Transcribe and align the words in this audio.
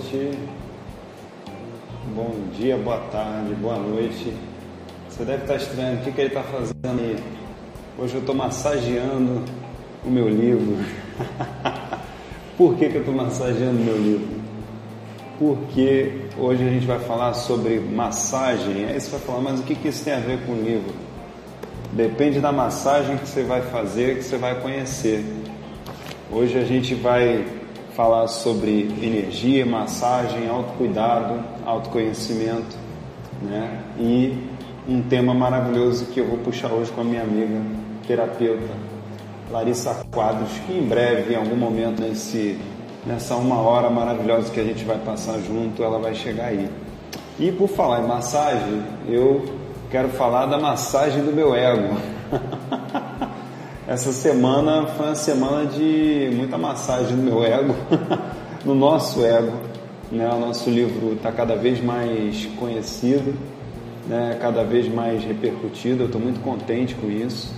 noite, 0.00 0.38
bom 2.14 2.32
dia, 2.56 2.76
boa 2.78 2.98
tarde, 3.12 3.54
boa 3.54 3.76
noite. 3.76 4.32
Você 5.08 5.24
deve 5.24 5.42
estar 5.42 5.56
estranhando 5.56 6.00
o 6.00 6.04
que, 6.04 6.12
que 6.12 6.20
ele 6.22 6.28
está 6.28 6.42
fazendo 6.42 7.00
aí. 7.00 7.16
Hoje 7.98 8.14
eu 8.14 8.20
estou 8.20 8.34
massageando 8.34 9.44
o 10.04 10.10
meu 10.10 10.28
livro. 10.28 10.78
Por 12.56 12.76
que, 12.76 12.88
que 12.88 12.94
eu 12.96 13.00
estou 13.00 13.14
massageando 13.14 13.78
o 13.78 13.84
meu 13.84 13.96
livro? 13.96 14.40
Porque 15.38 16.28
hoje 16.38 16.66
a 16.66 16.70
gente 16.70 16.86
vai 16.86 16.98
falar 17.00 17.34
sobre 17.34 17.78
massagem. 17.78 18.86
Aí 18.86 18.98
você 18.98 19.10
vai 19.10 19.20
falar, 19.20 19.40
mas 19.40 19.60
o 19.60 19.62
que, 19.64 19.74
que 19.74 19.88
isso 19.88 20.04
tem 20.04 20.14
a 20.14 20.20
ver 20.20 20.46
com 20.46 20.52
o 20.52 20.62
livro? 20.62 20.94
Depende 21.92 22.40
da 22.40 22.52
massagem 22.52 23.18
que 23.18 23.28
você 23.28 23.42
vai 23.42 23.62
fazer, 23.62 24.16
que 24.16 24.22
você 24.22 24.38
vai 24.38 24.60
conhecer. 24.60 25.24
Hoje 26.30 26.56
a 26.58 26.64
gente 26.64 26.94
vai 26.94 27.59
falar 27.94 28.28
sobre 28.28 28.82
energia, 29.02 29.66
massagem, 29.66 30.48
autocuidado, 30.48 31.42
autoconhecimento, 31.64 32.76
né? 33.42 33.82
E 33.98 34.48
um 34.88 35.02
tema 35.02 35.34
maravilhoso 35.34 36.06
que 36.06 36.20
eu 36.20 36.26
vou 36.26 36.38
puxar 36.38 36.72
hoje 36.72 36.90
com 36.92 37.00
a 37.00 37.04
minha 37.04 37.22
amiga 37.22 37.60
terapeuta 38.06 38.72
Larissa 39.50 40.04
Quadros, 40.12 40.50
que 40.66 40.72
em 40.72 40.82
breve, 40.82 41.34
em 41.34 41.36
algum 41.36 41.56
momento 41.56 42.00
nesse 42.00 42.58
nessa 43.04 43.34
uma 43.34 43.60
hora 43.60 43.88
maravilhosa 43.88 44.50
que 44.52 44.60
a 44.60 44.64
gente 44.64 44.84
vai 44.84 44.98
passar 44.98 45.38
junto, 45.38 45.82
ela 45.82 45.98
vai 45.98 46.14
chegar 46.14 46.46
aí. 46.46 46.68
E 47.38 47.50
por 47.50 47.68
falar 47.68 48.02
em 48.02 48.06
massagem, 48.06 48.82
eu 49.08 49.42
quero 49.90 50.10
falar 50.10 50.46
da 50.46 50.58
massagem 50.58 51.24
do 51.24 51.32
meu 51.32 51.54
ego. 51.54 51.96
Essa 53.90 54.12
semana 54.12 54.86
foi 54.86 55.06
uma 55.06 55.14
semana 55.16 55.66
de 55.66 56.30
muita 56.32 56.56
massagem 56.56 57.16
no 57.16 57.24
meu 57.24 57.42
ego, 57.42 57.74
no 58.64 58.72
nosso 58.72 59.24
ego. 59.24 59.50
Né? 60.12 60.30
O 60.32 60.38
nosso 60.38 60.70
livro 60.70 61.14
está 61.14 61.32
cada 61.32 61.56
vez 61.56 61.82
mais 61.82 62.46
conhecido, 62.56 63.34
né? 64.06 64.38
cada 64.40 64.62
vez 64.62 64.86
mais 64.86 65.24
repercutido. 65.24 66.04
Eu 66.04 66.06
estou 66.06 66.20
muito 66.20 66.38
contente 66.38 66.94
com 66.94 67.10
isso. 67.10 67.52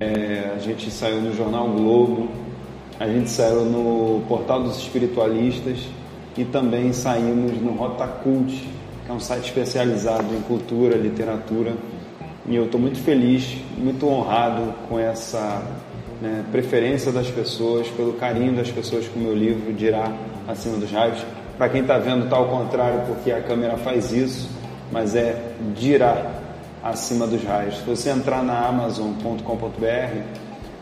É, 0.00 0.52
a 0.54 0.58
gente 0.58 0.90
saiu 0.90 1.22
no 1.22 1.34
Jornal 1.34 1.66
Globo, 1.68 2.28
a 3.00 3.08
gente 3.08 3.30
saiu 3.30 3.64
no 3.64 4.20
Portal 4.28 4.64
dos 4.64 4.76
Espiritualistas 4.76 5.78
e 6.36 6.44
também 6.44 6.92
saímos 6.92 7.52
no 7.52 7.72
Rota 7.72 8.06
Cult, 8.06 8.52
que 9.06 9.10
é 9.10 9.14
um 9.14 9.20
site 9.20 9.46
especializado 9.46 10.26
em 10.34 10.42
cultura, 10.42 10.94
literatura 10.94 11.72
e 12.46 12.56
eu 12.56 12.64
estou 12.64 12.80
muito 12.80 12.98
feliz, 12.98 13.56
muito 13.78 14.06
honrado 14.06 14.74
com 14.88 14.98
essa 14.98 15.62
né, 16.20 16.44
preferência 16.52 17.10
das 17.10 17.28
pessoas, 17.28 17.88
pelo 17.88 18.14
carinho 18.14 18.54
das 18.54 18.70
pessoas 18.70 19.08
com 19.08 19.18
o 19.18 19.22
meu 19.22 19.34
livro 19.34 19.72
Dirá 19.72 20.12
Acima 20.46 20.76
dos 20.76 20.90
Raios. 20.90 21.24
Para 21.56 21.68
quem 21.68 21.82
está 21.82 21.98
vendo, 21.98 22.24
está 22.24 22.36
ao 22.36 22.48
contrário, 22.48 23.02
porque 23.06 23.32
a 23.32 23.40
câmera 23.40 23.76
faz 23.78 24.12
isso, 24.12 24.48
mas 24.92 25.14
é 25.14 25.52
Dirá 25.74 26.32
Acima 26.82 27.26
dos 27.26 27.42
Raios. 27.42 27.78
Se 27.78 27.84
você 27.84 28.10
entrar 28.10 28.42
na 28.42 28.66
Amazon.com.br, 28.66 30.22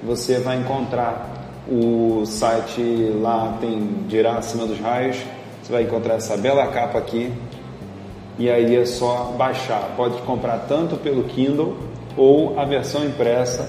você 0.02 0.38
vai 0.40 0.58
encontrar 0.58 1.42
o 1.68 2.24
site 2.26 2.82
lá, 3.20 3.56
tem 3.60 4.04
Dirá 4.08 4.38
Acima 4.38 4.66
dos 4.66 4.80
Raios. 4.80 5.16
Você 5.62 5.72
vai 5.72 5.84
encontrar 5.84 6.14
essa 6.14 6.36
bela 6.36 6.66
capa 6.68 6.98
aqui, 6.98 7.32
e 8.38 8.50
aí 8.50 8.76
é 8.76 8.84
só 8.84 9.34
baixar. 9.36 9.94
Pode 9.96 10.20
comprar 10.22 10.58
tanto 10.68 10.96
pelo 10.96 11.24
Kindle 11.24 11.76
ou 12.16 12.58
a 12.58 12.64
versão 12.64 13.04
impressa 13.04 13.68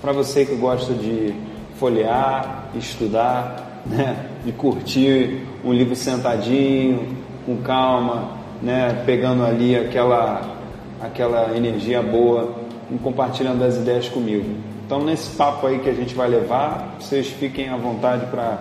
para 0.00 0.12
você 0.12 0.44
que 0.44 0.54
gosta 0.54 0.92
de 0.94 1.34
folhear, 1.76 2.70
estudar, 2.74 3.82
né? 3.86 4.26
de 4.44 4.52
curtir 4.52 5.46
um 5.64 5.72
livro 5.72 5.94
sentadinho, 5.94 7.16
com 7.44 7.56
calma, 7.58 8.30
né? 8.62 9.02
pegando 9.04 9.44
ali 9.44 9.76
aquela, 9.76 10.56
aquela 11.00 11.56
energia 11.56 12.02
boa 12.02 12.54
e 12.90 12.98
compartilhando 12.98 13.62
as 13.62 13.76
ideias 13.76 14.08
comigo. 14.08 14.56
Então, 14.86 15.04
nesse 15.04 15.36
papo 15.36 15.66
aí 15.66 15.80
que 15.80 15.90
a 15.90 15.94
gente 15.94 16.14
vai 16.14 16.28
levar, 16.28 16.96
vocês 16.98 17.26
fiquem 17.26 17.68
à 17.68 17.76
vontade 17.76 18.24
para 18.26 18.58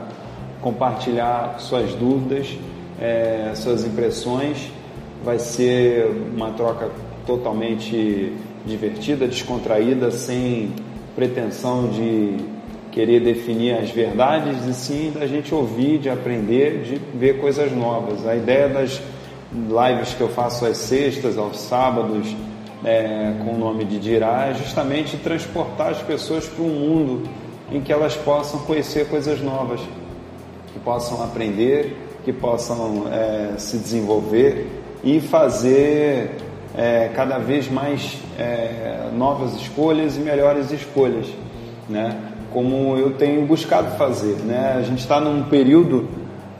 compartilhar 0.62 1.56
suas 1.59 1.94
dúvidas, 1.94 2.58
é, 3.00 3.52
suas 3.56 3.85
impressões 3.85 4.72
vai 5.23 5.39
ser 5.39 6.09
uma 6.35 6.51
troca 6.51 6.89
totalmente 7.25 8.33
divertida, 8.66 9.28
descontraída, 9.28 10.11
sem 10.11 10.72
pretensão 11.16 11.88
de 11.89 12.38
querer 12.91 13.19
definir 13.19 13.73
as 13.78 13.89
verdades 13.91 14.66
e 14.66 14.73
sim 14.73 15.11
da 15.13 15.28
gente 15.28 15.53
ouvir, 15.53 16.00
de 16.00 16.09
aprender, 16.09 16.81
de 16.81 16.95
ver 17.17 17.39
coisas 17.39 17.72
novas. 17.72 18.25
A 18.25 18.35
ideia 18.35 18.67
das 18.69 19.01
lives 19.51 20.13
que 20.13 20.22
eu 20.22 20.29
faço 20.29 20.66
às 20.66 20.78
sextas, 20.78 21.38
aos 21.38 21.59
sábados, 21.59 22.35
é, 22.84 23.34
com 23.44 23.53
o 23.53 23.57
nome 23.57 23.85
de 23.85 23.99
Dirá, 23.99 24.47
é 24.47 24.53
justamente 24.53 25.17
transportar 25.17 25.91
as 25.91 26.01
pessoas 26.01 26.45
para 26.47 26.63
um 26.63 26.69
mundo 26.69 27.29
em 27.72 27.81
que 27.81 27.91
elas 27.91 28.16
possam 28.16 28.59
conhecer 28.61 29.07
coisas 29.07 29.41
novas, 29.41 29.81
que 30.73 30.79
possam 30.79 31.23
aprender, 31.23 31.95
que 32.23 32.31
possam 32.31 33.05
é, 33.11 33.57
se 33.57 33.78
desenvolver 33.78 34.77
e 35.07 35.22
fazer 35.22 36.31
é, 36.75 37.09
cada 37.16 37.38
vez 37.38 37.72
mais 37.72 38.18
é, 38.38 39.07
novas 39.16 39.56
escolhas 39.56 40.18
e 40.18 40.19
melhores 40.19 40.69
escolhas, 40.69 41.28
né? 41.88 42.13
Como 42.51 42.97
eu 42.97 43.12
tenho 43.12 43.46
buscado 43.46 43.97
fazer, 43.97 44.35
né? 44.44 44.75
A 44.78 44.81
gente 44.81 45.00
está 45.00 45.22
num 45.22 45.44
período 45.44 46.09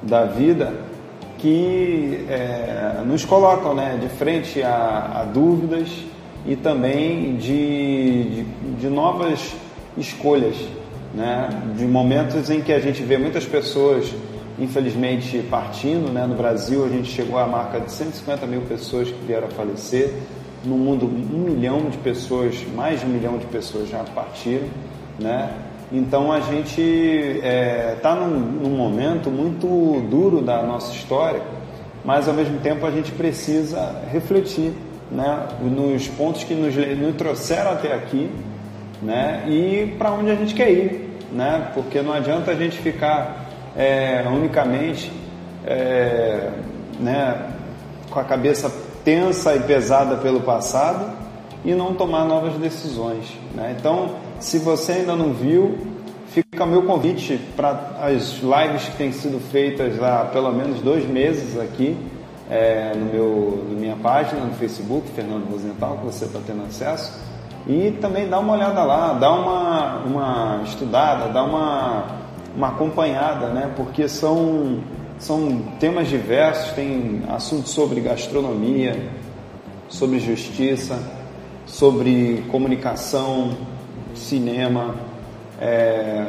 da 0.02 0.24
vida 0.24 0.74
que 1.38 2.26
é, 2.30 3.02
nos 3.06 3.26
colocam, 3.26 3.76
né, 3.76 4.00
de 4.02 4.08
frente 4.08 4.64
a, 4.64 5.12
a 5.22 5.24
dúvidas 5.26 5.90
e 6.48 6.56
também 6.56 7.36
de, 7.36 8.24
de, 8.24 8.44
de 8.80 8.88
novas 8.88 9.56
escolhas, 9.98 10.56
né? 11.14 11.50
De 11.76 11.86
momentos 11.86 12.50
em 12.50 12.62
que 12.62 12.72
a 12.72 12.80
gente 12.80 13.04
vê 13.04 13.18
muitas 13.18 13.44
pessoas 13.44 14.10
infelizmente 14.60 15.40
partindo. 15.50 16.12
Né? 16.12 16.26
No 16.26 16.36
Brasil, 16.36 16.86
a 16.86 16.90
gente 16.90 17.12
chegou 17.12 17.38
à 17.38 17.46
marca 17.46 17.80
de 17.80 17.92
150 17.92 18.46
mil 18.48 18.62
pessoas 18.62 19.10
que 19.10 19.26
vieram 19.26 19.48
a 19.48 19.52
falecer. 19.52 20.14
No 20.66 20.78
mundo, 20.78 21.06
um 21.06 21.52
milhão 21.52 21.90
de 21.90 21.98
pessoas, 21.98 22.66
mais 22.76 23.00
de 23.00 23.06
um 23.06 23.10
milhão 23.10 23.38
de 23.38 23.46
pessoas 23.46 23.90
já 23.90 24.04
partiram. 24.04 24.68
Né? 25.20 25.50
Então 25.92 26.32
a 26.32 26.42
gente 26.42 26.82
está 26.82 27.48
é, 27.48 27.98
tá 28.02 28.16
num, 28.16 28.40
num, 28.40 28.76
momento 28.76 29.30
muito 29.30 30.02
duro 30.10 30.42
da 30.42 30.62
nossa 30.62 30.92
história, 30.92 31.42
mas 32.04 32.28
ao 32.28 32.34
mesmo 32.34 32.60
tempo 32.60 32.86
a 32.86 32.92
gente 32.92 33.12
precisa 33.14 34.02
refletir 34.12 34.74
né, 35.10 35.48
nos 35.62 36.08
pontos 36.10 36.44
que 36.44 36.54
nos, 36.54 36.76
nos 36.76 37.16
trouxeram 37.16 37.72
até 37.72 37.94
aqui 37.94 38.30
né, 39.02 39.46
e 39.48 39.96
para 39.98 40.12
onde 40.12 40.30
a 40.30 40.36
gente 40.36 40.54
quer 40.54 40.72
ir. 40.72 41.08
Né, 41.32 41.72
porque 41.74 42.02
não 42.02 42.14
adianta 42.14 42.52
a 42.52 42.56
gente 42.56 42.78
ficar 42.78 43.47
é, 43.78 44.26
unicamente 44.28 45.12
é, 45.66 46.50
né, 47.00 47.52
com 48.10 48.20
a 48.20 48.24
cabeça 48.24 48.72
tensa 49.06 49.56
e 49.56 49.60
pesada 49.60 50.18
pelo 50.18 50.42
passado 50.42 51.12
e 51.64 51.74
não 51.74 51.94
tomar 51.94 52.26
novas 52.26 52.56
decisões. 52.56 53.38
Né? 53.54 53.76
Então, 53.78 54.16
se 54.40 54.58
você 54.58 54.94
ainda 54.94 55.16
não 55.16 55.32
viu, 55.32 55.78
fica 56.30 56.66
meu 56.66 56.84
convite 56.84 57.40
para 57.56 57.98
as 58.02 58.40
lives 58.42 58.86
que 58.86 58.98
têm 58.98 59.12
sido 59.12 59.40
feitas 59.40 60.02
há 60.02 60.26
pelo 60.26 60.52
menos 60.52 60.82
dois 60.82 61.06
meses 61.08 61.60
aqui 61.60 61.96
é, 62.50 62.94
no 62.96 63.06
meu, 63.06 63.66
na 63.70 63.80
minha 63.80 63.96
página 63.96 64.42
no 64.42 64.54
Facebook, 64.54 65.10
Fernando 65.16 65.50
Rosenthal, 65.52 65.98
que 65.98 66.06
você 66.06 66.26
está 66.26 66.40
tendo 66.46 66.64
acesso. 66.66 67.14
E 67.68 67.92
também 68.00 68.30
dá 68.30 68.40
uma 68.40 68.54
olhada 68.54 68.82
lá, 68.84 69.14
dá 69.14 69.32
uma, 69.32 69.98
uma 70.06 70.62
estudada, 70.64 71.28
dá 71.28 71.44
uma 71.44 72.27
uma 72.58 72.70
acompanhada, 72.70 73.50
né? 73.50 73.72
Porque 73.78 74.10
são, 74.10 74.80
são 75.20 75.62
temas 75.80 76.10
diversos, 76.10 76.72
tem 76.72 77.22
assuntos 77.30 77.72
sobre 77.72 78.02
gastronomia, 78.02 79.00
sobre 79.88 80.20
justiça, 80.20 81.00
sobre 81.68 82.44
comunicação, 82.50 83.56
cinema. 84.16 84.96
É... 85.62 86.26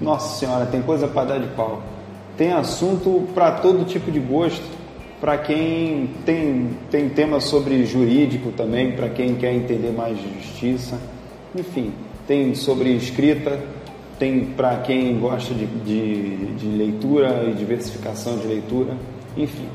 Nossa 0.00 0.36
Senhora, 0.38 0.66
tem 0.66 0.82
coisa 0.82 1.06
para 1.06 1.28
dar 1.28 1.38
de 1.38 1.48
pau. 1.54 1.80
Tem 2.36 2.52
assunto 2.52 3.28
para 3.32 3.52
todo 3.52 3.86
tipo 3.86 4.10
de 4.10 4.18
gosto. 4.18 4.78
Para 5.20 5.38
quem 5.38 6.10
tem, 6.24 6.70
tem 6.90 7.08
tema 7.08 7.40
sobre 7.40 7.84
jurídico 7.84 8.52
também, 8.52 8.92
para 8.92 9.08
quem 9.08 9.34
quer 9.34 9.52
entender 9.52 9.90
mais 9.90 10.16
de 10.16 10.32
justiça. 10.34 10.98
Enfim, 11.56 11.92
tem 12.26 12.54
sobre 12.54 12.94
escrita, 12.94 13.58
tem 14.18 14.46
para 14.46 14.76
quem 14.78 15.18
gosta 15.18 15.54
de, 15.54 15.66
de, 15.66 16.46
de, 16.56 16.66
leitura 16.66 17.44
e 17.48 17.54
diversificação 17.54 18.36
de 18.38 18.46
leitura, 18.46 18.94
enfim, 19.36 19.68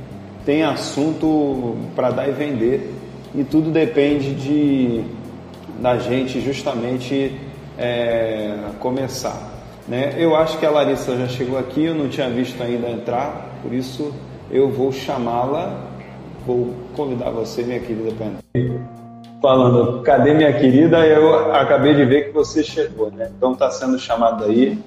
tem 0.46 0.64
assunto 0.64 1.78
para 1.96 2.12
dar 2.12 2.28
e 2.28 2.32
vender 2.32 2.94
e 3.34 3.44
tudo 3.44 3.72
depende 3.72 4.34
de 4.36 5.04
da 5.82 5.98
gente 5.98 6.40
justamente 6.42 7.36
é, 7.78 8.58
começar. 8.80 9.52
Né? 9.88 10.16
Eu 10.18 10.36
acho 10.36 10.58
que 10.60 10.66
a 10.66 10.70
Larissa 10.70 11.18
já 11.18 11.28
chegou 11.28 11.58
aqui, 11.58 11.84
eu 11.84 11.96
não 11.96 12.08
tinha 12.08 12.30
visto 12.30 12.62
ainda 12.62 12.90
entrar, 12.90 13.50
por 13.62 13.74
isso 13.74 14.14
eu 14.52 14.70
vou 14.70 14.92
chamá-la, 14.92 15.88
vou 16.46 16.74
convidar 16.96 17.32
você, 17.32 17.64
minha 17.64 17.80
querida, 17.80 18.12
para 18.12 18.93
falando, 19.44 20.02
cadê 20.04 20.34
minha 20.34 20.54
querida? 20.54 21.06
Eu 21.06 21.54
acabei 21.54 21.94
de 21.94 22.06
ver 22.06 22.28
que 22.28 22.32
você 22.32 22.64
chegou, 22.64 23.12
né? 23.12 23.30
Então 23.36 23.52
está 23.52 23.70
sendo 23.70 24.00
chamado 24.00 24.46
aí. 24.46 24.80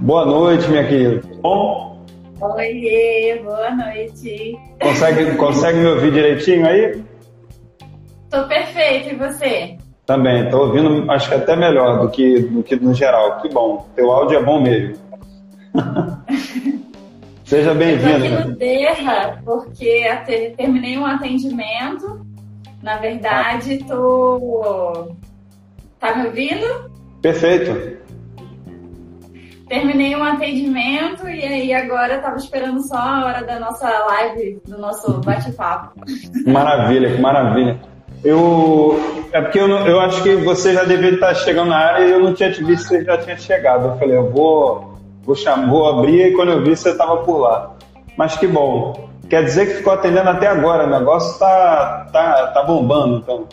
Boa 0.00 0.24
noite, 0.24 0.66
minha 0.70 0.88
querida. 0.88 1.20
Bom? 1.42 2.02
Oi, 2.40 3.40
boa 3.44 3.70
noite. 3.72 4.58
Consegue, 4.80 5.36
consegue 5.36 5.78
me 5.80 5.88
ouvir 5.88 6.10
direitinho 6.10 6.66
aí? 6.66 7.04
Tô 8.30 8.48
perfeito, 8.48 9.10
e 9.10 9.16
você? 9.16 9.76
Também, 10.06 10.48
tô 10.48 10.68
ouvindo, 10.68 11.08
acho 11.12 11.28
que 11.28 11.34
até 11.34 11.54
melhor 11.54 12.00
do 12.00 12.08
que, 12.08 12.40
do 12.40 12.62
que 12.62 12.76
no 12.76 12.94
geral. 12.94 13.42
Que 13.42 13.48
bom, 13.50 13.86
teu 13.94 14.10
áudio 14.10 14.38
é 14.38 14.42
bom 14.42 14.62
mesmo. 14.62 14.96
Seja 17.44 17.74
bem-vindo. 17.74 18.24
Estou 18.24 18.38
aqui 18.38 18.48
no 18.48 18.56
Derra, 18.56 19.42
porque 19.44 20.02
terminei 20.56 20.96
um 20.96 21.04
atendimento. 21.04 22.31
Na 22.82 22.96
verdade, 22.96 23.78
tô. 23.84 25.12
Tá 26.00 26.16
me 26.16 26.26
ouvindo? 26.26 26.90
Perfeito. 27.22 28.02
Terminei 29.68 30.14
um 30.16 30.24
atendimento 30.24 31.26
e 31.28 31.42
aí 31.44 31.72
agora 31.72 32.16
estava 32.16 32.36
esperando 32.36 32.86
só 32.86 32.96
a 32.96 33.24
hora 33.24 33.44
da 33.44 33.58
nossa 33.58 33.88
live, 33.88 34.60
do 34.66 34.76
nosso 34.76 35.20
bate-papo. 35.20 35.98
Maravilha, 36.44 37.14
que 37.14 37.20
maravilha. 37.20 37.80
Eu, 38.24 39.00
é 39.32 39.40
porque 39.40 39.58
eu, 39.58 39.68
eu 39.68 40.00
acho 40.00 40.22
que 40.22 40.36
você 40.36 40.74
já 40.74 40.84
deveria 40.84 41.14
estar 41.14 41.34
chegando 41.34 41.70
na 41.70 41.76
área 41.76 42.04
e 42.04 42.10
eu 42.10 42.20
não 42.20 42.34
tinha 42.34 42.52
te 42.52 42.62
visto, 42.62 42.88
você 42.88 43.04
já 43.04 43.16
tinha 43.18 43.36
chegado. 43.36 43.86
Eu 43.86 43.98
falei, 43.98 44.16
eu 44.16 44.30
vou, 44.30 44.98
vou, 45.22 45.34
chamar, 45.34 45.68
vou 45.68 45.88
abrir 45.88 46.26
e 46.26 46.32
quando 46.32 46.52
eu 46.52 46.62
vi 46.62 46.76
você 46.76 46.90
estava 46.90 47.18
por 47.18 47.38
lá. 47.38 47.74
Mas 48.16 48.36
que 48.36 48.46
bom. 48.46 49.11
Quer 49.28 49.44
dizer 49.44 49.66
que 49.66 49.74
ficou 49.74 49.92
atendendo 49.92 50.28
até 50.28 50.46
agora, 50.46 50.86
o 50.86 50.90
negócio 50.90 51.38
tá, 51.38 52.08
tá, 52.12 52.48
tá 52.48 52.62
bombando, 52.64 53.18
então. 53.18 53.48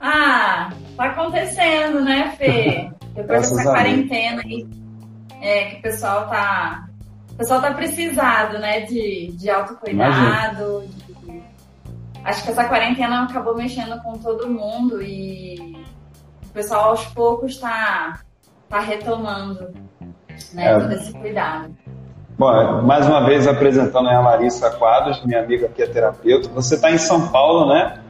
Ah, 0.00 0.70
tá 0.96 1.04
acontecendo, 1.04 2.00
né, 2.00 2.34
Fê? 2.38 2.90
Depois 3.14 3.50
dessa 3.50 3.62
quarentena 3.62 4.42
aí, 4.42 4.66
é, 5.40 5.64
que 5.66 5.76
o 5.76 5.82
pessoal 5.82 6.28
tá. 6.28 6.88
O 7.32 7.36
pessoal 7.36 7.60
tá 7.60 7.72
precisado, 7.72 8.58
né, 8.58 8.80
de, 8.82 9.32
de 9.32 9.50
autocuidado, 9.50 10.84
de 10.86 11.04
acho 12.24 12.42
que 12.42 12.50
essa 12.50 12.64
quarentena 12.64 13.24
acabou 13.24 13.54
mexendo 13.54 14.00
com 14.02 14.18
todo 14.18 14.48
mundo 14.48 15.02
e 15.02 15.76
o 16.42 16.48
pessoal 16.52 16.90
aos 16.90 17.04
poucos 17.08 17.52
está 17.52 18.20
tá 18.68 18.80
retomando 18.80 19.74
né, 20.54 20.72
é. 20.72 20.78
todo 20.78 20.92
esse 20.92 21.12
cuidado. 21.12 21.76
Bom, 22.36 22.82
mais 22.82 23.06
uma 23.06 23.20
vez 23.24 23.46
apresentando 23.46 24.08
a 24.08 24.20
Larissa 24.20 24.68
Quadros, 24.70 25.24
minha 25.24 25.40
amiga 25.40 25.68
que 25.68 25.82
é 25.82 25.86
terapeuta. 25.86 26.48
Você 26.48 26.74
está 26.74 26.90
em 26.90 26.98
São 26.98 27.28
Paulo, 27.28 27.72
né? 27.72 28.00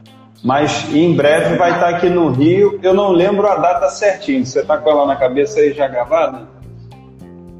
Mas 0.43 0.91
em 0.93 1.15
breve 1.15 1.55
vai 1.57 1.73
estar 1.73 1.91
tá 1.91 1.97
aqui 1.97 2.09
no 2.09 2.31
Rio. 2.31 2.79
Eu 2.81 2.93
não 2.93 3.11
lembro 3.11 3.47
a 3.47 3.55
data 3.55 3.87
certinho. 3.89 4.43
Você 4.43 4.61
está 4.61 4.77
com 4.79 4.89
ela 4.89 5.05
na 5.05 5.15
cabeça 5.15 5.59
aí 5.59 5.73
já 5.73 5.87
gravada? 5.87 6.47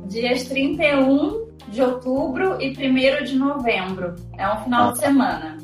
Dias 0.06 0.46
31 0.46 1.46
de 1.68 1.82
outubro 1.84 2.58
e 2.60 2.70
1 2.72 3.24
de 3.24 3.36
novembro. 3.36 4.16
É 4.38 4.48
um 4.52 4.58
final 4.58 4.90
ah. 4.90 4.92
de 4.92 5.00
semana. 5.00 5.58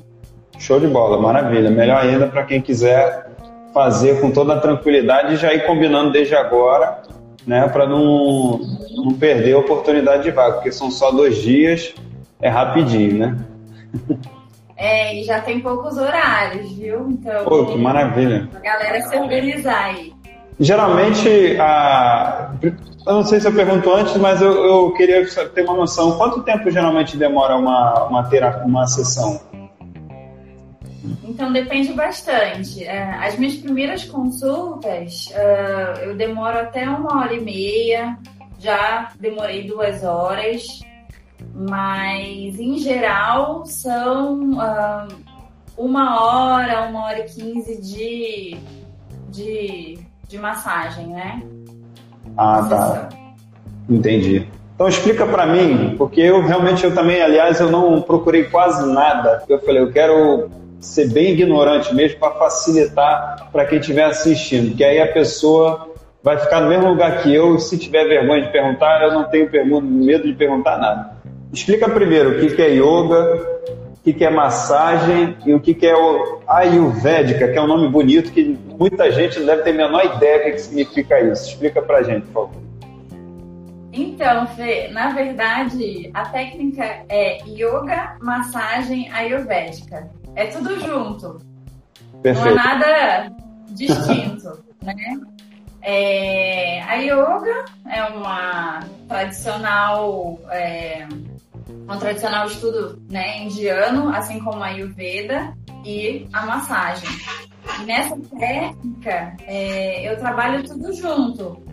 Show 0.59 0.79
de 0.79 0.87
bola, 0.87 1.19
maravilha. 1.19 1.71
Melhor 1.71 2.03
ainda 2.03 2.27
para 2.27 2.43
quem 2.43 2.61
quiser 2.61 3.31
fazer 3.73 4.21
com 4.21 4.29
toda 4.29 4.53
a 4.53 4.59
tranquilidade 4.59 5.33
e 5.33 5.37
já 5.37 5.51
ir 5.53 5.65
combinando 5.65 6.11
desde 6.11 6.35
agora, 6.35 7.01
né, 7.45 7.67
para 7.67 7.87
não, 7.87 8.59
não 8.95 9.13
perder 9.13 9.53
a 9.53 9.59
oportunidade 9.59 10.23
de 10.23 10.31
vaga, 10.31 10.55
porque 10.55 10.71
são 10.71 10.91
só 10.91 11.11
dois 11.11 11.37
dias, 11.37 11.93
é 12.41 12.49
rapidinho, 12.49 13.17
né? 13.17 13.37
É, 14.75 15.15
e 15.15 15.23
já 15.23 15.39
tem 15.39 15.59
poucos 15.59 15.95
horários, 15.95 16.71
viu? 16.71 17.07
Então, 17.11 17.43
Pô, 17.45 17.67
que 17.67 17.77
maravilha. 17.77 18.49
A 18.55 18.59
galera 18.59 19.01
se 19.01 19.15
organizar 19.15 19.85
aí. 19.85 20.11
Geralmente, 20.59 21.55
a... 21.59 22.51
eu 22.63 23.13
não 23.13 23.23
sei 23.23 23.39
se 23.39 23.47
eu 23.47 23.53
pergunto 23.53 23.91
antes, 23.91 24.15
mas 24.17 24.41
eu, 24.41 24.51
eu 24.51 24.93
queria 24.93 25.23
ter 25.49 25.63
uma 25.63 25.75
noção. 25.75 26.17
Quanto 26.17 26.43
tempo 26.43 26.69
geralmente 26.69 27.17
demora 27.17 27.55
uma, 27.55 28.05
uma, 28.05 28.23
terapia, 28.23 28.65
uma 28.65 28.87
sessão? 28.87 29.39
Então 31.31 31.53
depende 31.53 31.93
bastante. 31.93 32.83
É, 32.83 33.03
as 33.25 33.37
minhas 33.37 33.55
primeiras 33.55 34.03
consultas 34.03 35.27
uh, 35.27 35.99
eu 36.01 36.15
demoro 36.15 36.59
até 36.59 36.87
uma 36.89 37.21
hora 37.21 37.33
e 37.33 37.39
meia, 37.39 38.17
já 38.59 39.09
demorei 39.17 39.65
duas 39.65 40.03
horas, 40.03 40.81
mas 41.55 42.59
em 42.59 42.77
geral 42.79 43.65
são 43.65 44.51
uh, 44.55 45.07
uma 45.77 46.21
hora, 46.21 46.89
uma 46.89 47.05
hora 47.05 47.19
e 47.19 47.23
quinze 47.23 47.81
de, 47.81 48.57
de, 49.29 49.99
de 50.27 50.37
massagem, 50.37 51.07
né? 51.07 51.41
Ah, 52.37 52.67
tá. 52.69 53.09
Entendi. 53.89 54.45
Então 54.75 54.89
explica 54.89 55.25
para 55.25 55.45
mim, 55.45 55.95
porque 55.97 56.19
eu 56.19 56.45
realmente 56.45 56.83
eu 56.83 56.93
também, 56.93 57.21
aliás, 57.21 57.61
eu 57.61 57.71
não 57.71 58.01
procurei 58.01 58.43
quase 58.45 58.85
nada. 58.91 59.43
Eu 59.47 59.59
falei, 59.59 59.81
eu 59.81 59.91
quero 59.91 60.49
ser 60.81 61.09
bem 61.09 61.31
ignorante 61.31 61.93
mesmo 61.93 62.19
para 62.19 62.31
facilitar 62.31 63.49
para 63.51 63.65
quem 63.65 63.79
estiver 63.79 64.05
assistindo, 64.05 64.75
que 64.75 64.83
aí 64.83 64.99
a 64.99 65.07
pessoa 65.13 65.91
vai 66.23 66.37
ficar 66.37 66.61
no 66.61 66.69
mesmo 66.69 66.89
lugar 66.89 67.21
que 67.21 67.33
eu, 67.33 67.57
se 67.59 67.77
tiver 67.77 68.05
vergonha 68.05 68.43
de 68.43 68.51
perguntar, 68.51 69.01
eu 69.03 69.13
não 69.13 69.23
tenho 69.25 69.49
medo 69.81 70.27
de 70.27 70.33
perguntar 70.33 70.77
nada. 70.77 71.11
Explica 71.53 71.89
primeiro 71.89 72.31
o 72.31 72.39
que, 72.39 72.61
é 72.61 72.69
yoga, 72.69 73.61
o 74.05 74.13
que, 74.13 74.23
é 74.23 74.29
massagem 74.29 75.35
e 75.45 75.53
o 75.53 75.59
que, 75.59 75.77
é 75.85 75.93
Ayurvédica, 76.47 77.47
que 77.47 77.57
é 77.57 77.61
um 77.61 77.67
nome 77.67 77.87
bonito 77.89 78.31
que 78.31 78.57
muita 78.79 79.11
gente 79.11 79.39
não 79.39 79.47
deve 79.47 79.63
ter 79.63 79.71
a 79.71 79.73
menor 79.73 80.15
ideia 80.15 80.39
do 80.39 80.43
que, 80.45 80.51
que 80.51 80.61
significa 80.61 81.19
isso. 81.19 81.49
Explica 81.49 81.81
pra 81.81 82.03
gente, 82.03 82.25
por 82.27 82.47
favor. 82.47 82.61
Então, 83.93 84.47
Fê, 84.47 84.87
na 84.87 85.09
verdade, 85.09 86.09
a 86.13 86.25
técnica 86.25 87.03
é 87.09 87.39
yoga, 87.45 88.15
massagem 88.21 89.11
ayurvédica. 89.11 90.09
É 90.35 90.45
tudo 90.47 90.79
junto. 90.79 91.39
Perfeito. 92.21 92.45
Não 92.45 92.51
é 92.51 92.55
nada 92.55 93.31
distinto, 93.69 94.63
né? 94.81 94.95
É, 95.81 96.81
a 96.83 96.95
yoga 96.95 97.65
é 97.89 98.03
uma 98.03 98.81
tradicional, 99.07 100.39
é, 100.51 101.07
um 101.67 101.97
tradicional 101.97 102.45
estudo 102.45 103.01
né, 103.09 103.43
indiano, 103.43 104.09
assim 104.09 104.39
como 104.39 104.63
a 104.63 104.67
Ayurveda 104.67 105.55
e 105.83 106.27
a 106.31 106.45
massagem. 106.45 107.09
E 107.81 107.85
nessa 107.85 108.15
técnica, 108.37 109.35
é, 109.41 110.07
eu 110.07 110.17
trabalho 110.19 110.63
tudo 110.63 110.93
junto. 110.93 111.63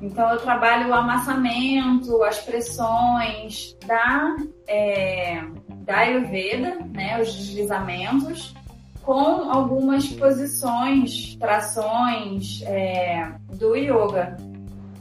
Então, 0.00 0.30
eu 0.30 0.38
trabalho 0.38 0.90
o 0.90 0.94
amassamento, 0.94 2.22
as 2.22 2.38
pressões 2.40 3.76
da, 3.86 4.36
é, 4.68 5.42
da 5.86 5.98
Ayurveda, 5.98 6.78
né, 6.92 7.20
os 7.22 7.34
deslizamentos, 7.34 8.54
com 9.02 9.50
algumas 9.50 10.08
posições, 10.08 11.36
trações 11.36 12.60
é, 12.62 13.32
do 13.54 13.76
yoga. 13.76 14.36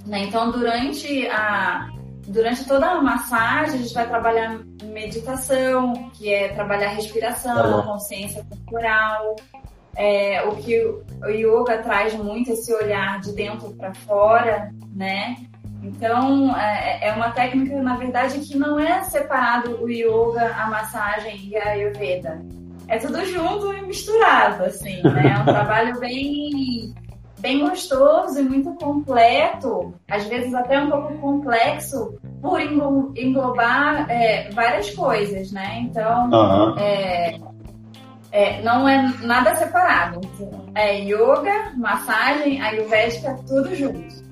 Né? 0.05 0.25
Então, 0.25 0.51
durante 0.51 1.27
a 1.27 1.89
durante 2.27 2.65
toda 2.65 2.87
a 2.87 3.01
massagem, 3.01 3.75
a 3.75 3.83
gente 3.83 3.93
vai 3.93 4.07
trabalhar 4.07 4.59
meditação, 4.83 6.09
que 6.13 6.33
é 6.33 6.49
trabalhar 6.49 6.89
respiração, 6.89 7.83
consciência 7.83 8.43
corporal. 8.45 9.35
É, 9.95 10.43
o 10.43 10.55
que 10.55 10.77
o 10.81 11.29
yoga 11.29 11.77
traz 11.77 12.13
muito 12.15 12.51
esse 12.51 12.73
olhar 12.73 13.21
de 13.21 13.31
dentro 13.31 13.71
para 13.75 13.93
fora, 13.93 14.71
né? 14.93 15.37
Então, 15.85 16.55
é, 16.57 17.09
é 17.09 17.13
uma 17.13 17.29
técnica, 17.29 17.81
na 17.81 17.95
verdade, 17.95 18.39
que 18.39 18.57
não 18.57 18.79
é 18.79 19.03
separado 19.03 19.83
o 19.83 19.89
yoga, 19.89 20.55
a 20.55 20.67
massagem 20.67 21.47
e 21.47 21.57
a 21.57 21.69
ayurveda. 21.69 22.41
É 22.87 22.97
tudo 22.97 23.23
junto 23.25 23.71
e 23.73 23.81
misturado, 23.81 24.63
assim, 24.63 25.01
né? 25.03 25.35
É 25.35 25.39
um 25.39 25.45
trabalho 25.45 25.99
bem, 25.99 26.93
bem 27.39 27.59
gostoso 27.59 28.39
e 28.39 28.43
muito 28.43 28.73
completo, 28.73 29.93
às 30.09 30.25
vezes 30.25 30.53
até 30.53 30.79
um 30.79 30.89
pouco 30.89 31.13
complexo, 31.19 32.17
por 32.41 32.59
englobar 32.59 34.09
é, 34.09 34.49
várias 34.51 34.89
coisas, 34.91 35.51
né? 35.51 35.79
Então, 35.81 36.29
uhum. 36.31 36.79
é, 36.79 37.39
é, 38.31 38.61
não 38.63 38.87
é 38.89 39.13
nada 39.21 39.55
separado. 39.55 40.19
É 40.73 40.99
yoga, 40.99 41.73
massagem, 41.77 42.61
ayurvédica, 42.61 43.35
tudo 43.47 43.75
junto. 43.75 44.24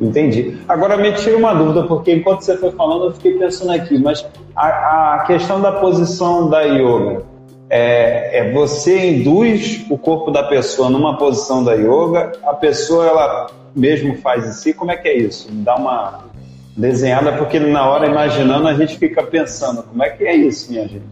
Entendi. 0.00 0.58
Agora 0.68 0.96
me 0.96 1.12
tira 1.12 1.36
uma 1.36 1.54
dúvida, 1.54 1.84
porque 1.84 2.12
enquanto 2.12 2.42
você 2.42 2.56
foi 2.56 2.72
falando, 2.72 3.06
eu 3.06 3.12
fiquei 3.12 3.38
pensando 3.38 3.70
aqui, 3.72 3.98
mas 3.98 4.26
a, 4.56 5.14
a 5.14 5.24
questão 5.26 5.60
da 5.60 5.72
posição 5.72 6.48
da 6.48 6.62
yoga, 6.62 7.22
é, 7.70 8.38
é, 8.38 8.52
você 8.52 9.10
induz 9.10 9.84
o 9.88 9.96
corpo 9.96 10.30
da 10.30 10.42
pessoa 10.42 10.90
numa 10.90 11.16
posição 11.16 11.62
da 11.62 11.74
yoga, 11.74 12.32
a 12.44 12.54
pessoa 12.54 13.06
ela 13.06 13.46
mesmo 13.74 14.16
faz 14.16 14.46
em 14.46 14.52
si, 14.52 14.74
como 14.74 14.90
é 14.90 14.96
que 14.96 15.08
é 15.08 15.16
isso? 15.16 15.48
Dá 15.50 15.76
uma 15.76 16.32
Desenhada 16.76 17.32
porque 17.32 17.60
na 17.60 17.86
hora 17.86 18.06
imaginando 18.06 18.66
a 18.66 18.72
gente 18.72 18.96
fica 18.96 19.22
pensando, 19.22 19.82
como 19.82 20.02
é 20.02 20.08
que 20.08 20.24
é 20.24 20.34
isso, 20.34 20.70
minha 20.72 20.88
gente? 20.88 21.04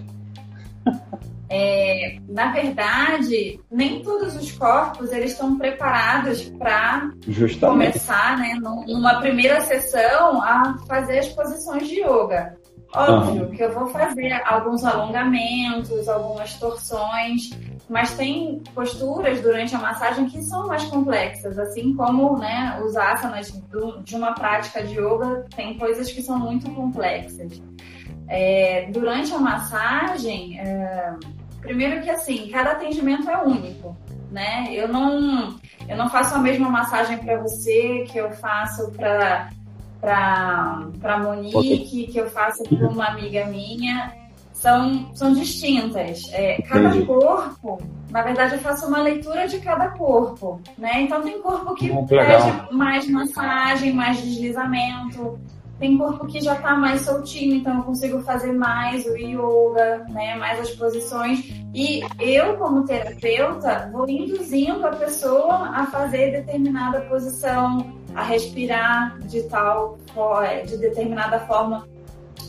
É, 1.53 2.19
na 2.29 2.53
verdade, 2.53 3.61
nem 3.69 4.01
todos 4.03 4.37
os 4.37 4.53
corpos 4.53 5.11
eles 5.11 5.33
estão 5.33 5.59
preparados 5.59 6.45
para 6.51 7.11
começar, 7.59 8.39
né, 8.39 8.55
numa 8.87 9.21
primeira 9.21 9.61
sessão, 9.63 10.41
a 10.41 10.79
fazer 10.87 11.19
as 11.19 11.29
posições 11.31 11.89
de 11.89 12.03
yoga. 12.03 12.57
Óbvio 12.95 13.45
uhum. 13.45 13.51
que 13.51 13.63
eu 13.63 13.73
vou 13.73 13.89
fazer 13.89 14.33
alguns 14.45 14.85
alongamentos, 14.85 16.09
algumas 16.09 16.55
torções, 16.55 17.51
mas 17.89 18.15
tem 18.15 18.63
posturas 18.75 19.41
durante 19.41 19.75
a 19.75 19.79
massagem 19.79 20.27
que 20.27 20.43
são 20.43 20.69
mais 20.69 20.85
complexas, 20.85 21.59
assim 21.59 21.95
como 21.95 22.37
né, 22.39 22.81
os 22.85 22.97
asanas 22.97 23.53
de 24.05 24.17
uma 24.17 24.35
prática 24.35 24.83
de 24.83 24.95
yoga, 24.95 25.47
tem 25.55 25.77
coisas 25.79 26.13
que 26.13 26.23
são 26.23 26.39
muito 26.39 26.71
complexas. 26.71 27.61
É, 28.29 28.89
durante 28.93 29.35
a 29.35 29.39
massagem, 29.39 30.59
é, 30.61 31.15
primeiro 31.61 32.03
que 32.03 32.11
assim, 32.11 32.49
cada 32.51 32.73
atendimento 32.73 33.29
é 33.29 33.43
único, 33.43 33.97
né? 34.31 34.69
Eu 34.73 34.89
não, 34.89 35.55
eu 35.89 35.97
não 35.97 36.09
faço 36.09 36.35
a 36.35 36.39
mesma 36.39 36.69
massagem 36.69 37.19
para 37.19 37.39
você 37.41 38.05
que 38.11 38.19
eu 38.19 38.31
faço 38.33 38.91
para 38.93 39.51
para 40.01 41.19
Monique, 41.19 42.07
que 42.07 42.19
eu 42.19 42.31
faço 42.31 42.63
para 42.63 42.89
uma 42.89 43.09
amiga 43.09 43.45
minha, 43.45 44.11
são, 44.61 45.15
são 45.15 45.33
distintas. 45.33 46.23
É, 46.33 46.61
cada 46.63 46.89
Entendi. 46.89 47.07
corpo, 47.07 47.79
na 48.11 48.23
verdade, 48.23 48.55
eu 48.55 48.61
faço 48.61 48.87
uma 48.87 49.03
leitura 49.03 49.47
de 49.47 49.59
cada 49.61 49.89
corpo, 49.91 50.61
né? 50.77 51.03
Então 51.03 51.23
tem 51.23 51.41
corpo 51.41 51.75
que 51.75 51.89
pede 52.07 52.73
mais 52.75 53.09
massagem, 53.09 53.93
mais 53.93 54.21
deslizamento. 54.23 55.39
Tem 55.81 55.97
corpo 55.97 56.27
que 56.27 56.43
já 56.43 56.57
está 56.57 56.77
mais 56.77 57.01
soltinho, 57.01 57.57
então 57.57 57.79
eu 57.79 57.85
consigo 57.85 58.21
fazer 58.21 58.53
mais 58.53 59.07
o 59.07 59.17
yoga, 59.17 60.05
né? 60.11 60.35
Mais 60.35 60.61
as 60.61 60.71
posições. 60.73 61.41
E 61.73 62.03
eu, 62.19 62.59
como 62.59 62.85
terapeuta, 62.85 63.89
vou 63.91 64.07
induzindo 64.07 64.87
a 64.87 64.91
pessoa 64.91 65.71
a 65.71 65.87
fazer 65.87 66.33
determinada 66.33 67.01
posição, 67.03 67.99
a 68.15 68.23
respirar 68.23 69.19
de 69.21 69.43
tal, 69.45 69.97
é, 70.43 70.61
de 70.61 70.77
determinada 70.77 71.41
forma 71.41 71.89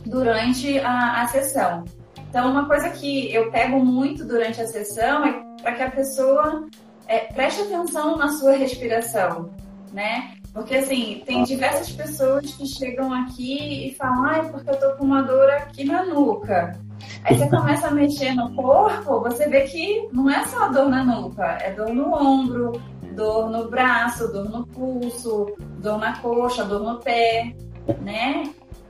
durante 0.05 0.77
a, 0.79 1.21
a 1.21 1.27
sessão. 1.29 1.85
Então, 2.29 2.51
uma 2.51 2.65
coisa 2.65 2.89
que 2.89 3.33
eu 3.33 3.49
pego 3.49 3.79
muito 3.79 4.25
durante 4.25 4.59
a 4.59 4.67
sessão 4.67 5.25
é 5.25 5.41
para 5.61 5.71
que 5.71 5.83
a 5.83 5.91
pessoa 5.91 6.67
é, 7.07 7.19
preste 7.33 7.61
atenção 7.61 8.17
na 8.17 8.27
sua 8.33 8.57
respiração, 8.57 9.49
né? 9.93 10.33
Porque, 10.53 10.75
assim, 10.75 11.23
tem 11.25 11.43
diversas 11.43 11.91
pessoas 11.91 12.53
que 12.53 12.65
chegam 12.65 13.13
aqui 13.13 13.87
e 13.87 13.95
falam, 13.95 14.25
ai, 14.25 14.49
porque 14.49 14.69
eu 14.69 14.79
tô 14.79 14.97
com 14.97 15.05
uma 15.05 15.21
dor 15.21 15.49
aqui 15.49 15.85
na 15.85 16.05
nuca. 16.05 16.77
Aí 17.23 17.37
você 17.37 17.47
começa 17.49 17.87
a 17.87 17.91
mexer 17.91 18.33
no 18.33 18.53
corpo, 18.53 19.21
você 19.21 19.47
vê 19.47 19.61
que 19.61 20.09
não 20.11 20.29
é 20.29 20.45
só 20.45 20.69
dor 20.69 20.89
na 20.89 21.03
nuca, 21.03 21.45
é 21.61 21.71
dor 21.71 21.93
no 21.93 22.13
ombro, 22.13 22.81
dor 23.15 23.49
no 23.49 23.69
braço, 23.69 24.31
dor 24.31 24.49
no 24.49 24.65
pulso, 24.67 25.55
dor 25.79 25.97
na 25.97 26.17
coxa, 26.19 26.65
dor 26.65 26.81
no 26.81 26.99
pé, 26.99 27.55
né? 28.01 28.43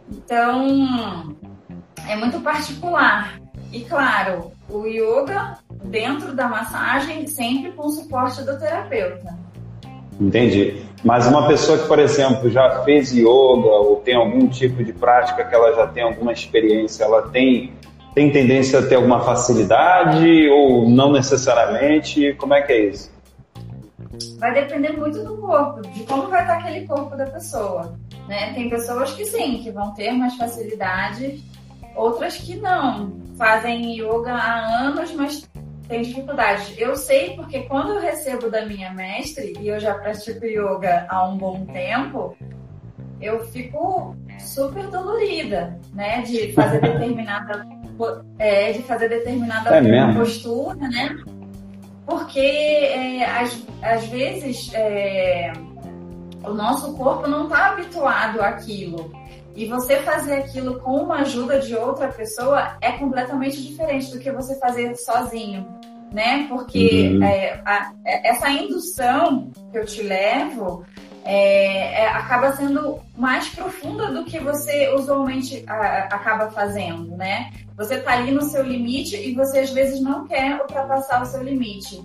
Então, 0.10 1.36
é 2.08 2.16
muito 2.16 2.40
particular. 2.42 3.40
E 3.72 3.82
claro, 3.86 4.52
o 4.68 4.86
yoga 4.86 5.58
dentro 5.86 6.34
da 6.36 6.48
massagem 6.48 7.26
sempre 7.28 7.72
com 7.72 7.88
o 7.88 7.92
suporte 7.92 8.44
do 8.44 8.58
terapeuta. 8.60 9.41
Entendi. 10.20 10.84
Mas 11.04 11.28
uma 11.28 11.48
pessoa 11.48 11.78
que, 11.78 11.88
por 11.88 11.98
exemplo, 12.00 12.50
já 12.50 12.84
fez 12.84 13.12
yoga 13.12 13.28
ou 13.28 13.96
tem 13.98 14.16
algum 14.16 14.48
tipo 14.48 14.84
de 14.84 14.94
prática 14.94 15.44
que 15.44 15.56
ela 15.56 15.74
já 15.74 15.88
tem 15.88 16.04
alguma 16.04 16.32
experiência, 16.32 17.04
ela 17.04 17.24
tem 17.30 17.74
tem 18.14 18.30
tendência 18.30 18.80
a 18.80 18.86
ter 18.86 18.96
alguma 18.96 19.22
facilidade 19.22 20.50
ou 20.50 20.90
não 20.90 21.14
necessariamente? 21.14 22.34
Como 22.34 22.54
é 22.54 22.62
que 22.62 22.74
é 22.74 22.86
isso? 22.88 23.10
vai 24.38 24.54
depender 24.54 24.92
muito 24.98 25.24
do 25.24 25.38
corpo, 25.38 25.82
de 25.82 26.04
como 26.04 26.28
vai 26.28 26.42
estar 26.42 26.58
aquele 26.58 26.88
corpo 26.88 27.16
da 27.16 27.26
pessoa. 27.26 27.94
Né? 28.28 28.54
Tem 28.54 28.70
pessoas 28.70 29.14
que 29.14 29.26
sim, 29.26 29.60
que 29.64 29.72
vão 29.72 29.94
ter 29.94 30.12
mais 30.12 30.36
facilidade, 30.36 31.44
outras 31.96 32.38
que 32.38 32.56
não. 32.56 33.14
Fazem 33.38 34.00
yoga 34.00 34.34
há 34.34 34.86
anos, 34.86 35.14
mas 35.14 35.50
tem 35.92 36.02
dificuldade. 36.02 36.74
Eu 36.78 36.96
sei 36.96 37.36
porque 37.36 37.62
quando 37.64 37.94
eu 37.94 38.00
recebo 38.00 38.50
da 38.50 38.66
minha 38.66 38.92
mestre, 38.94 39.54
e 39.60 39.68
eu 39.68 39.80
já 39.80 39.94
pratico 39.94 40.46
yoga 40.46 41.06
há 41.10 41.28
um 41.28 41.38
bom 41.38 41.66
tempo, 41.66 42.36
eu 43.22 43.46
fico 43.48 44.16
super 44.40 44.88
dolorida, 44.88 45.80
né? 45.94 46.22
De 46.22 46.54
fazer 46.54 46.82
determinada, 46.82 47.68
é, 48.40 48.72
de 48.72 48.82
fazer 48.84 49.10
determinada 49.10 49.76
é 49.76 50.14
postura, 50.14 50.88
né? 50.88 51.18
porque 52.12 52.40
é, 52.40 53.24
às, 53.24 53.66
às 53.82 54.06
vezes 54.08 54.72
é, 54.74 55.54
o 56.44 56.54
nosso 56.54 56.94
corpo 56.98 57.28
não 57.28 57.44
está 57.44 57.68
habituado 57.68 58.42
àquilo. 58.42 59.12
E 59.56 59.66
você 59.66 59.98
fazer 59.98 60.36
aquilo 60.36 60.80
com 60.80 60.98
uma 61.04 61.18
ajuda 61.22 61.60
de 61.60 61.76
outra 61.76 62.08
pessoa 62.08 62.78
é 62.80 62.94
completamente 62.94 63.62
diferente 63.62 64.12
do 64.12 64.20
que 64.20 64.32
você 64.32 64.58
fazer 64.60 64.96
sozinho, 64.96 65.68
né? 66.12 66.46
Porque 66.48 67.10
uhum. 67.14 67.24
é, 67.24 67.62
a, 67.66 67.92
é, 68.06 68.30
essa 68.30 68.50
indução 68.50 69.52
que 69.72 69.78
eu 69.78 69.86
te 69.86 70.02
levo 70.02 70.86
é, 71.24 72.04
é, 72.04 72.08
acaba 72.08 72.54
sendo 72.54 73.00
mais 73.16 73.50
profunda 73.50 74.12
do 74.12 74.24
que 74.24 74.40
você 74.40 74.94
usualmente 74.96 75.64
a, 75.68 76.06
acaba 76.06 76.50
fazendo, 76.50 77.16
né? 77.16 77.52
Você 77.78 77.96
está 77.96 78.14
ali 78.14 78.32
no 78.32 78.44
seu 78.44 78.64
limite 78.64 79.16
e 79.16 79.34
você 79.34 79.60
às 79.60 79.72
vezes 79.72 80.02
não 80.02 80.28
quer 80.28 80.62
ultrapassar 80.62 81.22
o 81.22 81.26
seu 81.26 81.44
limite. 81.44 82.02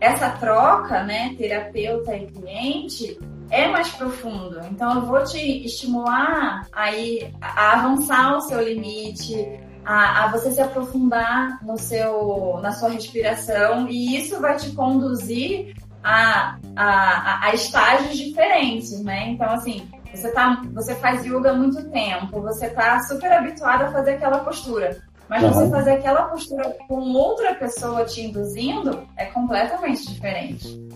Essa 0.00 0.30
troca, 0.30 1.02
né, 1.02 1.34
terapeuta 1.36 2.16
e 2.16 2.26
cliente, 2.26 3.18
é 3.50 3.68
mais 3.68 3.88
profundo. 3.90 4.60
Então 4.70 4.96
eu 4.96 5.02
vou 5.02 5.22
te 5.24 5.38
estimular 5.64 6.66
aí 6.72 7.32
a 7.40 7.72
avançar 7.74 8.36
o 8.36 8.40
seu 8.42 8.62
limite, 8.62 9.60
a, 9.84 10.24
a, 10.24 10.28
você 10.28 10.52
se 10.52 10.60
aprofundar 10.60 11.64
no 11.64 11.78
seu, 11.78 12.58
na 12.62 12.72
sua 12.72 12.90
respiração 12.90 13.88
e 13.88 14.18
isso 14.18 14.40
vai 14.40 14.56
te 14.56 14.70
conduzir 14.72 15.74
a, 16.02 16.58
a, 16.76 17.46
a 17.46 17.54
estágios 17.54 18.16
diferentes, 18.18 19.02
né? 19.02 19.30
Então, 19.30 19.50
assim, 19.50 19.88
você, 20.12 20.30
tá, 20.30 20.62
você 20.72 20.94
faz 20.96 21.24
yoga 21.24 21.50
há 21.50 21.54
muito 21.54 21.88
tempo, 21.90 22.40
você 22.40 22.66
está 22.66 23.00
super 23.02 23.32
habituado 23.32 23.82
a 23.82 23.92
fazer 23.92 24.12
aquela 24.12 24.40
postura. 24.40 25.02
Mas 25.28 25.42
uhum. 25.42 25.52
você 25.52 25.70
fazer 25.70 25.90
aquela 25.92 26.22
postura 26.22 26.76
com 26.88 27.12
outra 27.12 27.54
pessoa 27.54 28.04
te 28.04 28.22
induzindo 28.22 29.06
é 29.16 29.26
completamente 29.26 30.06
diferente. 30.08 30.87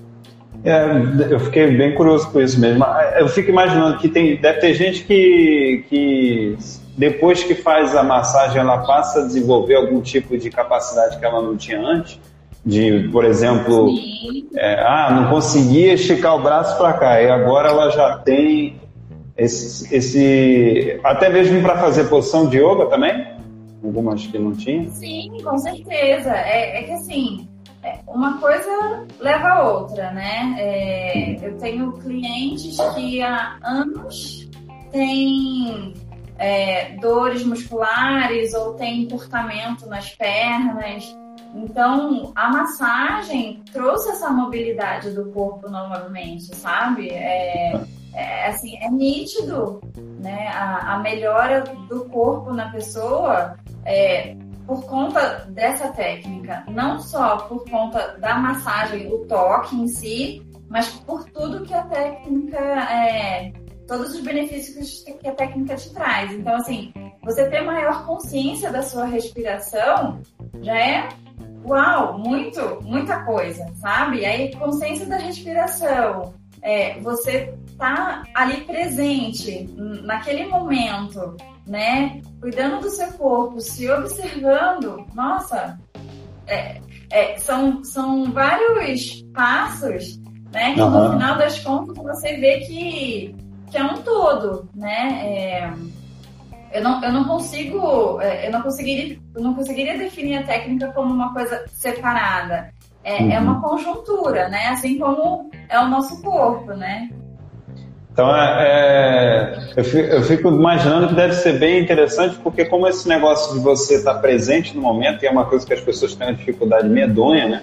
É, 0.64 1.32
eu 1.32 1.40
fiquei 1.40 1.76
bem 1.76 1.94
curioso 1.94 2.30
com 2.30 2.40
isso 2.40 2.60
mesmo. 2.60 2.84
Eu 3.18 3.28
fico 3.28 3.50
imaginando 3.50 3.98
que 3.98 4.08
tem, 4.08 4.36
deve 4.36 4.60
ter 4.60 4.74
gente 4.74 5.04
que, 5.04 5.84
que 5.88 6.56
depois 6.96 7.42
que 7.42 7.54
faz 7.54 7.96
a 7.96 8.02
massagem 8.02 8.60
ela 8.60 8.78
passa 8.78 9.20
a 9.20 9.26
desenvolver 9.26 9.74
algum 9.74 10.00
tipo 10.00 10.38
de 10.38 10.50
capacidade 10.50 11.18
que 11.18 11.24
ela 11.24 11.42
não 11.42 11.56
tinha 11.56 11.80
antes 11.80 12.20
de, 12.64 13.08
por 13.10 13.24
exemplo, 13.24 13.92
é, 14.54 14.74
ah, 14.80 15.10
não 15.10 15.28
conseguia 15.28 15.94
esticar 15.94 16.36
o 16.36 16.42
braço 16.42 16.76
para 16.78 16.92
cá 16.92 17.20
e 17.20 17.28
agora 17.28 17.70
ela 17.70 17.90
já 17.90 18.18
tem 18.18 18.80
esse, 19.36 19.92
esse 19.94 21.00
até 21.02 21.28
mesmo 21.28 21.60
para 21.60 21.76
fazer 21.78 22.04
posição 22.04 22.48
de 22.48 22.58
yoga 22.58 22.86
também, 22.86 23.26
algumas 23.82 24.24
que 24.26 24.38
não 24.38 24.52
tinha. 24.52 24.88
Sim, 24.90 25.32
com 25.42 25.58
certeza. 25.58 26.30
É, 26.30 26.80
é 26.80 26.82
que 26.84 26.92
assim, 26.92 27.48
uma 28.06 28.38
coisa 28.38 29.06
leva 29.18 29.48
a 29.48 29.68
outra, 29.68 30.10
né? 30.12 30.54
É, 30.58 31.46
eu 31.46 31.58
tenho 31.58 31.92
clientes 31.92 32.76
que 32.94 33.22
há 33.22 33.58
anos 33.62 34.48
têm 34.90 35.94
é, 36.38 36.96
dores 36.96 37.44
musculares 37.44 38.54
ou 38.54 38.74
têm 38.74 39.02
encurtamento 39.02 39.86
nas 39.86 40.10
pernas 40.14 41.14
então, 41.54 42.32
a 42.34 42.50
massagem 42.50 43.62
trouxe 43.72 44.10
essa 44.10 44.30
mobilidade 44.30 45.10
do 45.10 45.30
corpo 45.30 45.68
novamente, 45.68 46.54
sabe? 46.56 47.10
É, 47.10 47.78
é 48.14 48.46
assim, 48.46 48.76
é 48.78 48.90
nítido, 48.90 49.80
né? 50.20 50.48
A, 50.48 50.94
a, 50.94 50.98
melhora 51.00 51.62
do 51.88 52.06
corpo 52.06 52.52
na 52.52 52.70
pessoa 52.70 53.56
é, 53.84 54.34
por 54.66 54.84
conta 54.86 55.46
dessa 55.50 55.88
técnica, 55.88 56.64
não 56.68 56.98
só 56.98 57.38
por 57.48 57.68
conta 57.68 58.16
da 58.18 58.36
massagem, 58.36 59.12
o 59.12 59.26
toque 59.26 59.76
em 59.76 59.88
si, 59.88 60.42
mas 60.68 60.88
por 60.88 61.24
tudo 61.30 61.64
que 61.64 61.74
a 61.74 61.82
técnica 61.84 62.58
é, 62.58 63.52
todos 63.86 64.14
os 64.14 64.20
benefícios 64.20 65.04
que 65.20 65.28
a 65.28 65.34
técnica 65.34 65.76
te 65.76 65.92
traz. 65.92 66.32
Então, 66.32 66.54
assim, 66.54 66.92
você 67.22 67.48
ter 67.48 67.62
maior 67.62 68.06
consciência 68.06 68.70
da 68.70 68.82
sua 68.82 69.04
respiração 69.04 70.20
já 70.62 70.78
é 70.78 71.08
uau, 71.64 72.18
muito, 72.18 72.80
muita 72.82 73.24
coisa, 73.24 73.66
sabe? 73.76 74.24
Aí 74.24 74.54
consciência 74.56 75.06
da 75.06 75.16
respiração, 75.16 76.34
é, 76.62 76.98
você 77.00 77.54
tá 77.76 78.22
ali 78.34 78.60
presente 78.62 79.68
naquele 79.76 80.46
momento, 80.46 81.36
né? 81.66 82.22
Cuidando 82.40 82.80
do 82.80 82.90
seu 82.90 83.12
corpo, 83.14 83.60
se 83.60 83.90
observando, 83.90 85.04
nossa, 85.14 85.78
é, 86.46 86.80
é, 87.10 87.36
são, 87.38 87.82
são 87.82 88.32
vários 88.32 89.22
passos, 89.34 90.18
né? 90.52 90.74
Que 90.74 90.80
uhum. 90.80 90.90
no 90.90 91.12
final 91.12 91.36
das 91.36 91.58
contas 91.58 91.96
você 91.96 92.36
vê 92.36 92.60
que, 92.60 93.34
que 93.70 93.76
é 93.76 93.84
um 93.84 94.02
todo, 94.02 94.68
né? 94.74 95.22
É, 95.24 95.72
eu 96.72 96.82
não, 96.82 97.02
eu 97.02 97.12
não 97.12 97.24
consigo, 97.24 98.20
é, 98.20 98.46
eu 98.46 98.52
não 98.52 98.62
conseguiria, 98.62 99.18
eu 99.34 99.42
não 99.42 99.54
conseguiria 99.54 99.98
definir 99.98 100.38
a 100.38 100.42
técnica 100.44 100.92
como 100.92 101.12
uma 101.12 101.32
coisa 101.32 101.64
separada. 101.68 102.72
É, 103.04 103.22
uhum. 103.22 103.32
é 103.32 103.38
uma 103.40 103.60
conjuntura, 103.60 104.48
né? 104.48 104.68
Assim 104.68 104.98
como 104.98 105.50
é 105.68 105.78
o 105.80 105.88
nosso 105.88 106.22
corpo, 106.22 106.72
né? 106.72 107.10
Então, 108.12 108.34
é, 108.36 108.58
é, 108.60 109.72
eu, 109.74 109.84
fico, 109.84 109.98
eu, 109.98 110.22
fico, 110.22 110.48
imaginando 110.48 111.08
que 111.08 111.14
deve 111.14 111.32
ser 111.32 111.58
bem 111.58 111.82
interessante, 111.82 112.36
porque 112.42 112.66
como 112.66 112.86
esse 112.86 113.08
negócio 113.08 113.54
de 113.54 113.60
você 113.60 113.94
estar 113.94 114.14
presente 114.14 114.76
no 114.76 114.82
momento, 114.82 115.22
e 115.22 115.26
é 115.26 115.30
uma 115.30 115.46
coisa 115.46 115.66
que 115.66 115.72
as 115.72 115.80
pessoas 115.80 116.14
têm 116.14 116.26
uma 116.26 116.34
dificuldade 116.34 116.88
medonha, 116.88 117.48
né? 117.48 117.62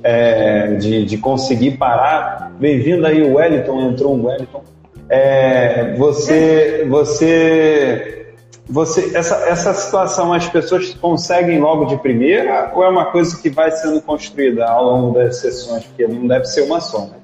É, 0.00 0.76
de, 0.76 1.04
de, 1.04 1.18
conseguir 1.18 1.72
parar. 1.72 2.52
Bem-vindo 2.60 3.04
aí, 3.04 3.20
o 3.20 3.34
Wellington, 3.34 3.90
entrou 3.90 4.14
um 4.14 4.26
Wellington. 4.26 4.62
É, 5.08 5.94
você, 5.96 6.86
você, 6.88 8.17
você, 8.68 9.16
essa, 9.16 9.36
essa 9.48 9.72
situação 9.72 10.32
as 10.32 10.48
pessoas 10.48 10.92
conseguem 10.94 11.58
logo 11.58 11.86
de 11.86 11.96
primeira 11.96 12.70
ou 12.74 12.84
é 12.84 12.88
uma 12.88 13.06
coisa 13.06 13.40
que 13.40 13.48
vai 13.48 13.70
sendo 13.70 14.02
construída 14.02 14.66
ao 14.66 14.84
longo 14.84 15.14
das 15.14 15.40
sessões? 15.40 15.84
Porque 15.84 16.06
não 16.06 16.26
deve 16.26 16.44
ser 16.44 16.62
uma 16.62 16.80
só, 16.80 17.06
né? 17.06 17.16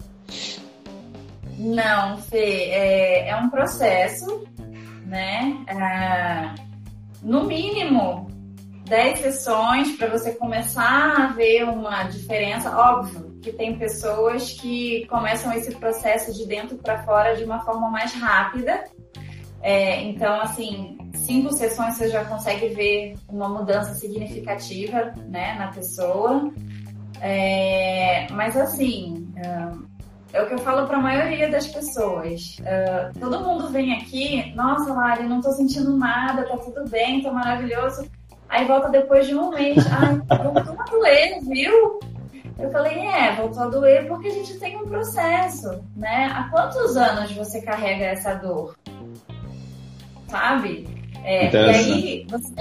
Não, 1.59 2.19
Fê, 2.19 2.71
é, 2.71 3.29
é 3.29 3.37
um 3.37 3.51
processo, 3.51 4.45
né? 5.07 5.57
É, 5.69 6.61
no 7.23 7.45
mínimo, 7.45 8.27
10 8.87 9.19
sessões 9.21 9.97
para 9.97 10.09
você 10.09 10.33
começar 10.33 11.15
a 11.17 11.27
ver 11.29 11.65
uma 11.65 12.05
diferença. 12.05 12.77
Óbvio 12.77 13.39
que 13.41 13.53
tem 13.53 13.79
pessoas 13.79 14.53
que 14.53 15.07
começam 15.07 15.53
esse 15.53 15.75
processo 15.75 16.33
de 16.33 16.47
dentro 16.47 16.77
para 16.79 17.03
fora 17.05 17.37
de 17.37 17.45
uma 17.45 17.61
forma 17.61 17.91
mais 17.91 18.13
rápida. 18.15 18.85
É, 19.65 20.03
então, 20.03 20.43
assim, 20.43 20.99
cinco 21.15 21.51
sessões 21.55 21.95
você 21.95 22.11
já 22.11 22.23
consegue 22.27 22.69
ver 22.69 23.17
uma 23.27 23.49
mudança 23.49 23.95
significativa 23.95 25.15
né, 25.27 25.55
na 25.59 25.69
pessoa. 25.69 26.53
É, 27.19 28.27
mas, 28.31 28.55
assim, 28.59 29.27
é 30.35 30.43
o 30.43 30.47
que 30.47 30.53
eu 30.53 30.59
falo 30.59 30.87
para 30.87 30.99
a 30.99 31.01
maioria 31.01 31.49
das 31.49 31.67
pessoas. 31.67 32.59
Uh, 32.59 33.19
todo 33.19 33.41
mundo 33.41 33.71
vem 33.71 33.95
aqui, 33.95 34.53
nossa, 34.55 34.93
Lari, 34.93 35.23
não 35.23 35.41
tô 35.41 35.51
sentindo 35.53 35.97
nada, 35.97 36.45
tá 36.45 36.59
tudo 36.59 36.87
bem, 36.91 37.23
tá 37.23 37.33
maravilhoso. 37.33 38.07
Aí 38.51 38.67
volta 38.67 38.91
depois 38.91 39.27
de 39.27 39.35
um 39.35 39.49
mês, 39.49 39.83
ai, 39.91 40.21
voltou 40.43 40.77
a 40.79 40.85
doer, 40.91 41.41
viu? 41.41 42.01
Eu 42.59 42.71
falei, 42.71 42.99
é, 42.99 43.35
voltou 43.35 43.63
a 43.63 43.69
doer 43.69 44.07
porque 44.09 44.29
a 44.29 44.33
gente 44.33 44.59
tem 44.59 44.77
um 44.77 44.87
processo, 44.87 45.83
né? 45.97 46.31
Há 46.35 46.51
quantos 46.51 46.97
anos 46.97 47.33
você 47.33 47.63
carrega 47.63 48.05
essa 48.05 48.35
dor? 48.35 48.77
Sabe? 50.35 50.89
É, 51.23 51.51
e 51.51 51.57
aí, 51.57 52.27
você, 52.29 52.55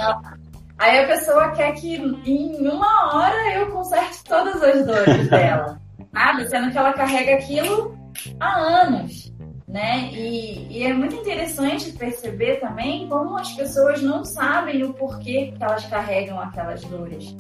aí 0.78 1.00
a 1.00 1.08
pessoa 1.08 1.52
quer 1.52 1.74
que 1.74 1.96
em 1.96 2.68
uma 2.68 3.16
hora 3.16 3.54
eu 3.56 3.72
conserte 3.72 4.24
todas 4.24 4.62
as 4.62 4.86
dores 4.86 5.28
dela 5.30 5.82
sabe? 6.14 6.48
Sendo 6.48 6.72
que 6.72 6.78
ela 6.78 6.94
carrega 6.94 7.34
aquilo 7.34 7.98
há 8.40 8.58
anos, 8.58 9.34
né? 9.68 10.10
E, 10.14 10.68
e, 10.70 10.84
é 10.84 10.94
muito 10.94 11.16
interessante 11.16 11.92
perceber 11.92 12.60
também 12.60 13.08
como 13.10 13.36
as 13.38 13.52
pessoas 13.54 14.02
não 14.02 14.24
sabem 14.24 14.84
o 14.84 14.94
porquê 14.94 15.54
que 15.58 15.64
elas 15.64 15.86
carregam 15.88 16.40
aquelas 16.40 16.82
dores, 16.84 17.36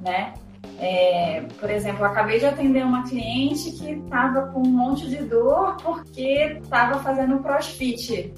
né? 0.00 0.34
É, 0.80 1.44
por 1.60 1.70
exemplo, 1.70 2.00
eu 2.00 2.06
acabei 2.06 2.38
de 2.40 2.46
atender 2.46 2.84
uma 2.84 3.04
cliente 3.04 3.70
que 3.72 3.92
estava 3.92 4.48
com 4.48 4.60
um 4.60 4.70
monte 4.70 5.08
de 5.08 5.18
dor 5.18 5.76
porque 5.82 6.58
estava 6.62 6.98
fazendo 6.98 7.38
crossfit. 7.40 8.34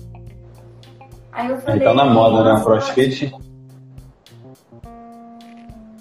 Aí 1.37 1.51
eu 1.51 1.59
falei. 1.59 1.81
Tá 1.81 1.95
na 1.95 2.07
moda, 2.07 2.43
né? 2.45 2.55
O 2.59 2.65
crossfit. 2.65 3.33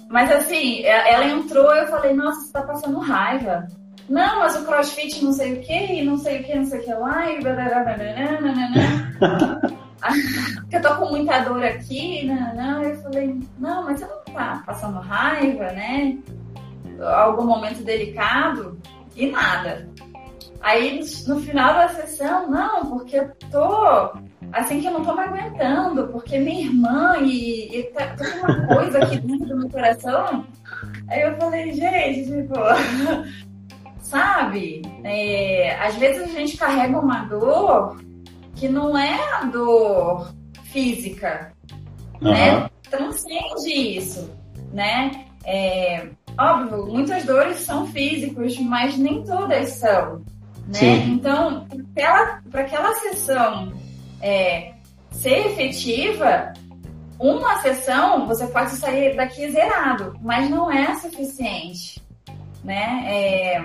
Mas 0.08 0.32
assim, 0.32 0.82
ela 0.84 1.26
entrou 1.26 1.74
e 1.74 1.80
eu 1.80 1.88
falei, 1.88 2.14
nossa, 2.14 2.40
você 2.40 2.52
tá 2.52 2.62
passando 2.62 2.98
raiva. 2.98 3.66
Não, 4.08 4.38
mas 4.38 4.56
o 4.56 4.64
crossfit 4.64 5.22
não 5.22 5.32
sei 5.32 5.54
o 5.54 5.60
que, 5.60 6.02
não 6.02 6.16
sei 6.16 6.40
o 6.40 6.44
que, 6.44 6.54
não 6.54 6.64
sei 6.64 6.80
o 6.80 6.84
que 6.84 6.94
lá, 6.94 7.30
e 7.30 7.38
eu 10.72 10.82
tô 10.82 10.94
com 10.96 11.10
muita 11.10 11.40
dor 11.40 11.64
aqui, 11.64 12.24
não, 12.26 12.54
não. 12.54 12.82
Eu 12.82 12.96
falei, 13.02 13.38
não, 13.58 13.84
mas 13.84 14.00
você 14.00 14.06
não 14.06 14.34
tá 14.34 14.62
passando 14.64 15.00
raiva, 15.00 15.64
né? 15.72 16.16
Algum 17.00 17.44
momento 17.44 17.82
delicado? 17.82 18.78
E 19.14 19.30
nada. 19.30 19.88
Aí 20.60 21.00
no 21.26 21.40
final 21.40 21.74
da 21.74 21.88
sessão, 21.88 22.50
não, 22.50 22.86
porque 22.86 23.16
eu 23.16 23.30
tô 23.50 24.12
assim 24.52 24.80
que 24.80 24.86
eu 24.86 24.92
não 24.92 25.04
tô 25.04 25.14
me 25.14 25.20
aguentando, 25.20 26.08
porque 26.08 26.38
minha 26.38 26.66
irmã 26.66 27.16
e, 27.20 27.78
e 27.78 27.82
tá, 27.92 28.06
tá 28.16 28.24
uma 28.42 28.66
coisa 28.66 28.98
aqui 28.98 29.18
dentro 29.18 29.48
do 29.48 29.56
meu 29.58 29.70
coração. 29.70 30.46
Aí 31.08 31.22
eu 31.22 31.36
falei, 31.36 31.72
gente, 31.72 32.24
tipo, 32.24 32.54
sabe? 34.00 34.82
É, 35.04 35.76
às 35.80 35.94
vezes 35.96 36.22
a 36.22 36.26
gente 36.26 36.56
carrega 36.56 36.98
uma 36.98 37.24
dor 37.24 37.96
que 38.54 38.68
não 38.68 38.96
é 38.96 39.18
a 39.34 39.44
dor 39.44 40.32
física, 40.64 41.52
uhum. 42.20 42.30
né? 42.30 42.70
Transcende 42.90 43.72
isso, 43.98 44.30
né? 44.72 45.26
É, 45.44 46.08
óbvio, 46.38 46.86
muitas 46.86 47.24
dores 47.24 47.58
são 47.60 47.86
físicas, 47.86 48.58
mas 48.58 48.96
nem 48.96 49.22
todas 49.24 49.70
são, 49.70 50.22
né? 50.66 50.74
Sim. 50.74 51.12
Então, 51.12 51.66
para 51.94 52.60
aquela 52.60 52.92
sessão 52.94 53.72
é, 54.20 54.72
ser 55.10 55.46
efetiva, 55.46 56.52
uma 57.18 57.58
sessão 57.58 58.26
você 58.26 58.46
pode 58.48 58.70
sair 58.72 59.16
daqui 59.16 59.50
zerado, 59.50 60.14
mas 60.22 60.50
não 60.50 60.70
é 60.70 60.94
suficiente, 60.96 62.02
né? 62.64 63.04
É, 63.06 63.64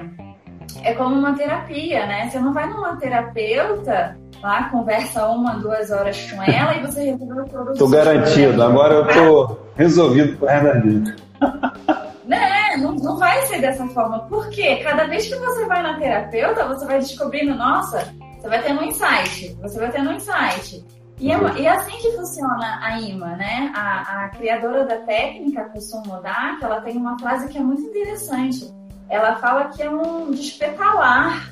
é 0.84 0.94
como 0.94 1.16
uma 1.16 1.34
terapia, 1.34 2.06
né? 2.06 2.30
Você 2.30 2.40
não 2.40 2.54
vai 2.54 2.70
numa 2.70 2.96
terapeuta 2.96 4.18
lá, 4.42 4.70
conversa 4.70 5.28
uma, 5.28 5.56
duas 5.56 5.92
horas 5.92 6.32
com 6.32 6.42
ela 6.42 6.76
e 6.76 6.86
você 6.86 7.12
resolve 7.12 7.50
todos 7.50 7.78
Tô 7.78 7.88
garantido, 7.88 8.64
agora 8.64 8.94
eu 8.96 9.08
tô 9.08 9.58
resolvido 9.76 10.38
pro 10.38 10.48
resto 10.48 10.66
da 10.66 10.74
vida. 10.80 11.16
Né? 12.32 12.78
Não, 12.78 12.94
não 12.96 13.18
vai 13.18 13.46
ser 13.48 13.60
dessa 13.60 13.86
forma. 13.88 14.20
Por 14.30 14.50
quê? 14.52 14.78
Cada 14.78 15.04
vez 15.04 15.28
que 15.28 15.36
você 15.36 15.66
vai 15.66 15.84
na 15.84 16.00
terapeuta, 16.00 16.66
você 16.66 16.86
vai 16.86 17.00
descobrindo, 17.00 17.54
nossa, 17.54 18.14
você 18.40 18.48
vai 18.48 18.64
tendo 18.64 18.80
um 18.80 18.86
insight, 18.86 19.54
você 19.62 19.78
vai 19.78 19.92
tendo 19.92 20.12
um 20.12 20.14
insight. 20.14 20.82
E 21.20 21.30
é, 21.30 21.38
e 21.60 21.66
é 21.66 21.70
assim 21.70 21.92
que 21.98 22.16
funciona 22.16 22.80
a 22.82 23.02
IMA, 23.02 23.36
né? 23.36 23.70
A, 23.76 24.24
a 24.24 24.30
criadora 24.30 24.86
da 24.86 25.00
técnica, 25.00 25.66
Kusum 25.66 26.04
Modak, 26.06 26.64
ela 26.64 26.80
tem 26.80 26.96
uma 26.96 27.20
frase 27.20 27.50
que 27.50 27.58
é 27.58 27.62
muito 27.62 27.82
interessante. 27.82 28.74
Ela 29.10 29.36
fala 29.36 29.66
que 29.66 29.84
é 29.84 29.90
um 29.90 30.32
despetalar, 30.32 31.52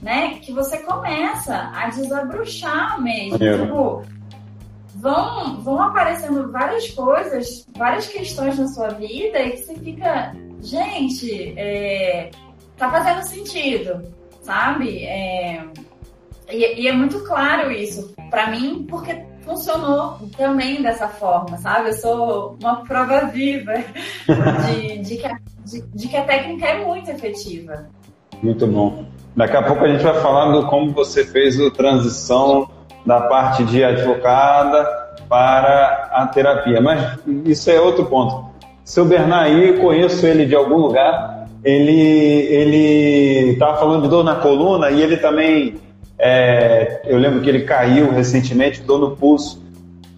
né? 0.00 0.38
Que 0.40 0.52
você 0.52 0.78
começa 0.78 1.72
a 1.74 1.88
desabrochar 1.88 3.02
mesmo. 3.02 3.36
Tipo, 3.36 4.02
vão, 5.00 5.56
vão 5.62 5.82
aparecendo 5.82 6.50
várias 6.50 6.90
coisas, 6.90 7.66
várias 7.76 8.06
questões 8.06 8.58
na 8.58 8.68
sua 8.68 8.88
vida 8.88 9.40
e 9.40 9.52
que 9.52 9.56
você 9.58 9.74
fica, 9.76 10.34
gente, 10.62 11.54
é, 11.56 12.30
tá 12.76 12.90
fazendo 12.90 13.22
sentido, 13.22 14.02
sabe? 14.42 15.04
É, 15.04 15.64
e, 16.50 16.82
e, 16.82 16.88
é 16.88 16.92
muito 16.92 17.20
claro 17.20 17.70
isso 17.70 18.14
para 18.30 18.50
mim, 18.50 18.86
porque 18.88 19.24
funcionou 19.42 20.18
também 20.36 20.82
dessa 20.82 21.08
forma, 21.08 21.56
sabe? 21.58 21.88
Eu 21.88 21.94
sou 21.94 22.56
uma 22.60 22.84
prova 22.84 23.26
viva 23.26 23.72
de, 24.70 24.98
de, 24.98 25.16
que, 25.16 25.26
a, 25.26 25.38
de, 25.64 25.82
de 25.94 26.08
que 26.08 26.16
a 26.16 26.24
técnica 26.24 26.66
é 26.66 26.84
muito 26.84 27.10
efetiva. 27.10 27.88
Muito 28.42 28.66
bom. 28.66 29.06
Daqui 29.36 29.56
a 29.56 29.62
pouco 29.62 29.84
a 29.84 29.88
gente 29.88 30.02
vai 30.02 30.20
falar 30.20 30.50
do 30.52 30.66
como 30.66 30.92
você 30.92 31.24
fez 31.24 31.58
a 31.60 31.70
transição 31.70 32.68
da 33.04 33.20
parte 33.22 33.64
de 33.64 33.82
advogada 33.82 34.84
para 35.28 36.10
a 36.12 36.26
terapia. 36.26 36.80
Mas 36.80 37.18
isso 37.44 37.70
é 37.70 37.80
outro 37.80 38.06
ponto. 38.06 38.50
Seu 38.84 39.04
Bernard, 39.04 39.78
conheço 39.80 40.26
ele 40.26 40.46
de 40.46 40.54
algum 40.54 40.76
lugar. 40.76 41.46
Ele 41.62 43.52
estava 43.52 43.78
falando 43.78 44.02
de 44.02 44.08
dor 44.08 44.24
na 44.24 44.36
coluna 44.36 44.90
e 44.90 45.02
ele 45.02 45.16
também 45.18 45.78
é, 46.22 47.00
eu 47.06 47.16
lembro 47.16 47.40
que 47.40 47.48
ele 47.48 47.62
caiu 47.62 48.12
recentemente, 48.12 48.82
dor 48.82 48.98
no 48.98 49.16
pulso. 49.16 49.62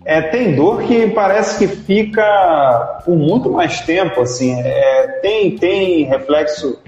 É, 0.04 0.20
tem 0.20 0.56
dor 0.56 0.82
que 0.82 1.06
parece 1.06 1.60
que 1.60 1.68
fica 1.68 3.00
por 3.04 3.16
muito 3.16 3.48
mais 3.52 3.82
tempo, 3.82 4.20
assim. 4.20 4.60
É, 4.60 5.06
tem, 5.22 5.56
tem 5.56 6.02
reflexo 6.04 6.80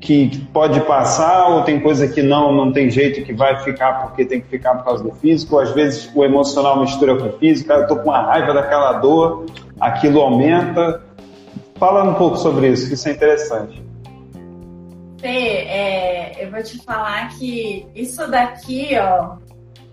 que 0.00 0.38
pode 0.46 0.80
passar 0.80 1.48
ou 1.48 1.62
tem 1.62 1.78
coisa 1.78 2.08
que 2.08 2.22
não, 2.22 2.52
não 2.52 2.72
tem 2.72 2.90
jeito 2.90 3.22
que 3.22 3.34
vai 3.34 3.62
ficar 3.62 4.02
porque 4.02 4.24
tem 4.24 4.40
que 4.40 4.48
ficar 4.48 4.74
por 4.76 4.84
causa 4.84 5.04
do 5.04 5.12
físico, 5.12 5.58
às 5.58 5.72
vezes 5.72 6.10
o 6.14 6.24
emocional 6.24 6.80
mistura 6.80 7.16
com 7.16 7.28
o 7.28 7.38
físico, 7.38 7.70
eu 7.70 7.86
tô 7.86 7.96
com 7.96 8.04
uma 8.04 8.22
raiva 8.22 8.54
daquela 8.54 8.94
dor, 8.94 9.44
aquilo 9.78 10.20
aumenta. 10.20 11.02
Fala 11.76 12.04
um 12.04 12.14
pouco 12.14 12.36
sobre 12.36 12.68
isso, 12.68 12.88
que 12.88 12.94
isso 12.94 13.08
é 13.08 13.12
interessante. 13.12 13.82
Fê, 15.18 15.28
é, 15.28 16.44
eu 16.44 16.50
vou 16.50 16.62
te 16.62 16.78
falar 16.78 17.28
que 17.38 17.86
isso 17.94 18.26
daqui, 18.30 18.88
ó, 18.98 19.36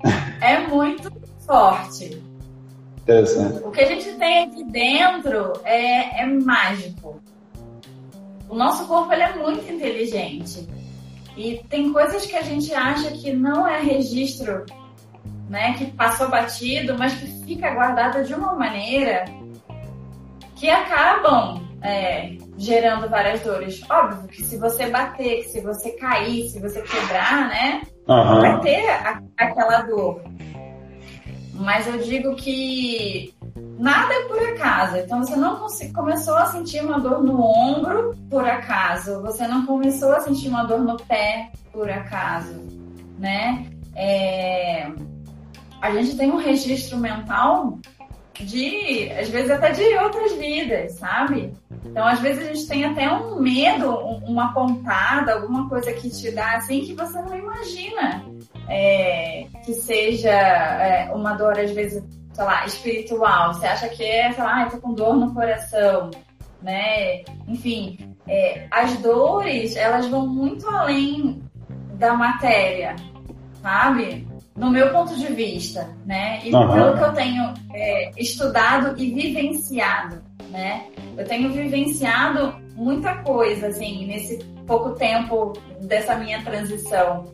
é 0.42 0.68
muito 0.68 1.12
forte. 1.46 2.22
Interessante. 3.02 3.62
O 3.64 3.72
que 3.72 3.82
a 3.82 3.86
gente 3.86 4.12
tem 4.14 4.44
aqui 4.44 4.64
dentro 4.66 5.54
é, 5.64 6.22
é 6.22 6.26
mágico. 6.26 7.22
O 8.50 8.56
nosso 8.56 8.88
corpo 8.88 9.12
ele 9.14 9.24
é 9.24 9.36
muito 9.36 9.72
inteligente. 9.72 10.68
E 11.36 11.64
tem 11.70 11.94
coisas 11.94 12.26
que 12.26 12.36
a 12.36 12.42
gente 12.42 12.74
acha 12.74 13.12
que 13.12 13.32
não 13.32 13.68
é 13.68 13.80
registro, 13.80 14.66
né, 15.50 15.74
que 15.74 15.86
passou 15.92 16.30
batido, 16.30 16.98
mas 16.98 17.14
que 17.14 17.28
fica 17.46 17.74
guardado 17.74 18.24
de 18.24 18.34
uma 18.34 18.56
maneira 18.56 19.26
que 20.56 20.70
acabam 20.70 21.62
é, 21.82 22.36
gerando 22.58 23.08
várias 23.08 23.42
dores. 23.42 23.82
Óbvio 23.90 24.28
que 24.28 24.44
se 24.44 24.58
você 24.58 24.88
bater, 24.88 25.44
que 25.44 25.50
se 25.50 25.62
você 25.62 25.92
cair, 25.92 26.50
se 26.50 26.60
você 26.60 26.82
quebrar, 26.82 27.48
né, 27.50 27.82
uhum. 28.08 28.42
vai 28.42 28.60
ter 28.62 28.90
a, 28.90 29.22
aquela 29.38 29.82
dor. 29.82 30.22
Mas 31.54 31.88
eu 31.88 32.00
digo 32.00 32.36
que 32.36 33.34
nada 33.78 34.14
é 34.14 34.28
por 34.28 34.40
acaso. 34.40 34.98
Então 34.98 35.24
você 35.24 35.36
não 35.36 35.68
começou 35.94 36.36
a 36.36 36.48
sentir 36.48 36.84
uma 36.84 37.00
dor 37.00 37.24
no 37.24 37.42
ombro 37.42 38.16
por 38.30 38.48
acaso, 38.48 39.22
você 39.22 39.48
não 39.48 39.66
começou 39.66 40.12
a 40.14 40.22
sentir 40.22 40.50
uma 40.50 40.64
dor 40.64 40.80
no 40.80 40.98
pé 40.98 41.52
por 41.72 41.90
acaso, 41.90 42.62
né? 43.18 43.66
É... 43.96 44.90
A 45.82 45.92
gente 45.92 46.18
tem 46.18 46.32
um 46.32 46.38
registro 46.38 46.98
mental 46.98 47.78
de, 48.40 49.12
às 49.12 49.30
vezes 49.30 49.50
até 49.50 49.72
de 49.72 49.84
outras 49.98 50.34
vidas, 50.34 50.94
sabe? 50.94 51.54
Então, 51.86 52.06
às 52.06 52.20
vezes 52.20 52.44
a 52.44 52.54
gente 52.54 52.68
tem 52.68 52.86
até 52.86 53.10
um 53.12 53.40
medo, 53.40 53.96
uma 54.26 54.54
pontada, 54.54 55.34
alguma 55.34 55.68
coisa 55.70 55.92
que 55.94 56.10
te 56.10 56.32
dá 56.32 56.58
assim 56.58 56.82
que 56.82 56.94
você 56.94 57.20
não 57.22 57.36
imagina 57.36 58.24
é, 58.68 59.46
que 59.66 59.74
seja 59.74 60.30
é, 60.30 61.12
uma 61.14 61.34
dor, 61.34 61.58
às 61.58 61.72
vezes, 61.72 62.04
sei 62.38 62.46
lá, 62.46 62.66
espiritual. 62.68 63.54
Você 63.54 63.66
acha 63.66 63.90
que 63.90 64.04
é, 64.04 64.32
sei 64.32 64.44
lá, 64.44 64.64
eu 64.64 64.70
tô 64.70 64.78
com 64.78 64.94
dor 64.94 65.16
no 65.16 65.34
coração, 65.34 66.12
né? 66.62 67.24
Enfim, 67.48 68.16
é, 68.28 68.68
as 68.70 68.96
dores, 68.98 69.76
elas 69.76 70.08
vão 70.08 70.28
muito 70.28 70.70
além 70.70 71.42
da 71.96 72.14
matéria, 72.14 72.96
sabe? 73.60 74.28
No 74.56 74.70
meu 74.70 74.92
ponto 74.92 75.16
de 75.16 75.34
vista, 75.34 75.90
né? 76.06 76.40
E 76.44 76.54
uhum. 76.54 76.72
pelo 76.72 76.98
que 76.98 77.04
eu 77.04 77.14
tenho 77.14 77.54
é, 77.74 78.12
estudado 78.16 78.94
e 79.02 79.12
vivenciado, 79.12 80.22
né? 80.52 80.86
Eu 81.18 81.26
tenho 81.26 81.52
vivenciado 81.52 82.54
muita 82.76 83.16
coisa, 83.24 83.68
assim, 83.68 84.06
nesse 84.06 84.38
pouco 84.68 84.92
tempo 84.92 85.54
dessa 85.82 86.16
minha 86.16 86.44
transição. 86.44 87.34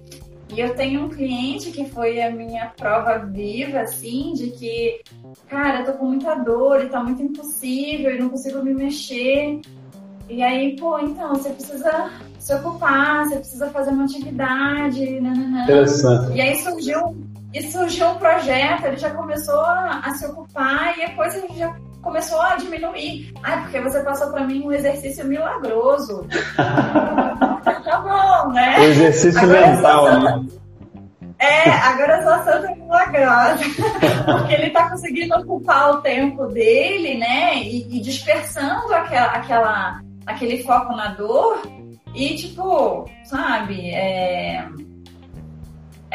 E 0.50 0.60
eu 0.60 0.76
tenho 0.76 1.06
um 1.06 1.10
cliente 1.10 1.72
que 1.72 1.90
foi 1.90 2.22
a 2.22 2.30
minha 2.30 2.68
prova 2.68 3.18
viva, 3.20 3.80
assim, 3.80 4.34
de 4.34 4.52
que, 4.52 5.02
cara, 5.48 5.80
eu 5.80 5.86
tô 5.86 5.94
com 5.94 6.06
muita 6.06 6.36
dor 6.36 6.84
e 6.84 6.90
tá 6.90 7.04
muito 7.04 7.22
impossível 7.22 8.14
e 8.14 8.20
não 8.20 8.30
consigo 8.30 8.64
me 8.64 8.74
mexer. 8.74 9.62
E 10.30 10.42
aí, 10.44 10.76
pô, 10.76 11.00
então, 11.00 11.30
você 11.36 11.50
precisa 11.50 12.12
se 12.40 12.54
ocupar, 12.56 13.26
você 13.26 13.38
precisa 13.38 13.70
fazer 13.70 13.92
uma 13.92 14.04
atividade, 14.04 15.20
nananã. 15.20 15.64
Interessante. 15.64 16.36
E 16.36 16.42
aí 16.42 16.56
surgiu, 16.58 17.16
e 17.54 17.62
surgiu 17.64 18.10
um 18.10 18.16
projeto, 18.16 18.86
ele 18.86 18.98
já 18.98 19.12
começou 19.12 19.60
a, 19.60 20.02
a 20.04 20.12
se 20.12 20.26
ocupar 20.26 20.98
e 20.98 21.04
a 21.04 21.16
coisa 21.16 21.46
já 21.56 21.76
começou 22.04 22.40
a 22.40 22.56
diminuir. 22.58 23.34
Ai, 23.42 23.62
porque 23.62 23.80
você 23.80 24.02
passou 24.02 24.30
para 24.30 24.46
mim 24.46 24.64
um 24.64 24.72
exercício 24.72 25.26
milagroso. 25.26 26.28
tá 26.56 28.00
bom, 28.02 28.52
né? 28.52 28.78
O 28.78 28.84
exercício 28.84 29.42
agora 29.42 29.68
mental, 29.68 30.20
né? 30.20 30.46
É, 31.40 31.70
agora 31.70 32.24
sou 32.24 32.44
santa 32.44 32.76
milagrosa. 32.76 33.64
Porque 34.26 34.54
ele 34.54 34.70
tá 34.70 34.90
conseguindo 34.90 35.36
ocupar 35.36 35.92
o 35.92 36.02
tempo 36.02 36.46
dele, 36.48 37.18
né? 37.18 37.58
E, 37.58 37.98
e 37.98 38.00
dispersando 38.00 38.94
aquela, 38.94 39.28
aquela, 39.28 40.02
aquele 40.26 40.64
foco 40.64 40.96
na 40.96 41.10
dor. 41.10 41.62
E, 42.16 42.36
tipo, 42.36 43.10
sabe? 43.26 43.90
É, 43.90 44.66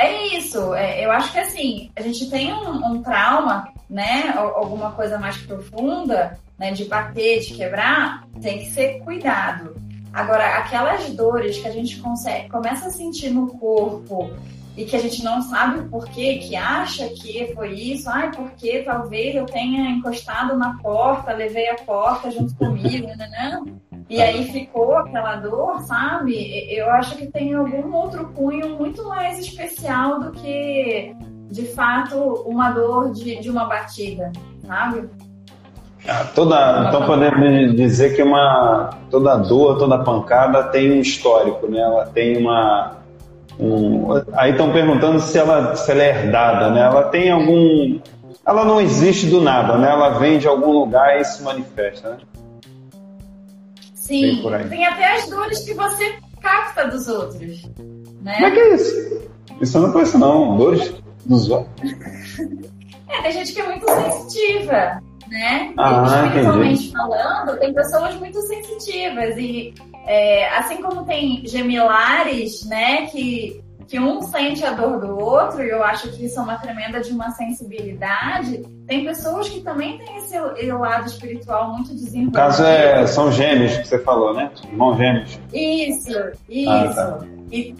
é 0.06 0.36
isso. 0.38 0.74
É, 0.74 1.04
eu 1.04 1.10
acho 1.10 1.32
que, 1.32 1.38
assim, 1.38 1.90
a 1.96 2.02
gente 2.02 2.28
tem 2.30 2.52
um, 2.52 2.92
um 2.92 3.02
trauma 3.02 3.72
né, 3.88 4.34
alguma 4.36 4.92
coisa 4.92 5.18
mais 5.18 5.36
profunda, 5.38 6.38
né, 6.58 6.72
de 6.72 6.84
bater, 6.84 7.40
de 7.40 7.54
quebrar, 7.54 8.26
tem 8.40 8.58
que 8.58 8.70
ser 8.70 9.00
cuidado. 9.00 9.76
Agora, 10.12 10.58
aquelas 10.58 11.08
dores 11.10 11.58
que 11.58 11.68
a 11.68 11.70
gente 11.70 11.98
consegue, 12.00 12.48
começa 12.48 12.88
a 12.88 12.90
sentir 12.90 13.30
no 13.30 13.46
corpo 13.58 14.30
e 14.76 14.84
que 14.84 14.96
a 14.96 15.00
gente 15.00 15.22
não 15.24 15.42
sabe 15.42 15.80
o 15.80 15.88
porquê, 15.88 16.38
que 16.38 16.54
acha 16.54 17.08
que 17.08 17.52
foi 17.54 17.72
isso, 17.74 18.08
ai, 18.08 18.30
porque 18.30 18.82
talvez 18.82 19.34
eu 19.34 19.44
tenha 19.46 19.90
encostado 19.90 20.56
na 20.56 20.78
porta, 20.78 21.32
levei 21.32 21.68
a 21.70 21.76
porta 21.76 22.30
junto 22.30 22.54
comigo, 22.54 23.06
né, 23.16 23.28
né? 23.28 23.60
E 24.08 24.22
aí 24.22 24.44
ficou 24.44 24.96
aquela 24.96 25.36
dor, 25.36 25.80
sabe? 25.80 26.66
Eu 26.72 26.90
acho 26.90 27.16
que 27.16 27.26
tem 27.26 27.52
algum 27.52 27.94
outro 27.94 28.26
cunho 28.34 28.76
muito 28.78 29.06
mais 29.06 29.38
especial 29.38 30.18
do 30.20 30.30
que 30.32 31.14
de 31.50 31.66
fato 31.66 32.16
uma 32.46 32.70
dor 32.70 33.12
de, 33.12 33.38
de 33.38 33.50
uma 33.50 33.66
batida, 33.66 34.32
sabe? 34.66 35.08
Ah, 36.06 36.24
toda, 36.34 36.86
então 36.88 37.04
podemos 37.04 37.76
dizer 37.76 38.14
que 38.16 38.22
uma, 38.22 38.90
toda 39.10 39.36
dor, 39.36 39.76
toda 39.78 39.98
pancada 39.98 40.64
tem 40.64 40.92
um 40.92 41.00
histórico, 41.00 41.66
né? 41.68 41.80
Ela 41.80 42.06
tem 42.06 42.38
uma. 42.38 42.96
Um, 43.60 44.06
aí 44.32 44.52
estão 44.52 44.72
perguntando 44.72 45.20
se 45.20 45.36
ela, 45.36 45.74
se 45.74 45.90
ela 45.90 46.02
é 46.02 46.08
herdada, 46.08 46.70
né? 46.70 46.80
Ela 46.80 47.04
tem 47.04 47.30
algum. 47.30 47.98
Ela 48.46 48.64
não 48.64 48.80
existe 48.80 49.26
do 49.26 49.42
nada, 49.42 49.76
né? 49.76 49.90
Ela 49.90 50.18
vem 50.18 50.38
de 50.38 50.48
algum 50.48 50.72
lugar 50.72 51.20
e 51.20 51.24
se 51.24 51.42
manifesta, 51.42 52.10
né? 52.10 52.16
Sim, 54.08 54.42
tem 54.70 54.86
até 54.86 55.16
as 55.16 55.28
dores 55.28 55.58
que 55.60 55.74
você 55.74 56.18
capta 56.40 56.88
dos 56.88 57.06
outros. 57.08 57.62
Né? 58.22 58.34
Como 58.36 58.46
é 58.46 58.50
que 58.50 58.58
é 58.58 58.74
isso? 58.74 59.28
Isso 59.60 59.76
eu 59.76 59.82
não 59.82 59.92
conheço, 59.92 60.18
não. 60.18 60.56
Dores 60.56 60.94
dos 61.26 61.50
olhos? 61.50 61.68
É, 63.10 63.22
tem 63.22 63.32
gente 63.32 63.54
que 63.54 63.60
é 63.62 63.66
muito 63.66 63.86
sensitiva, 63.90 65.00
né? 65.28 65.72
Ah, 65.78 66.26
espiritualmente 66.26 66.92
falando, 66.92 67.58
tem 67.58 67.72
pessoas 67.72 68.14
muito 68.16 68.38
sensitivas. 68.42 69.34
E 69.38 69.72
é, 70.06 70.46
assim 70.54 70.82
como 70.82 71.06
tem 71.06 71.42
gemilares, 71.46 72.66
né, 72.66 73.06
que, 73.06 73.62
que 73.88 73.98
um 73.98 74.20
sente 74.20 74.62
a 74.64 74.72
dor 74.72 75.00
do 75.00 75.18
outro, 75.18 75.62
e 75.62 75.70
eu 75.70 75.82
acho 75.82 76.10
que 76.12 76.26
isso 76.26 76.38
é 76.38 76.42
uma 76.42 76.58
tremenda 76.58 77.00
de 77.00 77.10
uma 77.10 77.30
sensibilidade, 77.30 78.62
tem 78.86 79.02
pessoas 79.02 79.48
que 79.48 79.62
também 79.62 79.96
têm 79.96 80.18
esse, 80.18 80.38
lado 80.70 81.06
espiritual 81.06 81.72
muito 81.72 81.94
desenvolvido. 81.94 82.26
No 82.26 82.32
caso 82.32 82.64
é, 82.64 83.06
são 83.06 83.32
gêmeos 83.32 83.78
que 83.78 83.88
você 83.88 83.98
falou, 84.00 84.34
né? 84.34 84.50
Irmãos 84.70 84.98
gêmeos. 84.98 85.40
Isso, 85.54 86.12
isso. 86.48 86.70
Ah, 86.70 86.92
tá. 86.94 87.26
E 87.50 87.74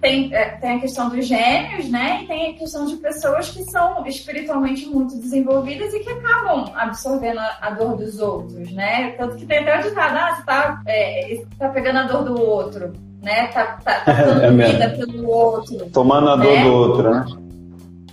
tem, 0.00 0.34
é, 0.34 0.46
tem 0.56 0.78
a 0.78 0.80
questão 0.80 1.08
dos 1.08 1.24
gêmeos, 1.24 1.88
né? 1.88 2.24
E 2.24 2.26
tem 2.26 2.50
a 2.50 2.58
questão 2.58 2.84
de 2.84 2.96
pessoas 2.96 3.50
que 3.50 3.62
são 3.70 4.04
espiritualmente 4.04 4.86
muito 4.86 5.16
desenvolvidas 5.16 5.94
e 5.94 6.00
que 6.00 6.10
acabam 6.10 6.72
absorvendo 6.74 7.38
a, 7.38 7.58
a 7.60 7.70
dor 7.70 7.96
dos 7.96 8.18
outros, 8.18 8.72
né? 8.72 9.12
Tanto 9.12 9.36
que 9.36 9.46
tem 9.46 9.60
até 9.60 9.78
o 9.78 9.82
ditado, 9.84 10.16
ah, 10.16 10.34
você 10.34 10.42
tá, 10.42 10.82
é, 10.88 11.44
tá 11.56 11.68
pegando 11.68 12.00
a 12.00 12.02
dor 12.02 12.24
do 12.24 12.40
outro, 12.40 12.92
né? 13.22 13.46
Tá, 13.48 13.78
tá, 13.84 14.00
tá 14.00 14.12
é 14.12 14.50
vida 14.50 14.90
pelo 14.90 15.28
outro. 15.28 15.90
Tomando 15.90 16.30
a 16.30 16.36
dor 16.36 16.52
né? 16.52 16.64
do 16.64 16.72
outro, 16.72 17.10
né? 17.10 17.24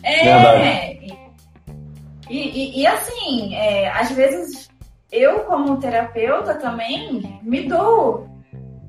É. 0.04 0.24
Verdade. 0.24 1.00
E, 2.30 2.38
e, 2.38 2.82
e 2.82 2.88
assim, 2.88 3.56
é, 3.56 3.90
às 3.90 4.12
vezes 4.12 4.70
eu 5.12 5.40
como 5.42 5.78
terapeuta 5.78 6.54
também 6.56 7.40
me 7.42 7.68
dou, 7.68 8.30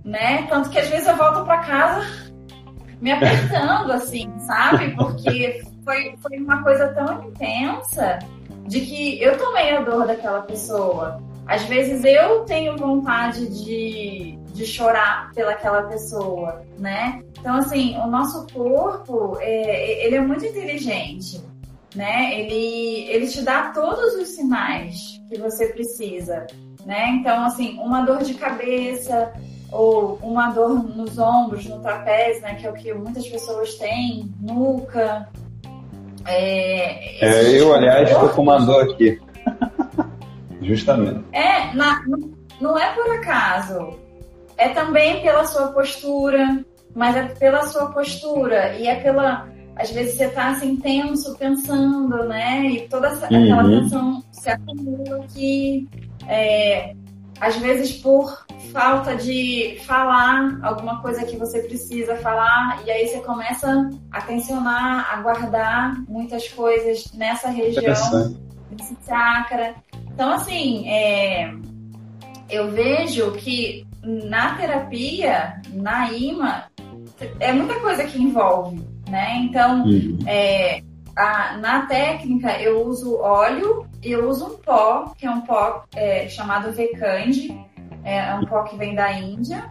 né? 0.04 0.46
Tanto 0.48 0.68
que 0.68 0.78
às 0.78 0.88
vezes 0.88 1.08
eu 1.08 1.16
volto 1.16 1.44
para 1.44 1.58
casa 1.58 2.30
me 3.00 3.12
apertando, 3.12 3.92
assim, 3.92 4.30
sabe? 4.40 4.94
Porque 4.94 5.62
foi, 5.84 6.14
foi 6.20 6.38
uma 6.38 6.62
coisa 6.62 6.88
tão 6.88 7.24
intensa 7.24 8.18
de 8.66 8.80
que 8.82 9.22
eu 9.22 9.38
tomei 9.38 9.74
a 9.74 9.80
dor 9.80 10.06
daquela 10.06 10.42
pessoa. 10.42 11.20
Às 11.46 11.64
vezes 11.64 12.04
eu 12.04 12.44
tenho 12.44 12.76
vontade 12.76 13.48
de, 13.64 14.38
de 14.52 14.66
chorar 14.66 15.30
pelaquela 15.34 15.82
pessoa, 15.84 16.62
né? 16.78 17.22
Então, 17.38 17.56
assim, 17.56 17.96
o 17.96 18.06
nosso 18.06 18.46
corpo, 18.52 19.36
é, 19.40 20.06
ele 20.06 20.16
é 20.16 20.20
muito 20.20 20.44
inteligente, 20.44 21.40
né? 21.94 22.38
Ele, 22.38 23.08
ele 23.08 23.28
te 23.28 23.42
dá 23.42 23.70
todos 23.72 24.14
os 24.14 24.28
sinais 24.28 25.20
que 25.28 25.38
você 25.38 25.66
precisa, 25.66 26.46
né? 26.84 27.08
Então, 27.20 27.44
assim, 27.44 27.78
uma 27.78 28.02
dor 28.02 28.18
de 28.18 28.34
cabeça, 28.34 29.32
ou 29.72 30.18
uma 30.22 30.50
dor 30.50 30.82
nos 30.96 31.18
ombros, 31.18 31.66
no 31.66 31.80
trapézio, 31.80 32.42
né, 32.42 32.54
que 32.54 32.66
é 32.66 32.70
o 32.70 32.74
que 32.74 32.92
muitas 32.92 33.26
pessoas 33.28 33.74
têm, 33.74 34.32
nuca. 34.40 35.28
É, 36.26 37.24
é 37.24 37.60
eu, 37.60 37.72
aliás, 37.72 38.10
estou 38.10 38.28
com 38.30 38.42
uma 38.42 38.58
dor 38.58 38.90
aqui. 38.90 39.20
Justamente. 40.60 41.24
É, 41.32 41.72
na, 41.74 42.02
não 42.60 42.78
é 42.78 42.92
por 42.94 43.10
acaso. 43.10 43.98
É 44.60 44.68
também 44.68 45.22
pela 45.22 45.46
sua 45.46 45.68
postura, 45.68 46.62
mas 46.94 47.16
é 47.16 47.24
pela 47.24 47.66
sua 47.66 47.86
postura 47.86 48.76
e 48.76 48.86
é 48.86 48.96
pela 48.96 49.48
às 49.74 49.90
vezes 49.90 50.18
você 50.18 50.26
está 50.26 50.50
assim 50.50 50.76
tenso 50.76 51.34
pensando, 51.38 52.24
né? 52.24 52.66
E 52.66 52.88
toda 52.88 53.08
essa, 53.08 53.26
uhum. 53.32 53.42
aquela 53.42 53.64
tensão 53.64 54.22
se 54.30 54.50
acumula 54.50 55.24
que 55.32 55.88
é, 56.28 56.94
às 57.40 57.56
vezes 57.56 57.92
por 57.92 58.44
falta 58.70 59.16
de 59.16 59.78
falar 59.86 60.58
alguma 60.62 61.00
coisa 61.00 61.24
que 61.24 61.38
você 61.38 61.60
precisa 61.60 62.14
falar 62.16 62.82
e 62.84 62.90
aí 62.90 63.08
você 63.08 63.20
começa 63.20 63.88
a 64.12 64.20
tensionar, 64.20 65.10
a 65.10 65.22
guardar 65.22 65.98
muitas 66.06 66.46
coisas 66.48 67.10
nessa 67.14 67.48
região, 67.48 68.36
nesse 68.70 68.94
chakra. 69.06 69.74
Então 70.12 70.34
assim, 70.34 70.86
é, 70.86 71.54
eu 72.50 72.70
vejo 72.70 73.32
que 73.32 73.88
na 74.02 74.54
terapia, 74.54 75.60
na 75.72 76.10
IMA, 76.12 76.64
é 77.38 77.52
muita 77.52 77.78
coisa 77.80 78.04
que 78.04 78.22
envolve, 78.22 78.82
né? 79.08 79.36
Então, 79.42 79.84
uhum. 79.84 80.18
é, 80.26 80.82
a, 81.16 81.56
na 81.58 81.86
técnica 81.86 82.60
eu 82.60 82.86
uso 82.86 83.18
óleo 83.18 83.86
e 84.02 84.12
eu 84.12 84.28
uso 84.28 84.46
um 84.46 84.56
pó, 84.58 85.12
que 85.16 85.26
é 85.26 85.30
um 85.30 85.42
pó 85.42 85.84
é, 85.94 86.28
chamado 86.28 86.72
Vekandi, 86.72 87.54
é, 88.02 88.30
é 88.30 88.34
um 88.34 88.46
pó 88.46 88.62
que 88.62 88.76
vem 88.76 88.94
da 88.94 89.12
Índia. 89.12 89.70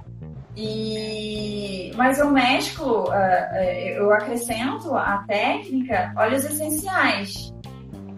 E, 0.56 1.92
mas 1.96 2.20
eu 2.20 2.30
mesclo, 2.32 3.04
uh, 3.06 3.56
eu 3.96 4.12
acrescento 4.12 4.94
à 4.94 5.24
técnica 5.26 6.12
óleos 6.18 6.44
essenciais, 6.44 7.54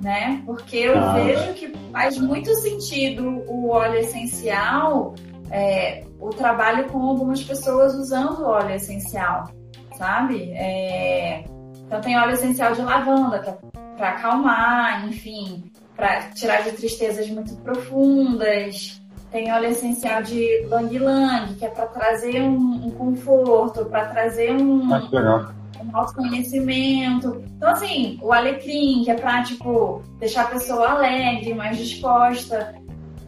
né? 0.02 0.42
Porque 0.46 0.78
eu 0.78 0.98
ah. 0.98 1.14
vejo 1.14 1.54
que 1.54 1.72
faz 1.92 2.18
muito 2.18 2.52
sentido 2.56 3.44
o 3.48 3.70
óleo 3.70 4.00
essencial 4.00 5.14
é, 5.52 6.04
o 6.20 6.30
trabalho 6.30 6.86
com 6.90 7.00
algumas 7.02 7.44
pessoas 7.44 7.94
usando 7.96 8.46
óleo 8.46 8.76
essencial, 8.76 9.52
sabe? 9.98 10.52
É, 10.54 11.44
então 11.86 12.00
tem 12.02 12.18
óleo 12.18 12.34
essencial 12.34 12.74
de 12.74 12.82
lavanda, 12.82 13.38
é 13.38 13.72
para 13.98 14.10
acalmar, 14.10 15.08
enfim, 15.08 15.64
para 15.96 16.22
tirar 16.30 16.64
de 16.64 16.72
tristezas 16.72 17.30
muito 17.30 17.56
profundas. 17.58 19.02
Tem 19.32 19.52
óleo 19.54 19.70
essencial 19.70 20.24
de 20.24 20.66
lang 20.68 20.98
lang, 20.98 21.54
que 21.56 21.66
é 21.66 21.70
para 21.70 21.86
trazer 21.88 22.42
um, 22.42 22.88
um 22.88 22.92
conforto, 22.92 23.86
para 23.86 24.08
trazer 24.08 24.52
um, 24.52 24.94
ah, 24.94 25.54
um 25.84 25.98
autoconhecimento. 25.98 27.42
Então, 27.56 27.70
assim, 27.70 28.20
o 28.22 28.34
alecrim, 28.34 29.04
que 29.04 29.12
é 29.12 29.16
para, 29.16 29.44
tipo, 29.44 30.02
deixar 30.20 30.44
a 30.44 30.48
pessoa 30.48 30.90
alegre, 30.90 31.54
mais 31.54 31.78
disposta. 31.78 32.76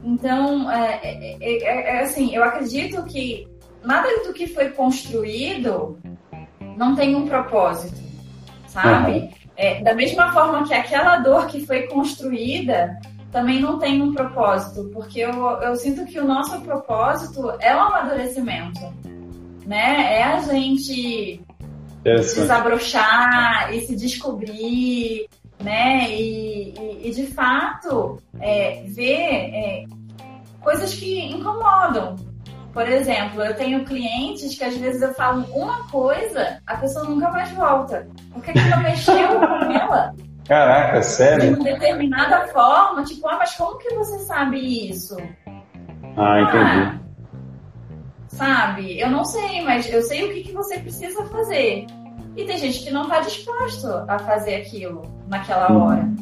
Então, 0.04 0.70
é, 0.70 1.00
é, 1.04 1.38
é, 1.42 1.98
é, 1.98 2.02
assim, 2.02 2.36
eu 2.36 2.44
acredito 2.44 3.04
que 3.04 3.48
nada 3.84 4.08
do 4.26 4.34
que 4.34 4.48
foi 4.48 4.70
construído 4.70 5.98
não 6.78 6.96
tem 6.96 7.16
um 7.16 7.28
propósito, 7.28 8.02
sabe? 8.68 9.12
Uhum. 9.12 9.30
É, 9.56 9.82
da 9.82 9.94
mesma 9.94 10.34
forma 10.34 10.68
que 10.68 10.74
aquela 10.74 11.18
dor 11.18 11.48
que 11.48 11.66
foi 11.66 11.84
construída 11.84 13.00
também 13.32 13.60
não 13.60 13.80
tem 13.80 14.02
um 14.02 14.14
propósito, 14.14 14.90
porque 14.94 15.20
eu, 15.20 15.32
eu 15.62 15.76
sinto 15.76 16.06
que 16.06 16.20
o 16.20 16.26
nosso 16.26 16.60
propósito 16.62 17.52
é 17.60 17.76
o 17.76 17.80
amadurecimento, 17.80 18.82
né? 19.66 20.20
É 20.20 20.24
a 20.24 20.40
gente 20.40 21.42
desabrochar 22.04 23.74
e 23.74 23.82
se 23.82 23.96
descobrir, 23.96 25.28
né? 25.64 26.12
E, 26.12 26.74
e, 26.78 27.08
e 27.10 27.12
de 27.12 27.28
fato 27.28 28.22
é, 28.40 28.84
ver 28.88 29.50
é, 29.54 29.86
coisas 30.62 30.94
que 30.94 31.20
incomodam. 31.32 32.16
Por 32.74 32.88
exemplo, 32.88 33.44
eu 33.44 33.56
tenho 33.56 33.86
clientes 33.86 34.58
que 34.58 34.64
às 34.64 34.76
vezes 34.76 35.02
eu 35.02 35.14
falo 35.14 35.46
uma 35.54 35.88
coisa, 35.90 36.60
a 36.66 36.76
pessoa 36.78 37.06
nunca 37.06 37.30
mais 37.30 37.52
volta. 37.52 38.08
Porque 38.34 38.52
aquilo 38.52 38.78
mexeu 38.82 39.40
com 39.40 39.72
ela. 39.72 40.16
Caraca, 40.48 41.02
sério? 41.04 41.56
De 41.56 41.62
uma 41.62 41.64
determinada 41.64 42.48
forma, 42.48 43.04
tipo, 43.04 43.28
ah, 43.28 43.38
mas 43.38 43.56
como 43.56 43.78
que 43.78 43.94
você 43.94 44.20
sabe 44.20 44.90
isso? 44.90 45.16
Ah, 46.18 46.42
entendi. 46.42 46.82
Ah, 46.82 47.00
sabe? 48.28 49.00
Eu 49.00 49.10
não 49.10 49.24
sei, 49.24 49.62
mas 49.62 49.90
eu 49.92 50.02
sei 50.02 50.26
o 50.26 50.34
que, 50.34 50.44
que 50.44 50.52
você 50.52 50.80
precisa 50.80 51.24
fazer. 51.26 51.86
E 52.36 52.46
tem 52.46 52.58
gente 52.58 52.84
que 52.84 52.92
não 52.92 53.04
está 53.04 53.20
disposto 53.20 53.88
a 54.08 54.18
fazer 54.20 54.56
aquilo 54.56 55.04
naquela 55.28 55.72
uhum. 55.72 55.84
hora, 55.84 56.14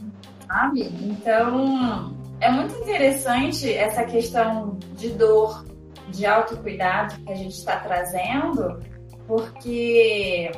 sabe? 0.48 0.92
Então, 1.02 2.14
é 2.40 2.52
muito 2.52 2.76
interessante 2.76 3.72
essa 3.74 4.04
questão 4.04 4.78
de 4.96 5.10
dor, 5.12 5.66
de 6.10 6.26
autocuidado 6.26 7.16
que 7.22 7.32
a 7.32 7.36
gente 7.36 7.54
está 7.54 7.78
trazendo, 7.78 8.80
porque 9.26 10.52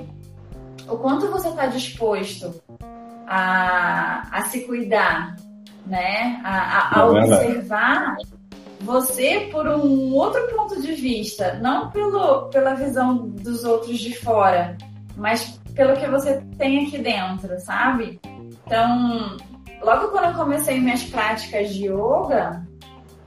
o 0.88 0.98
quanto 0.98 1.28
você 1.28 1.50
está 1.50 1.68
disposto 1.68 2.62
a, 3.28 4.28
a 4.32 4.46
se 4.46 4.62
cuidar, 4.62 5.36
né? 5.86 6.42
A, 6.44 7.00
a, 7.00 7.00
a 7.00 7.02
é 7.02 7.06
observar 7.06 8.16
você 8.82 9.50
por 9.52 9.68
um 9.68 10.14
outro 10.14 10.42
ponto 10.56 10.82
de 10.82 10.94
vista, 10.94 11.56
não 11.62 11.90
pelo, 11.90 12.50
pela 12.50 12.74
visão 12.74 13.30
dos 13.30 13.64
outros 13.64 14.00
de 14.00 14.18
fora, 14.18 14.78
mas 15.16 15.60
pelo 15.76 15.96
que 15.96 16.08
você 16.08 16.42
tem 16.58 16.86
aqui 16.86 16.98
dentro, 16.98 17.60
sabe? 17.60 18.20
Então, 18.66 19.38
logo 19.82 20.10
quando 20.10 20.26
eu 20.26 20.34
comecei 20.34 20.80
minhas 20.80 21.04
práticas 21.04 21.74
de 21.74 21.88
yoga, 21.88 22.66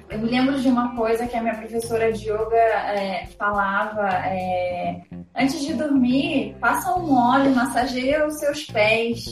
eu 0.08 0.20
me 0.20 0.30
lembro 0.30 0.60
de 0.60 0.68
uma 0.68 0.94
coisa 0.94 1.26
que 1.26 1.36
a 1.36 1.42
minha 1.42 1.56
professora 1.56 2.12
de 2.12 2.30
yoga 2.30 2.56
é, 2.56 3.26
falava: 3.38 4.08
é, 4.26 5.02
antes 5.34 5.64
de 5.64 5.74
dormir, 5.74 6.56
passa 6.60 6.94
um 6.96 7.12
óleo, 7.14 7.54
massageia 7.54 8.26
os 8.26 8.38
seus 8.38 8.64
pés, 8.66 9.24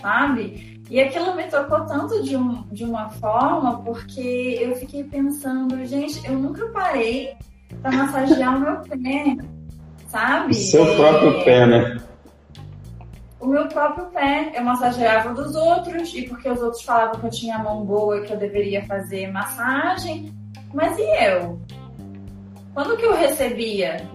sabe? 0.00 0.80
E 0.88 1.00
aquilo 1.00 1.34
me 1.34 1.44
tocou 1.44 1.86
tanto 1.86 2.22
de, 2.22 2.36
um, 2.36 2.68
de 2.70 2.84
uma 2.84 3.08
forma, 3.10 3.82
porque 3.82 4.58
eu 4.60 4.76
fiquei 4.76 5.04
pensando, 5.04 5.84
gente, 5.86 6.24
eu 6.26 6.38
nunca 6.38 6.66
parei 6.68 7.34
para 7.80 7.90
massagear 7.92 8.56
o 8.56 8.60
meu 8.60 8.76
pé 8.82 9.36
sabe? 10.12 10.54
Seu 10.54 10.84
próprio 10.94 11.42
pé, 11.42 11.66
né? 11.66 12.00
O 13.40 13.46
meu 13.46 13.66
próprio 13.66 14.04
pé. 14.06 14.52
Eu 14.54 14.62
massageava 14.62 15.32
dos 15.32 15.56
outros, 15.56 16.14
e 16.14 16.22
porque 16.28 16.48
os 16.48 16.60
outros 16.60 16.82
falavam 16.82 17.18
que 17.18 17.26
eu 17.26 17.30
tinha 17.30 17.56
a 17.56 17.62
mão 17.62 17.84
boa 17.84 18.18
e 18.18 18.22
que 18.22 18.32
eu 18.32 18.36
deveria 18.36 18.84
fazer 18.84 19.32
massagem. 19.32 20.30
Mas 20.72 20.96
e 20.98 21.24
eu? 21.24 21.58
Quando 22.74 22.96
que 22.96 23.04
eu 23.04 23.14
recebia 23.14 24.06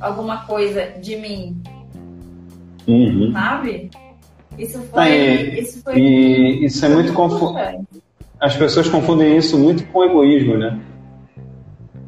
alguma 0.00 0.46
coisa 0.46 0.86
de 1.00 1.16
mim? 1.16 1.60
Uhum. 2.86 3.32
Sabe? 3.32 3.90
Isso 4.56 4.80
foi. 4.82 5.08
E, 5.08 5.60
isso, 5.60 5.82
foi 5.82 5.98
e 5.98 6.64
isso 6.64 6.86
é 6.86 6.88
muito 6.88 7.12
confuso. 7.12 7.54
As 8.40 8.56
pessoas 8.56 8.88
confundem 8.88 9.36
isso 9.36 9.58
muito 9.58 9.84
com 9.88 10.04
egoísmo, 10.04 10.56
né? 10.56 10.80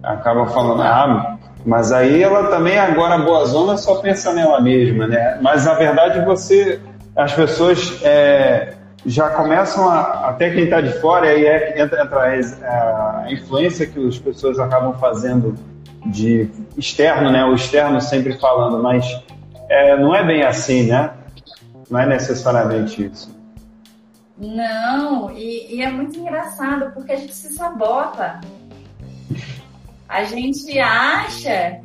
Acabam 0.02 0.48
falando, 0.48 0.82
ah, 0.82 1.38
mas 1.64 1.92
aí 1.92 2.22
ela 2.22 2.48
também, 2.48 2.78
agora 2.78 3.18
boa 3.18 3.44
zona, 3.44 3.76
só 3.76 3.96
pensa 3.96 4.32
nela 4.32 4.60
mesma, 4.60 5.06
né? 5.06 5.38
Mas 5.40 5.64
na 5.64 5.74
verdade 5.74 6.24
você, 6.24 6.80
as 7.14 7.32
pessoas 7.32 8.00
é, 8.02 8.74
já 9.06 9.30
começam 9.30 9.88
a, 9.88 10.28
até 10.30 10.50
quem 10.50 10.64
está 10.64 10.80
de 10.80 10.92
fora, 11.00 11.28
aí 11.28 11.46
é, 11.46 11.80
entra, 11.80 12.02
entra 12.02 12.20
a, 12.66 13.24
a 13.24 13.32
influência 13.32 13.86
que 13.86 14.06
as 14.06 14.18
pessoas 14.18 14.58
acabam 14.58 14.94
fazendo 14.94 15.54
de 16.06 16.50
externo, 16.76 17.30
né? 17.30 17.44
O 17.44 17.54
externo 17.54 18.00
sempre 18.00 18.38
falando, 18.38 18.82
mas 18.82 19.06
é, 19.68 19.96
não 19.96 20.14
é 20.14 20.24
bem 20.24 20.42
assim, 20.42 20.88
né? 20.88 21.10
Não 21.88 22.00
é 22.00 22.06
necessariamente 22.06 23.04
isso. 23.04 23.30
Não, 24.36 25.30
e, 25.30 25.76
e 25.76 25.82
é 25.82 25.90
muito 25.90 26.18
engraçado 26.18 26.90
porque 26.92 27.12
a 27.12 27.16
gente 27.16 27.34
se 27.34 27.52
sabota 27.52 28.40
a 30.12 30.24
gente 30.24 30.78
acha 30.78 31.80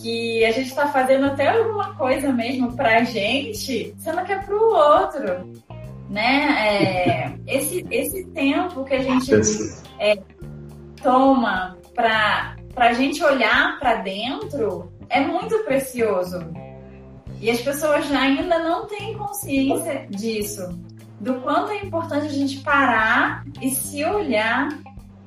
que 0.00 0.44
a 0.44 0.52
gente 0.52 0.68
está 0.68 0.86
fazendo 0.86 1.26
até 1.26 1.48
alguma 1.48 1.94
coisa 1.96 2.32
mesmo 2.32 2.76
pra 2.76 3.02
gente, 3.02 3.92
sendo 3.98 4.24
que 4.24 4.32
é 4.32 4.38
pro 4.38 4.72
outro. 4.72 5.52
Né? 6.08 6.46
É, 6.60 7.34
esse, 7.52 7.84
esse 7.90 8.24
tempo 8.26 8.84
que 8.84 8.94
a 8.94 9.02
gente 9.02 9.32
é, 9.98 10.16
toma 11.02 11.76
para 11.92 12.54
a 12.76 12.92
gente 12.92 13.22
olhar 13.24 13.78
para 13.80 13.96
dentro 13.96 14.92
é 15.08 15.20
muito 15.20 15.58
precioso. 15.64 16.38
E 17.40 17.50
as 17.50 17.60
pessoas 17.60 18.10
ainda 18.12 18.60
não 18.60 18.86
têm 18.86 19.18
consciência 19.18 20.06
disso, 20.08 20.68
do 21.18 21.34
quanto 21.40 21.72
é 21.72 21.78
importante 21.84 22.26
a 22.26 22.32
gente 22.32 22.60
parar 22.60 23.44
e 23.60 23.70
se 23.70 24.04
olhar 24.04 24.68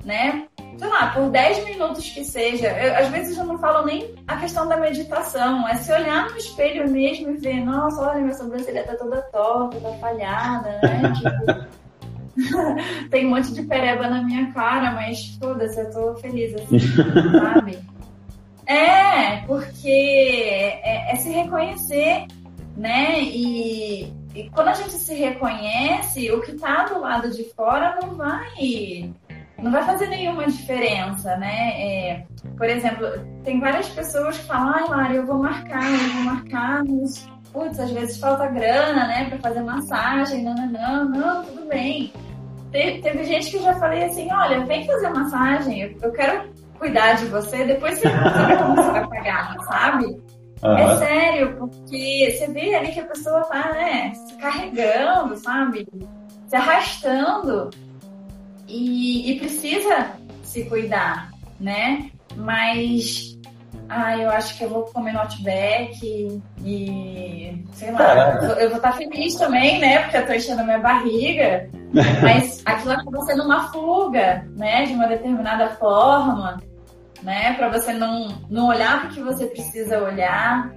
né? 0.06 0.46
Sei 0.78 0.88
lá, 0.88 1.06
por 1.08 1.30
10 1.30 1.64
minutos 1.64 2.08
que 2.10 2.24
seja. 2.24 2.68
Eu, 2.68 2.96
às 2.96 3.08
vezes 3.08 3.36
eu 3.38 3.44
não 3.44 3.58
falo 3.58 3.86
nem 3.86 4.14
a 4.26 4.36
questão 4.36 4.68
da 4.68 4.76
meditação, 4.76 5.66
é 5.68 5.74
se 5.76 5.92
olhar 5.92 6.30
no 6.30 6.36
espelho 6.36 6.90
mesmo 6.90 7.30
e 7.30 7.36
ver, 7.36 7.64
nossa, 7.64 8.02
olha, 8.02 8.20
minha 8.20 8.34
sobrancelha 8.34 8.84
tá 8.84 8.94
toda 8.94 9.22
torta, 9.22 9.80
tá 9.80 9.92
falhada, 9.98 10.80
né? 10.82 11.12
Tipo, 12.36 12.36
tem 13.10 13.26
um 13.26 13.30
monte 13.30 13.52
de 13.52 13.62
pereba 13.62 14.08
na 14.08 14.22
minha 14.22 14.52
cara, 14.52 14.92
mas 14.92 15.36
foda-se, 15.40 15.80
eu 15.80 15.90
tô 15.90 16.14
feliz 16.16 16.54
assim, 16.54 16.78
sabe? 16.78 17.78
É, 18.68 19.42
porque 19.46 19.88
é, 20.82 21.12
é, 21.12 21.14
se 21.14 21.30
reconhecer, 21.30 22.26
né? 22.76 23.20
E, 23.22 24.12
e, 24.34 24.50
quando 24.52 24.66
a 24.66 24.74
gente 24.74 24.90
se 24.90 25.14
reconhece, 25.14 26.32
o 26.32 26.40
que 26.40 26.54
tá 26.54 26.82
do 26.86 26.98
lado 26.98 27.30
de 27.30 27.44
fora 27.54 27.96
não 28.02 28.16
vai 28.16 29.08
não 29.66 29.72
vai 29.72 29.84
fazer 29.84 30.06
nenhuma 30.06 30.46
diferença, 30.46 31.36
né? 31.36 31.72
É, 31.76 32.24
por 32.56 32.66
exemplo, 32.68 33.06
tem 33.44 33.60
várias 33.60 33.88
pessoas 33.88 34.38
que 34.38 34.44
falam, 34.44 34.74
ai, 34.74 34.88
Mari, 34.88 35.16
eu 35.16 35.26
vou 35.26 35.38
marcar, 35.38 35.84
eu 35.84 36.08
vou 36.14 36.22
marcar, 36.22 36.84
mas, 36.84 37.28
putz, 37.52 37.78
às 37.78 37.90
vezes 37.90 38.18
falta 38.18 38.46
grana, 38.46 39.06
né, 39.06 39.28
pra 39.28 39.38
fazer 39.38 39.62
massagem, 39.62 40.44
não, 40.44 40.54
não, 40.54 40.68
não, 40.68 41.04
não, 41.04 41.44
tudo 41.44 41.66
bem. 41.66 42.12
Teve, 42.70 43.00
teve 43.00 43.24
gente 43.24 43.50
que 43.50 43.56
eu 43.56 43.62
já 43.62 43.74
falei 43.74 44.04
assim, 44.04 44.32
olha, 44.32 44.64
vem 44.64 44.86
fazer 44.86 45.10
massagem, 45.10 45.80
eu, 45.80 45.98
eu 46.00 46.12
quero 46.12 46.48
cuidar 46.78 47.14
de 47.14 47.26
você, 47.26 47.64
depois 47.64 47.98
você 47.98 48.08
sabe 48.08 48.56
como 48.56 48.76
você 48.76 48.90
vai 48.90 49.08
pagar, 49.08 49.56
sabe? 49.64 50.04
Uhum. 50.62 50.78
É 50.78 50.96
sério, 50.96 51.56
porque 51.56 52.32
você 52.32 52.46
vê 52.52 52.74
ali 52.74 52.92
que 52.92 53.00
a 53.00 53.06
pessoa 53.06 53.42
tá, 53.44 53.72
né, 53.72 54.12
se 54.14 54.34
carregando, 54.36 55.36
sabe? 55.36 55.86
Se 56.46 56.56
arrastando 56.56 57.70
e, 58.68 59.32
e 59.32 59.38
precisa 59.38 60.12
se 60.42 60.64
cuidar, 60.64 61.30
né? 61.60 62.10
Mas 62.34 63.36
ah, 63.88 64.18
eu 64.18 64.30
acho 64.30 64.56
que 64.56 64.64
eu 64.64 64.70
vou 64.70 64.82
comer 64.84 65.12
notback 65.12 66.40
e 66.64 67.64
sei 67.72 67.90
lá, 67.92 67.98
Caraca. 67.98 68.46
eu 68.60 68.68
vou 68.68 68.76
estar 68.78 68.92
feliz 68.92 69.36
também, 69.36 69.78
né? 69.78 70.00
Porque 70.00 70.16
eu 70.16 70.26
tô 70.26 70.32
enchendo 70.32 70.60
a 70.62 70.64
minha 70.64 70.78
barriga. 70.78 71.70
Mas 72.22 72.62
aquilo 72.64 72.92
acaba 72.92 73.20
sendo 73.22 73.44
uma 73.44 73.68
fuga, 73.72 74.44
né? 74.56 74.84
De 74.84 74.92
uma 74.92 75.06
determinada 75.06 75.68
forma, 75.70 76.60
né? 77.22 77.54
Para 77.54 77.68
você 77.68 77.92
não, 77.92 78.28
não 78.50 78.68
olhar 78.68 79.00
para 79.00 79.10
o 79.10 79.14
que 79.14 79.20
você 79.20 79.46
precisa 79.46 80.02
olhar. 80.02 80.72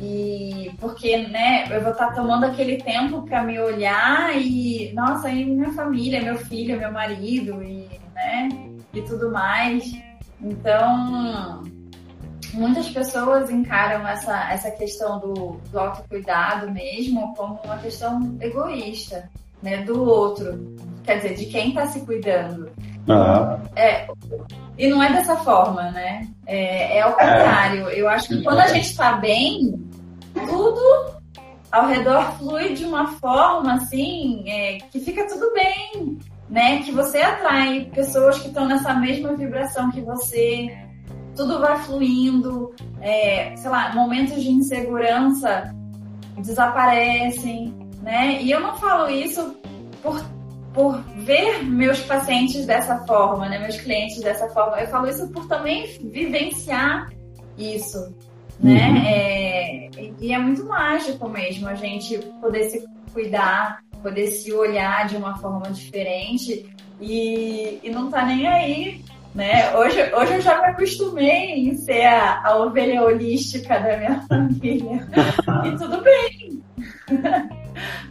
E 0.00 0.72
porque, 0.80 1.16
né, 1.28 1.66
eu 1.70 1.80
vou 1.82 1.92
estar 1.92 2.08
tá 2.08 2.14
tomando 2.14 2.44
aquele 2.44 2.82
tempo 2.82 3.22
para 3.22 3.42
me 3.42 3.58
olhar 3.60 4.36
e, 4.36 4.92
nossa, 4.92 5.28
aí 5.28 5.44
minha 5.44 5.72
família, 5.72 6.22
meu 6.22 6.36
filho, 6.36 6.78
meu 6.78 6.92
marido 6.92 7.62
e, 7.62 7.88
né, 8.14 8.48
e 8.92 9.02
tudo 9.02 9.30
mais. 9.30 9.92
Então, 10.40 11.62
muitas 12.52 12.88
pessoas 12.90 13.50
encaram 13.50 14.06
essa, 14.06 14.52
essa 14.52 14.70
questão 14.70 15.20
do, 15.20 15.60
do 15.70 15.78
autocuidado 15.78 16.70
mesmo 16.70 17.34
como 17.34 17.60
uma 17.64 17.78
questão 17.78 18.36
egoísta 18.40 19.30
né, 19.62 19.82
do 19.82 20.04
outro, 20.04 20.76
quer 21.02 21.16
dizer, 21.16 21.34
de 21.36 21.46
quem 21.46 21.68
está 21.68 21.86
se 21.86 22.00
cuidando. 22.00 22.70
Uhum. 23.08 23.58
É, 23.76 24.06
e 24.78 24.88
não 24.88 25.02
é 25.02 25.12
dessa 25.12 25.36
forma, 25.36 25.90
né? 25.90 26.26
É, 26.46 26.98
é 26.98 27.02
ao 27.02 27.12
contrário. 27.12 27.88
Eu 27.90 28.08
acho 28.08 28.28
que 28.28 28.42
quando 28.42 28.60
a 28.60 28.68
gente 28.68 28.90
está 28.90 29.12
bem, 29.12 29.74
tudo 30.34 30.80
ao 31.70 31.86
redor 31.86 32.32
flui 32.38 32.74
de 32.74 32.84
uma 32.84 33.06
forma 33.18 33.74
assim 33.74 34.44
é, 34.48 34.78
que 34.90 35.00
fica 35.00 35.26
tudo 35.26 35.52
bem, 35.52 36.18
né? 36.48 36.82
Que 36.82 36.92
você 36.92 37.18
atrai 37.18 37.90
pessoas 37.94 38.38
que 38.38 38.48
estão 38.48 38.66
nessa 38.66 38.94
mesma 38.94 39.34
vibração 39.34 39.90
que 39.90 40.00
você. 40.00 40.76
Tudo 41.36 41.58
vai 41.58 41.76
fluindo, 41.78 42.72
é, 43.00 43.56
sei 43.56 43.68
lá, 43.68 43.92
momentos 43.92 44.40
de 44.40 44.50
insegurança 44.50 45.74
desaparecem, 46.38 47.74
né? 48.02 48.40
E 48.40 48.52
eu 48.52 48.60
não 48.60 48.76
falo 48.76 49.10
isso 49.10 49.56
por, 50.00 50.24
por 50.74 51.00
ver 51.18 51.64
meus 51.64 52.00
pacientes 52.00 52.66
dessa 52.66 52.98
forma, 53.06 53.48
né? 53.48 53.58
Meus 53.58 53.80
clientes 53.80 54.20
dessa 54.20 54.48
forma. 54.48 54.78
Eu 54.80 54.88
falo 54.88 55.08
isso 55.08 55.28
por 55.28 55.46
também 55.46 55.86
vivenciar 56.02 57.10
isso, 57.56 58.14
né? 58.60 58.90
Uhum. 58.90 59.06
É, 59.06 59.90
e 60.20 60.32
é 60.32 60.38
muito 60.38 60.64
mágico 60.66 61.28
mesmo 61.28 61.68
a 61.68 61.74
gente 61.74 62.18
poder 62.40 62.64
se 62.64 62.84
cuidar, 63.12 63.78
poder 64.02 64.26
se 64.26 64.52
olhar 64.52 65.06
de 65.06 65.16
uma 65.16 65.38
forma 65.38 65.70
diferente 65.70 66.66
e, 67.00 67.78
e 67.82 67.90
não 67.90 68.10
tá 68.10 68.26
nem 68.26 68.46
aí 68.46 69.04
né? 69.34 69.76
Hoje, 69.76 70.00
hoje 70.14 70.34
eu 70.34 70.40
já 70.40 70.60
me 70.60 70.68
acostumei 70.68 71.68
em 71.68 71.76
ser 71.76 72.04
a, 72.04 72.40
a 72.44 72.56
ovelha 72.56 73.02
holística 73.02 73.80
da 73.80 73.96
minha 73.96 74.22
família. 74.28 75.00
e 75.64 75.76
tudo 75.76 76.00
bem. 76.02 76.62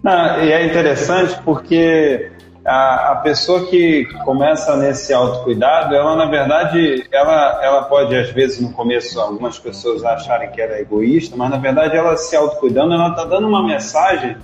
Não, 0.03 0.43
e 0.43 0.51
é 0.51 0.65
interessante 0.65 1.39
porque 1.45 2.32
a, 2.65 3.11
a, 3.11 3.15
pessoa 3.17 3.65
que 3.65 4.05
começa 4.23 4.75
nesse 4.77 5.13
autocuidado, 5.13 5.93
ela 5.93 6.15
na 6.15 6.25
verdade, 6.25 7.05
ela, 7.11 7.59
ela 7.61 7.83
pode 7.83 8.15
às 8.15 8.29
vezes 8.29 8.61
no 8.61 8.71
começo 8.71 9.19
algumas 9.19 9.59
pessoas 9.59 10.03
acharem 10.03 10.49
que 10.49 10.61
era 10.61 10.79
egoísta, 10.79 11.35
mas 11.35 11.49
na 11.49 11.57
verdade 11.57 11.97
ela 11.97 12.15
se 12.15 12.35
autocuidando, 12.35 12.93
ela 12.93 13.09
está 13.09 13.25
dando 13.25 13.47
uma 13.47 13.61
mensagem 13.61 14.37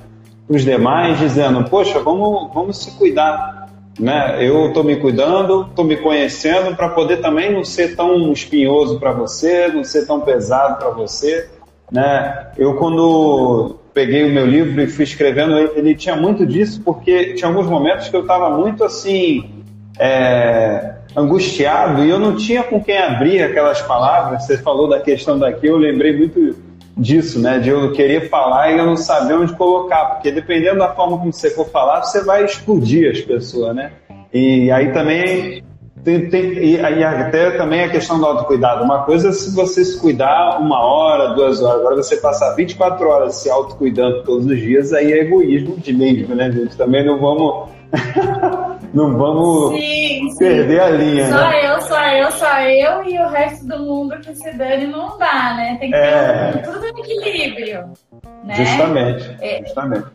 para 0.46 0.56
os 0.56 0.64
demais 0.64 1.18
dizendo, 1.20 1.64
poxa, 1.70 2.00
vamos, 2.00 2.54
vamos 2.54 2.84
se 2.84 2.98
cuidar, 2.98 3.70
né? 3.98 4.38
Eu 4.46 4.68
estou 4.68 4.84
me 4.84 4.98
cuidando, 4.98 5.68
estou 5.70 5.86
me 5.86 5.96
conhecendo 5.96 6.76
para 6.76 6.90
poder 6.90 7.18
também 7.18 7.54
não 7.54 7.64
ser 7.64 7.96
tão 7.96 8.32
espinhoso 8.34 9.00
para 9.00 9.14
você, 9.14 9.68
não 9.70 9.84
ser 9.84 10.06
tão 10.06 10.20
pesado 10.20 10.78
para 10.78 10.90
você, 10.90 11.50
né? 11.92 12.52
Eu 12.58 12.76
quando 12.76 13.79
peguei 14.00 14.24
o 14.24 14.30
meu 14.30 14.46
livro 14.46 14.82
e 14.82 14.88
fui 14.88 15.04
escrevendo, 15.04 15.58
ele 15.76 15.94
tinha 15.94 16.16
muito 16.16 16.46
disso, 16.46 16.82
porque 16.86 17.34
tinha 17.34 17.50
alguns 17.50 17.68
momentos 17.68 18.08
que 18.08 18.16
eu 18.16 18.22
estava 18.22 18.50
muito 18.50 18.82
assim, 18.82 19.62
é, 20.00 20.94
angustiado 21.14 22.06
e 22.06 22.10
eu 22.10 22.18
não 22.18 22.38
tinha 22.38 22.64
com 22.64 22.82
quem 22.82 22.98
abrir 22.98 23.44
aquelas 23.44 23.82
palavras. 23.82 24.46
Você 24.46 24.58
falou 24.58 24.88
da 24.88 25.02
questão 25.02 25.38
daqui, 25.38 25.68
eu 25.68 25.76
lembrei 25.76 26.16
muito 26.16 26.56
disso, 26.96 27.42
né? 27.42 27.60
De 27.60 27.68
eu 27.68 27.92
querer 27.92 28.30
falar 28.30 28.72
e 28.72 28.78
eu 28.78 28.86
não 28.86 28.96
saber 28.96 29.34
onde 29.34 29.54
colocar, 29.54 30.06
porque 30.06 30.32
dependendo 30.32 30.80
da 30.80 30.96
forma 30.96 31.18
como 31.18 31.34
você 31.34 31.50
for 31.50 31.68
falar, 31.70 32.02
você 32.02 32.24
vai 32.24 32.46
explodir 32.46 33.12
as 33.12 33.20
pessoas, 33.20 33.76
né? 33.76 33.92
E 34.34 34.72
aí 34.72 34.94
também 34.94 35.62
tem, 36.04 36.30
tem, 36.30 36.42
e, 36.54 36.76
e, 36.76 37.04
até 37.04 37.52
também 37.52 37.84
a 37.84 37.90
questão 37.90 38.20
do 38.20 38.26
autocuidado. 38.26 38.84
Uma 38.84 39.04
coisa 39.04 39.30
é 39.30 39.32
se 39.32 39.54
você 39.54 39.84
se 39.84 40.00
cuidar 40.00 40.60
uma 40.60 40.80
hora, 40.80 41.34
duas 41.34 41.62
horas. 41.62 41.80
Agora 41.80 41.96
você 41.98 42.18
passar 42.18 42.56
24 42.56 43.08
horas 43.08 43.36
se 43.36 43.50
autocuidando 43.50 44.24
todos 44.24 44.46
os 44.46 44.58
dias, 44.58 44.94
aí 44.94 45.12
é 45.12 45.20
egoísmo 45.20 45.78
de 45.78 45.94
mesmo, 45.94 46.36
né, 46.36 46.52
gente? 46.52 46.76
Também 46.78 47.06
não 47.06 47.20
vamos. 47.20 47.70
não 48.94 49.18
vamos 49.18 49.72
sim, 49.72 50.36
perder 50.38 50.80
sim. 50.80 50.80
a 50.80 50.90
linha. 50.90 51.30
Só 51.30 51.50
né? 51.50 51.70
eu, 51.70 51.82
só 51.82 52.08
eu, 52.10 52.32
só 52.32 52.62
eu 52.62 53.04
e 53.04 53.20
o 53.20 53.30
resto 53.30 53.68
do 53.68 53.80
mundo 53.80 54.20
que 54.20 54.34
se 54.36 54.52
dane 54.54 54.88
não 54.88 55.18
dá, 55.18 55.56
né? 55.56 55.78
Tem 55.80 55.90
que 55.90 55.96
é... 55.96 56.52
ter 56.52 56.64
tudo 56.64 56.80
no 56.80 57.00
equilíbrio. 57.00 57.94
Né? 58.44 58.56
Justamente. 58.56 59.38
É... 59.42 59.62
Justamente. 59.66 60.06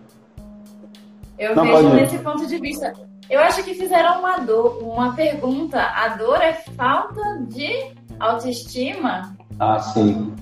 Eu 1.39 1.57
não, 1.57 1.65
vejo 1.65 1.95
nesse 1.95 2.19
ponto 2.19 2.47
de 2.47 2.59
vista. 2.59 2.93
Eu 3.29 3.41
acho 3.41 3.63
que 3.63 3.75
fizeram 3.75 4.21
uma, 4.21 4.39
dor, 4.39 4.79
uma 4.83 5.15
pergunta. 5.15 5.81
A 5.81 6.09
dor 6.09 6.41
é 6.43 6.53
falta 6.77 7.21
de 7.49 7.93
autoestima? 8.21 9.37
Ah, 9.59 9.79
sim. 9.79 10.35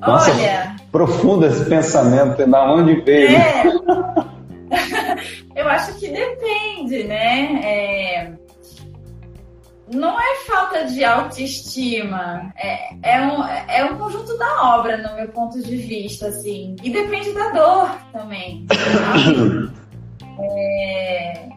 Nossa, 0.00 0.30
Olha. 0.32 0.76
Profundo 0.92 1.46
esse 1.46 1.64
pensamento, 1.64 2.46
da 2.46 2.72
onde 2.72 3.00
veio? 3.00 3.36
É. 3.36 3.64
Eu 5.54 5.68
acho 5.68 5.94
que 5.94 6.08
depende, 6.08 7.04
né? 7.04 7.60
É... 7.62 8.32
Não 9.92 10.18
é 10.18 10.34
falta 10.46 10.84
de 10.86 11.04
autoestima, 11.04 12.50
é, 12.56 12.94
é, 13.02 13.20
um, 13.20 13.44
é 13.44 13.84
um 13.84 13.98
conjunto 13.98 14.36
da 14.38 14.76
obra, 14.76 14.96
no 14.96 15.14
meu 15.14 15.28
ponto 15.28 15.62
de 15.62 15.76
vista, 15.76 16.28
assim. 16.28 16.74
E 16.82 16.90
depende 16.90 17.32
da 17.32 17.50
dor 17.50 17.90
também. 18.12 18.66
É, 20.36 21.48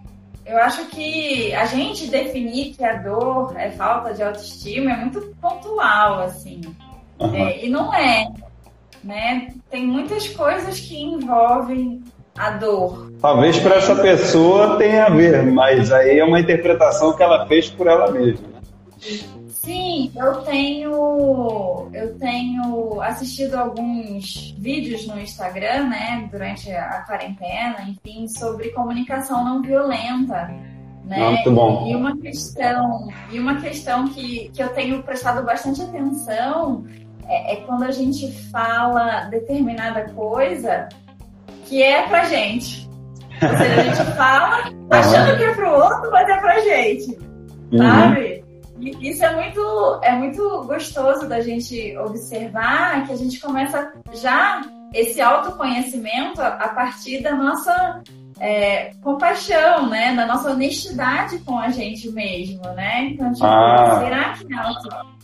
eu 0.48 0.58
acho 0.58 0.86
que 0.86 1.54
a 1.54 1.66
gente 1.66 2.08
definir 2.08 2.74
que 2.74 2.84
a 2.84 2.96
dor 2.96 3.54
é 3.58 3.70
falta 3.72 4.14
de 4.14 4.24
autoestima 4.24 4.92
é 4.92 4.96
muito 4.96 5.22
pontual, 5.42 6.22
assim. 6.22 6.62
Uhum. 7.20 7.36
É, 7.36 7.66
e 7.66 7.70
não 7.70 7.94
é. 7.94 8.28
Né? 9.04 9.50
Tem 9.70 9.86
muitas 9.86 10.28
coisas 10.30 10.80
que 10.80 10.98
envolvem 11.02 12.02
a 12.38 12.52
dor. 12.52 13.12
Talvez 13.22 13.60
para 13.60 13.76
essa 13.76 13.96
pessoa 13.96 14.78
tenha 14.78 15.06
a 15.06 15.10
ver, 15.10 15.46
mas 15.46 15.92
aí 15.92 16.20
é 16.20 16.24
uma 16.24 16.40
interpretação 16.40 17.16
que 17.16 17.24
ela 17.24 17.46
fez 17.48 17.70
por 17.70 17.88
ela 17.88 18.12
mesma. 18.12 18.48
Sim, 20.08 20.20
eu 20.20 20.42
tenho 20.42 21.90
eu 21.94 22.18
tenho 22.18 23.02
assistido 23.02 23.56
alguns 23.56 24.56
vídeos 24.58 25.08
no 25.08 25.20
Instagram, 25.20 25.90
né, 25.90 26.28
durante 26.32 26.72
a 26.72 27.04
quarentena, 27.08 27.78
enfim, 27.88 28.28
sobre 28.28 28.70
comunicação 28.70 29.44
não 29.44 29.62
violenta, 29.62 30.50
Né? 31.06 31.30
muito 31.30 31.52
bom. 31.52 31.88
E 31.88 31.96
uma 31.96 32.18
questão, 32.18 33.08
e 33.32 33.40
uma 33.40 33.62
questão 33.62 34.08
que, 34.10 34.50
que 34.50 34.62
eu 34.62 34.70
tenho 34.70 35.02
prestado 35.04 35.46
bastante 35.46 35.82
atenção 35.82 36.86
é, 37.26 37.54
é 37.54 37.56
quando 37.58 37.84
a 37.84 37.92
gente 37.92 38.32
fala 38.52 39.26
determinada 39.30 40.06
coisa 40.14 40.90
que 41.66 41.82
é 41.82 42.08
pra 42.08 42.26
gente. 42.26 42.88
Ou 43.42 43.58
seja, 43.58 43.82
a 43.82 43.84
gente 43.84 44.18
fala 44.18 44.64
achando 44.90 45.38
que 45.38 45.44
é 45.44 45.54
pro 45.54 45.72
outro, 45.72 46.12
mas 46.12 46.28
é 46.28 46.38
pra 46.38 46.60
gente. 46.60 47.18
Uhum. 47.72 47.78
Sabe? 47.78 48.37
Isso 48.80 49.26
é 49.26 49.36
muito, 49.36 50.00
é 50.04 50.12
muito 50.14 50.64
gostoso 50.66 51.28
da 51.28 51.42
gente 51.42 51.98
observar 51.98 53.06
que 53.06 53.14
a 53.14 53.16
gente 53.16 53.40
começa 53.40 53.92
já 54.14 54.62
esse 54.94 55.20
autoconhecimento 55.20 56.42
a 56.42 56.70
partir 56.70 57.22
da 57.22 57.36
nossa 57.36 58.02
é, 58.40 58.92
compaixão, 59.02 59.90
né? 59.90 60.16
Da 60.16 60.26
nossa 60.26 60.52
honestidade 60.52 61.40
com 61.40 61.58
a 61.58 61.70
gente 61.70 62.10
mesmo, 62.12 62.62
né? 62.74 63.06
Então, 63.06 63.32
tipo, 63.34 63.46
ah. 63.46 64.00
será 64.04 64.34
que 64.34 64.54
é 64.54 64.58
auto... 64.58 65.18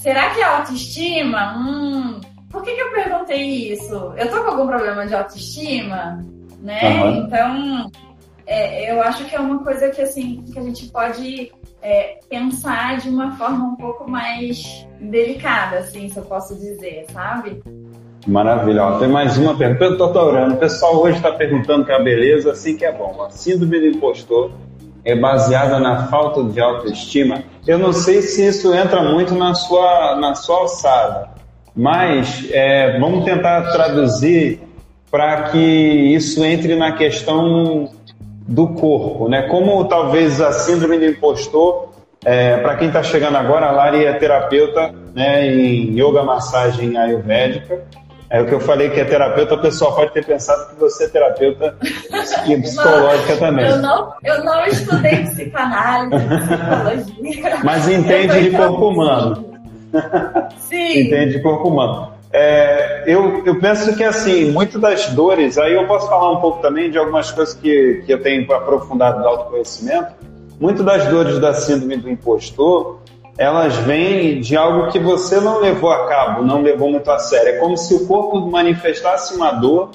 Será 0.00 0.30
que 0.30 0.40
é 0.40 0.44
autoestima? 0.44 1.56
Hum, 1.56 2.20
por 2.50 2.62
que, 2.62 2.74
que 2.74 2.80
eu 2.80 2.92
perguntei 2.92 3.72
isso? 3.72 3.94
Eu 4.16 4.30
tô 4.30 4.42
com 4.42 4.50
algum 4.50 4.66
problema 4.66 5.06
de 5.06 5.14
autoestima? 5.14 6.24
Né? 6.60 7.02
Uhum. 7.02 7.16
Então, 7.16 7.90
é, 8.46 8.92
eu 8.92 9.02
acho 9.02 9.24
que 9.24 9.34
é 9.34 9.40
uma 9.40 9.62
coisa 9.62 9.90
que, 9.90 10.02
assim, 10.02 10.42
que 10.42 10.58
a 10.58 10.62
gente 10.62 10.88
pode 10.88 11.50
é, 11.84 12.18
pensar 12.30 12.96
de 12.96 13.10
uma 13.10 13.36
forma 13.36 13.66
um 13.66 13.76
pouco 13.76 14.10
mais 14.10 14.86
delicada, 14.98 15.78
assim, 15.78 16.08
se 16.08 16.16
eu 16.16 16.24
posso 16.24 16.54
dizer, 16.56 17.04
sabe? 17.12 17.62
Maravilha. 18.26 18.92
Tem 18.98 19.06
mais 19.06 19.36
uma 19.36 19.54
pergunta. 19.54 19.84
Eu 19.84 20.12
tô 20.12 20.18
orando. 20.18 20.54
O 20.54 20.56
pessoal 20.56 20.96
hoje 20.96 21.18
está 21.18 21.30
perguntando 21.30 21.84
que 21.84 21.92
a 21.92 21.98
beleza 21.98 22.52
assim 22.52 22.74
que 22.74 22.86
é 22.86 22.90
bom. 22.90 23.22
A 23.22 23.28
síndrome 23.28 23.78
do 23.78 23.86
impostor 23.86 24.50
é 25.04 25.14
baseada 25.14 25.78
na 25.78 26.06
falta 26.06 26.42
de 26.44 26.58
autoestima. 26.58 27.44
Eu 27.66 27.78
não 27.78 27.92
sei 27.92 28.22
se 28.22 28.46
isso 28.46 28.72
entra 28.72 29.02
muito 29.02 29.34
na 29.34 29.52
sua, 29.52 30.16
na 30.16 30.34
sua 30.34 30.60
alçada, 30.60 31.28
mas 31.76 32.48
é, 32.50 32.98
vamos 32.98 33.26
tentar 33.26 33.70
traduzir 33.72 34.60
para 35.10 35.50
que 35.50 35.58
isso 35.58 36.42
entre 36.42 36.74
na 36.76 36.92
questão 36.92 37.90
do 38.46 38.68
corpo, 38.68 39.28
né? 39.28 39.42
Como 39.42 39.84
talvez 39.86 40.40
a 40.40 40.52
síndrome 40.52 40.98
do 40.98 41.06
impostor, 41.06 41.88
é, 42.24 42.58
para 42.58 42.76
quem 42.76 42.88
está 42.88 43.02
chegando 43.02 43.36
agora, 43.36 43.66
a 43.66 43.72
Lari 43.72 44.04
é 44.04 44.12
terapeuta 44.14 44.94
né, 45.14 45.46
em 45.46 45.98
yoga 45.98 46.22
massagem 46.22 46.96
ayurvédica 46.96 47.82
é 48.34 48.40
o 48.40 48.46
que 48.46 48.52
eu 48.52 48.60
falei 48.60 48.90
que 48.90 48.98
é 48.98 49.04
terapeuta, 49.04 49.54
o 49.54 49.60
pessoal 49.62 49.94
pode 49.94 50.12
ter 50.12 50.24
pensado 50.24 50.68
que 50.70 50.80
você 50.80 51.04
é 51.04 51.08
terapeuta 51.08 51.76
psicológica 51.80 53.34
não, 53.34 53.38
também. 53.38 53.66
Eu 53.68 53.78
não, 53.78 54.12
eu 54.24 54.44
não 54.44 54.66
estudei 54.66 55.24
psicanálise, 55.24 56.24
psicologia. 56.26 57.60
Mas 57.62 57.88
entende 57.88 58.50
de 58.50 58.56
corpo 58.56 58.88
humano. 58.88 59.54
Sim. 60.58 61.00
entende 61.02 61.34
de 61.34 61.42
corpo 61.42 61.68
humano. 61.68 62.13
É, 62.36 63.04
eu, 63.06 63.46
eu 63.46 63.60
penso 63.60 63.94
que 63.96 64.02
assim, 64.02 64.50
muitas 64.50 64.80
das 64.80 65.06
dores, 65.10 65.56
aí 65.56 65.72
eu 65.72 65.86
posso 65.86 66.08
falar 66.08 66.32
um 66.32 66.40
pouco 66.40 66.60
também 66.60 66.90
de 66.90 66.98
algumas 66.98 67.30
coisas 67.30 67.54
que, 67.54 68.02
que 68.04 68.12
eu 68.12 68.20
tenho 68.20 68.52
aprofundado 68.52 69.20
no 69.20 69.28
autoconhecimento. 69.28 70.14
Muitas 70.58 70.84
das 70.84 71.06
dores 71.06 71.38
da 71.38 71.54
síndrome 71.54 71.96
do 71.96 72.10
impostor 72.10 72.98
elas 73.38 73.76
vêm 73.76 74.40
de 74.40 74.56
algo 74.56 74.90
que 74.90 74.98
você 74.98 75.40
não 75.40 75.60
levou 75.60 75.90
a 75.90 76.08
cabo, 76.08 76.44
não 76.44 76.62
levou 76.62 76.90
muito 76.90 77.08
a 77.10 77.18
sério. 77.20 77.54
É 77.54 77.58
como 77.58 77.76
se 77.76 77.94
o 77.94 78.06
corpo 78.06 78.40
manifestasse 78.50 79.36
uma 79.36 79.52
dor 79.52 79.90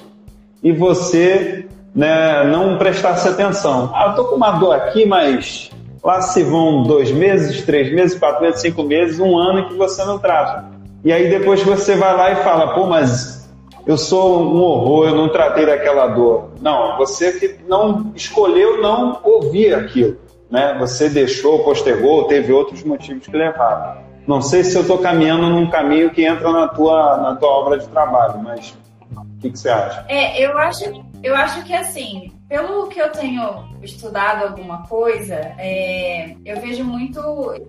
e 0.62 0.72
você 0.72 1.66
né, 1.94 2.44
não 2.44 2.78
prestasse 2.78 3.28
atenção. 3.28 3.90
Ah, 3.94 4.08
eu 4.08 4.14
tô 4.14 4.24
com 4.26 4.36
uma 4.36 4.52
dor 4.52 4.74
aqui, 4.74 5.04
mas 5.06 5.70
lá 6.02 6.22
se 6.22 6.42
vão 6.42 6.84
dois 6.84 7.10
meses, 7.10 7.62
três 7.62 7.92
meses, 7.92 8.18
quatro 8.18 8.42
meses, 8.42 8.60
cinco 8.60 8.82
meses, 8.82 9.20
um 9.20 9.36
ano 9.36 9.68
que 9.68 9.74
você 9.74 10.04
não 10.04 10.18
trata. 10.18 10.69
E 11.04 11.12
aí 11.12 11.30
depois 11.30 11.62
você 11.62 11.96
vai 11.96 12.16
lá 12.16 12.32
e 12.32 12.36
fala, 12.36 12.74
pô, 12.74 12.86
mas 12.86 13.48
eu 13.86 13.96
sou 13.96 14.42
um 14.42 14.60
horror, 14.60 15.08
eu 15.08 15.14
não 15.14 15.28
tratei 15.28 15.66
daquela 15.66 16.06
dor. 16.08 16.50
Não, 16.60 16.96
você 16.98 17.32
que 17.32 17.56
não 17.66 18.12
escolheu 18.14 18.80
não 18.82 19.20
ouvir 19.24 19.74
aquilo 19.74 20.18
né? 20.50 20.76
Você 20.80 21.08
deixou, 21.08 21.62
postergou, 21.62 22.24
teve 22.24 22.52
outros 22.52 22.82
motivos 22.82 23.26
que 23.26 23.36
levaram. 23.36 24.02
Não 24.26 24.42
sei 24.42 24.64
se 24.64 24.76
eu 24.76 24.82
estou 24.82 24.98
caminhando 24.98 25.48
num 25.48 25.70
caminho 25.70 26.10
que 26.10 26.24
entra 26.24 26.50
na 26.52 26.68
tua, 26.68 27.16
na 27.18 27.36
tua 27.36 27.48
obra 27.48 27.78
de 27.78 27.86
trabalho, 27.88 28.42
mas 28.42 28.76
o 29.10 29.40
que, 29.40 29.50
que, 29.50 29.58
você 29.58 29.68
acha? 29.68 30.04
É, 30.08 30.44
eu 30.44 30.58
acho, 30.58 30.84
eu 31.22 31.34
acho 31.34 31.64
que 31.64 31.72
assim, 31.72 32.32
pelo 32.48 32.88
que 32.88 33.00
eu 33.00 33.10
tenho 33.10 33.64
estudado 33.82 34.44
alguma 34.44 34.86
coisa, 34.86 35.34
é, 35.58 36.34
eu 36.44 36.60
vejo 36.60 36.84
muito 36.84 37.20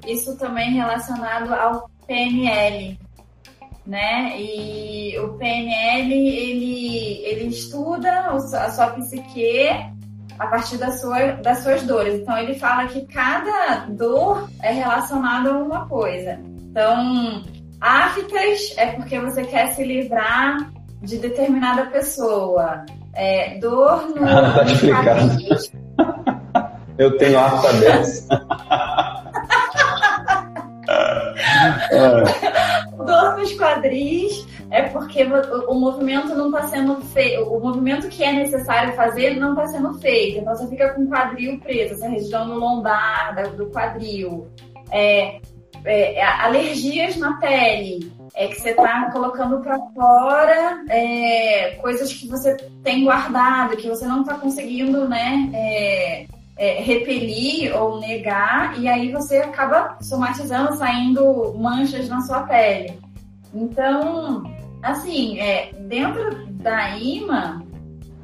isso 0.06 0.38
também 0.38 0.72
relacionado 0.72 1.54
ao 1.54 1.90
PNL, 2.06 3.00
né? 3.86 4.40
E 4.40 5.18
o 5.20 5.34
PNL 5.34 6.14
ele, 6.14 7.24
ele 7.26 7.48
estuda 7.48 8.32
a 8.32 8.72
sua 8.72 8.88
psique 8.88 9.70
a 10.40 10.48
partir 10.48 10.78
da 10.78 10.92
sua, 10.92 11.34
das 11.34 11.60
suas 11.60 11.84
dores. 11.84 12.16
Então, 12.16 12.38
ele 12.38 12.56
fala 12.56 12.88
que 12.88 13.06
cada 13.06 13.86
dor 13.90 14.50
é 14.62 14.72
relacionada 14.72 15.52
a 15.52 15.58
uma 15.58 15.88
coisa. 15.88 16.40
Então, 16.60 17.44
aftas 17.80 18.74
é 18.78 18.88
porque 18.88 19.20
você 19.20 19.44
quer 19.44 19.74
se 19.74 19.84
livrar 19.84 20.58
de 21.02 21.18
determinada 21.18 21.86
pessoa. 21.88 22.86
É, 23.14 23.60
dor 23.60 24.08
no. 24.10 24.28
Ah, 24.28 24.54
tá 24.58 24.64
explicado. 24.64 25.22
Eu 26.98 27.18
tenho 27.18 27.40
afta 27.40 27.74
dessa. 27.74 28.28
Dor 33.22 33.38
nos 33.38 33.54
quadris 33.54 34.48
é 34.70 34.84
porque 34.84 35.24
o, 35.24 35.74
movimento 35.76 36.34
não 36.36 36.48
está 36.48 36.68
sendo 36.68 37.00
feito, 37.02 37.44
o 37.44 37.60
movimento 37.60 38.08
que 38.08 38.24
é 38.24 38.32
necessário 38.32 38.94
fazer 38.94 39.38
não 39.38 39.52
está 39.52 39.68
sendo 39.68 39.94
feito. 40.00 40.40
Então 40.40 40.56
você 40.56 40.68
fica 40.68 40.94
com 40.94 41.04
o 41.04 41.10
quadril 41.10 41.60
preso, 41.60 41.94
essa 41.94 42.08
região 42.08 42.48
no 42.48 42.56
lombar 42.56 43.56
do 43.56 43.68
quadril. 43.68 44.48
É, 44.92 45.40
é, 45.84 46.16
é, 46.16 46.24
alergias 46.24 47.18
na 47.18 47.38
pele, 47.38 48.12
é 48.36 48.48
que 48.48 48.62
você 48.62 48.70
está 48.70 49.10
colocando 49.12 49.60
para 49.62 49.80
fora 49.94 50.84
é, 50.90 51.78
coisas 51.82 52.14
que 52.14 52.28
você 52.28 52.56
tem 52.84 53.04
guardado, 53.04 53.76
que 53.78 53.90
você 53.90 54.06
não 54.06 54.22
está 54.22 54.36
conseguindo, 54.36 55.08
né? 55.08 55.50
É, 55.54 56.26
é, 56.58 56.82
repelir 56.84 57.76
ou 57.76 58.00
negar, 58.00 58.80
e 58.80 58.88
aí 58.88 59.12
você 59.12 59.38
acaba 59.38 59.98
somatizando, 60.00 60.78
saindo 60.78 61.56
manchas 61.58 62.08
na 62.08 62.22
sua 62.22 62.44
pele. 62.44 63.00
Então, 63.54 64.44
assim, 64.82 65.40
é, 65.40 65.72
dentro 65.74 66.46
da 66.54 66.98
IMA, 66.98 67.64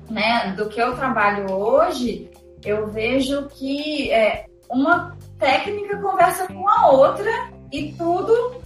né, 0.09 0.53
do 0.55 0.69
que 0.69 0.81
eu 0.81 0.95
trabalho 0.95 1.51
hoje, 1.51 2.29
eu 2.63 2.87
vejo 2.87 3.47
que 3.49 4.11
é, 4.11 4.45
uma 4.69 5.15
técnica 5.37 5.97
conversa 5.97 6.47
com 6.47 6.67
a 6.67 6.89
outra 6.89 7.31
e 7.71 7.91
tudo 7.93 8.61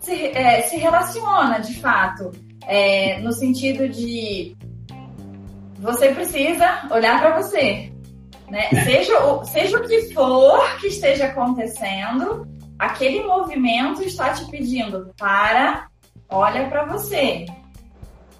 se, 0.00 0.28
é, 0.28 0.62
se 0.62 0.76
relaciona 0.76 1.58
de 1.58 1.80
fato. 1.80 2.30
É, 2.66 3.18
no 3.20 3.32
sentido 3.32 3.88
de 3.88 4.56
você 5.78 6.12
precisa 6.12 6.86
olhar 6.90 7.20
para 7.20 7.40
você, 7.40 7.90
né? 8.48 8.68
Seja, 8.84 9.24
o, 9.24 9.44
seja 9.44 9.78
o 9.78 9.88
que 9.88 10.12
for 10.12 10.78
que 10.78 10.88
esteja 10.88 11.26
acontecendo, 11.26 12.46
aquele 12.78 13.22
movimento 13.24 14.02
está 14.02 14.32
te 14.34 14.44
pedindo 14.50 15.12
para, 15.18 15.89
olha 16.30 16.68
para 16.68 16.84
você, 16.84 17.46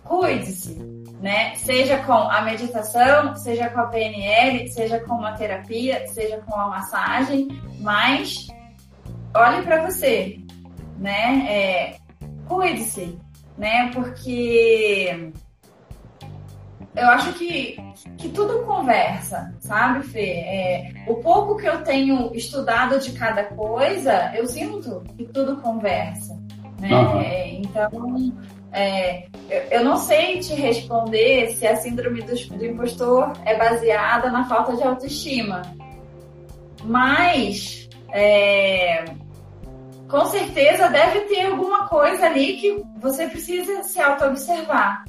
cuide-se, 0.05 0.75
né? 1.21 1.55
Seja 1.57 1.99
com 1.99 2.13
a 2.13 2.43
meditação, 2.43 3.37
seja 3.37 3.69
com 3.71 3.81
a 3.81 3.87
PNL, 3.87 4.69
seja 4.69 5.01
com 5.01 5.15
uma 5.15 5.33
terapia, 5.33 6.07
seja 6.09 6.39
com 6.39 6.55
a 6.55 6.69
massagem, 6.69 7.49
mas 7.81 8.49
olhe 9.35 9.63
para 9.63 9.85
você, 9.87 10.39
né? 10.99 11.47
É, 11.49 11.97
cuide-se, 12.49 13.19
né? 13.59 13.91
Porque 13.93 15.33
eu 16.97 17.07
acho 17.09 17.33
que, 17.35 17.77
que 18.19 18.29
tudo 18.31 18.65
conversa, 18.65 19.55
sabe, 19.61 20.03
Fê? 20.09 20.31
É, 20.31 20.93
o 21.07 21.17
pouco 21.17 21.57
que 21.57 21.67
eu 21.67 21.83
tenho 21.85 22.35
estudado 22.35 22.99
de 22.99 23.13
cada 23.13 23.45
coisa, 23.45 24.33
eu 24.35 24.47
sinto 24.47 25.03
que 25.17 25.25
tudo 25.27 25.61
conversa. 25.61 26.40
Né? 26.81 26.89
Uhum. 26.91 27.61
Então, 27.61 28.33
é, 28.73 29.27
eu 29.71 29.85
não 29.85 29.97
sei 29.97 30.41
te 30.41 30.55
responder 30.55 31.51
se 31.51 31.67
a 31.67 31.77
síndrome 31.77 32.23
do, 32.23 32.35
do 32.57 32.65
impostor 32.65 33.33
é 33.45 33.57
baseada 33.57 34.31
na 34.31 34.45
falta 34.49 34.75
de 34.77 34.83
autoestima. 34.83 35.63
Mas, 36.83 37.89
é, 38.11 39.05
com 40.09 40.25
certeza 40.25 40.89
deve 40.89 41.21
ter 41.21 41.47
alguma 41.47 41.87
coisa 41.87 42.27
ali 42.27 42.57
que 42.57 42.83
você 42.99 43.29
precisa 43.29 43.83
se 43.85 44.01
auto-observar 44.01 45.05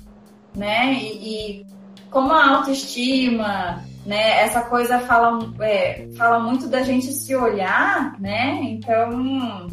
né? 0.56 0.94
E, 0.94 1.62
e 1.62 1.66
como 2.10 2.34
a 2.34 2.58
autoestima 2.58 3.82
né? 4.06 4.42
Essa 4.42 4.62
coisa 4.62 5.00
fala, 5.00 5.40
é, 5.62 6.08
fala 6.18 6.40
muito 6.40 6.68
da 6.68 6.82
gente 6.82 7.14
se 7.14 7.36
olhar, 7.36 8.20
né? 8.20 8.60
Então, 8.64 9.68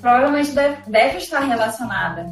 provavelmente 0.00 0.52
deve, 0.86 1.18
estar 1.18 1.40
relacionada. 1.40 2.26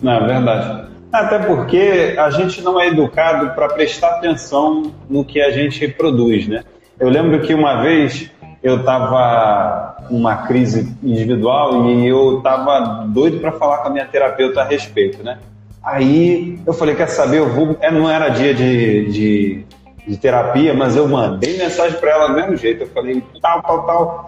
Não, 0.00 0.12
é 0.12 0.26
verdade. 0.26 0.88
Até 1.12 1.38
porque 1.38 2.16
a 2.18 2.30
gente 2.30 2.60
não 2.60 2.80
é 2.80 2.88
educado 2.88 3.54
para 3.54 3.68
prestar 3.68 4.16
atenção 4.16 4.92
no 5.08 5.24
que 5.24 5.40
a 5.40 5.50
gente 5.50 5.86
produz, 5.88 6.48
né? 6.48 6.64
Eu 6.98 7.08
lembro 7.08 7.40
que 7.40 7.54
uma 7.54 7.82
vez 7.82 8.30
eu 8.62 8.80
estava 8.80 9.96
numa 10.10 10.46
crise 10.46 10.96
individual 11.02 11.86
e 11.86 12.08
eu 12.08 12.38
estava 12.38 13.04
doido 13.06 13.38
para 13.38 13.52
falar 13.52 13.78
com 13.78 13.88
a 13.88 13.90
minha 13.90 14.06
terapeuta 14.06 14.62
a 14.62 14.64
respeito, 14.64 15.22
né? 15.22 15.38
Aí 15.82 16.58
eu 16.66 16.72
falei, 16.72 16.94
quer 16.94 17.08
saber, 17.08 17.38
eu 17.38 17.48
vou. 17.50 17.76
É, 17.80 17.90
não 17.90 18.10
era 18.10 18.30
dia 18.30 18.54
de, 18.54 19.12
de, 19.12 19.66
de 20.06 20.16
terapia, 20.16 20.72
mas 20.72 20.96
eu 20.96 21.06
mandei 21.06 21.58
mensagem 21.58 22.00
para 22.00 22.10
ela 22.10 22.28
do 22.28 22.34
mesmo 22.34 22.56
jeito. 22.56 22.84
Eu 22.84 22.88
falei, 22.88 23.22
tal, 23.42 23.62
tal, 23.62 23.86
tal. 23.86 24.24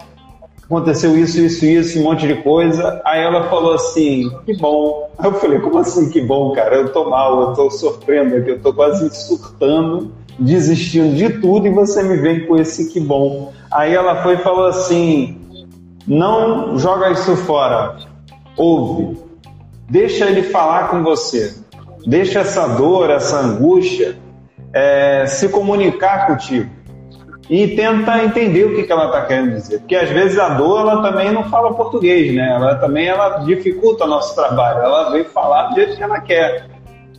Aconteceu 0.69 1.17
isso, 1.17 1.39
isso, 1.39 1.65
isso, 1.65 1.99
um 1.99 2.03
monte 2.03 2.27
de 2.27 2.35
coisa. 2.43 3.01
Aí 3.05 3.21
ela 3.21 3.49
falou 3.49 3.73
assim, 3.73 4.29
que 4.45 4.53
bom. 4.57 5.09
Aí 5.17 5.25
eu 5.25 5.33
falei, 5.35 5.59
como 5.59 5.77
assim 5.77 6.09
que 6.09 6.19
bom, 6.19 6.51
cara? 6.51 6.75
Eu 6.75 6.91
tô 6.91 7.09
mal, 7.09 7.39
eu 7.41 7.53
tô 7.53 7.71
sofrendo 7.71 8.35
aqui, 8.35 8.49
eu 8.49 8.61
tô 8.61 8.73
quase 8.73 9.09
surtando, 9.15 10.11
desistindo 10.37 11.15
de 11.15 11.29
tudo 11.39 11.67
e 11.67 11.69
você 11.69 12.03
me 12.03 12.17
vem 12.17 12.45
com 12.45 12.57
esse 12.57 12.91
que 12.91 12.99
bom. 12.99 13.53
Aí 13.71 13.93
ela 13.93 14.21
foi 14.21 14.33
e 14.33 14.37
falou 14.39 14.65
assim: 14.65 15.39
não 16.05 16.77
joga 16.77 17.11
isso 17.11 17.33
fora, 17.37 17.95
ouve, 18.57 19.17
deixa 19.89 20.25
ele 20.25 20.43
falar 20.43 20.89
com 20.89 21.01
você, 21.01 21.55
deixa 22.05 22.39
essa 22.39 22.67
dor, 22.67 23.09
essa 23.09 23.39
angústia 23.39 24.17
é, 24.73 25.25
se 25.27 25.47
comunicar 25.47 26.27
contigo 26.27 26.76
e 27.49 27.75
tenta 27.75 28.23
entender 28.23 28.65
o 28.65 28.75
que, 28.75 28.83
que 28.83 28.91
ela 28.91 29.05
está 29.05 29.21
querendo 29.21 29.53
dizer, 29.53 29.79
porque 29.79 29.95
às 29.95 30.09
vezes 30.09 30.37
a 30.37 30.49
dor 30.49 30.81
ela 30.81 31.01
também 31.01 31.31
não 31.31 31.45
fala 31.45 31.73
português, 31.73 32.33
né? 32.35 32.49
Ela 32.53 32.75
também 32.75 33.07
ela 33.07 33.39
dificulta 33.39 34.03
o 34.03 34.07
nosso 34.07 34.35
trabalho, 34.35 34.79
ela 34.79 35.11
vem 35.11 35.23
falar 35.23 35.69
do 35.69 35.75
jeito 35.75 35.95
que 35.95 36.03
ela 36.03 36.19
quer. 36.19 36.65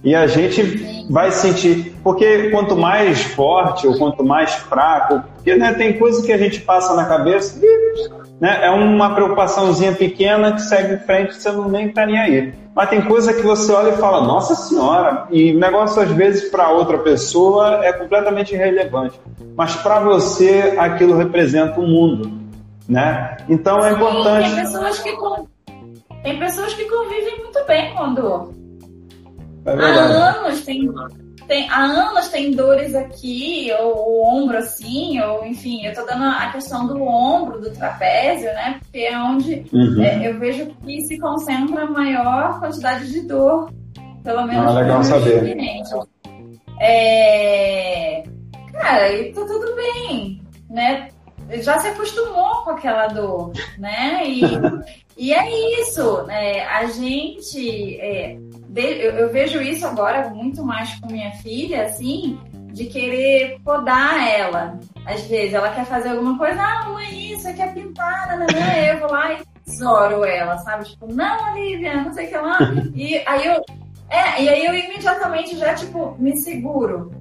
E 0.04 0.14
a 0.14 0.26
gente 0.26 1.06
vai 1.10 1.32
sentir, 1.32 1.96
porque 2.04 2.50
quanto 2.50 2.76
mais 2.76 3.22
forte 3.22 3.86
ou 3.86 3.98
quanto 3.98 4.22
mais 4.22 4.54
fraco, 4.54 5.22
porque 5.34 5.56
né, 5.56 5.74
tem 5.74 5.98
coisa 5.98 6.24
que 6.24 6.32
a 6.32 6.38
gente 6.38 6.60
passa 6.60 6.94
na 6.94 7.06
cabeça, 7.06 7.60
né, 8.40 8.60
é 8.62 8.70
uma 8.70 9.14
preocupaçãozinha 9.14 9.92
pequena 9.92 10.52
que 10.52 10.62
segue 10.62 10.94
em 10.94 10.98
frente, 10.98 11.34
você 11.34 11.50
não 11.50 11.68
nem 11.68 11.92
tá 11.92 12.06
nem 12.06 12.18
aí. 12.18 12.54
Mas 12.74 12.90
tem 12.90 13.02
coisa 13.02 13.32
que 13.32 13.42
você 13.42 13.72
olha 13.72 13.90
e 13.90 13.96
fala, 13.96 14.24
nossa 14.24 14.54
senhora, 14.54 15.26
e 15.30 15.54
o 15.54 15.58
negócio 15.58 16.00
às 16.00 16.10
vezes 16.12 16.48
para 16.48 16.70
outra 16.70 16.98
pessoa 16.98 17.84
é 17.84 17.92
completamente 17.92 18.54
irrelevante, 18.54 19.18
mas 19.56 19.74
para 19.76 20.00
você 20.00 20.76
aquilo 20.78 21.16
representa 21.16 21.80
o 21.80 21.86
mundo, 21.86 22.30
né? 22.88 23.36
Então 23.48 23.84
é 23.84 23.92
importante. 23.92 24.54
Tem 24.54 24.64
pessoas 24.64 24.98
que 25.00 25.16
tem 26.22 26.38
pessoas 26.38 26.74
que 26.74 26.84
convivem 26.84 27.38
muito 27.38 27.64
bem 27.66 27.94
com 27.94 28.14
dor. 28.14 28.52
É 29.66 29.72
há 29.72 30.40
anos 30.40 30.64
tem, 30.64 30.88
tem, 31.48 31.68
há 31.70 31.82
anos 31.82 32.28
tem 32.28 32.50
dores 32.50 32.94
aqui, 32.94 33.72
ou 33.80 34.10
o 34.10 34.22
ombro 34.22 34.58
assim, 34.58 35.18
ou 35.18 35.46
enfim, 35.46 35.84
eu 35.86 35.94
tô 35.94 36.04
dando 36.04 36.24
a 36.24 36.52
questão 36.52 36.86
do 36.86 37.02
ombro, 37.02 37.58
do 37.58 37.70
trapézio, 37.70 38.52
né? 38.52 38.78
Porque 38.80 38.98
é 38.98 39.18
onde 39.18 39.64
uhum. 39.72 40.02
é, 40.02 40.28
eu 40.28 40.38
vejo 40.38 40.66
que 40.84 41.00
se 41.06 41.18
concentra 41.18 41.84
a 41.84 41.90
maior 41.90 42.60
quantidade 42.60 43.10
de 43.10 43.22
dor, 43.22 43.72
pelo 44.22 44.46
menos. 44.46 44.76
Ah, 44.76 44.80
legal 44.80 45.02
saber. 45.02 45.56
É... 46.80 48.22
Cara, 48.72 49.12
e 49.12 49.32
tá 49.32 49.40
tudo 49.46 49.74
bem, 49.74 50.42
né? 50.68 51.08
Já 51.62 51.78
se 51.78 51.88
acostumou 51.88 52.62
com 52.62 52.70
aquela 52.72 53.06
dor, 53.06 53.52
né? 53.78 54.22
E, 54.28 54.42
e 55.16 55.32
é 55.32 55.80
isso, 55.80 56.22
né? 56.24 56.66
A 56.66 56.84
gente. 56.86 57.98
É, 58.00 58.36
eu, 58.82 59.12
eu 59.12 59.32
vejo 59.32 59.60
isso 59.60 59.86
agora 59.86 60.30
muito 60.30 60.64
mais 60.64 60.94
com 61.00 61.12
minha 61.12 61.32
filha, 61.32 61.84
assim, 61.84 62.38
de 62.72 62.86
querer 62.86 63.58
podar 63.64 64.28
ela. 64.28 64.78
Às 65.04 65.22
vezes 65.26 65.54
ela 65.54 65.70
quer 65.70 65.84
fazer 65.84 66.10
alguma 66.10 66.36
coisa, 66.36 66.60
ah, 66.60 66.96
é 67.00 67.10
isso, 67.10 67.48
aqui 67.48 67.62
é 67.62 67.68
pintar, 67.68 68.38
né, 68.38 68.46
né? 68.52 68.92
Eu 68.94 69.00
vou 69.00 69.10
lá 69.10 69.32
e 69.32 69.38
tesouro 69.64 70.24
ela, 70.24 70.58
sabe? 70.58 70.84
Tipo, 70.84 71.12
não, 71.12 71.52
Olivia, 71.52 72.02
não 72.02 72.12
sei 72.12 72.26
o 72.26 72.28
que 72.28 72.36
lá. 72.36 72.58
E 72.94 73.22
aí 73.26 73.46
eu. 73.46 73.64
É, 74.10 74.42
e 74.42 74.48
aí 74.48 74.64
eu 74.64 74.74
imediatamente 74.74 75.56
já, 75.56 75.74
tipo, 75.74 76.16
me 76.18 76.36
seguro. 76.36 77.12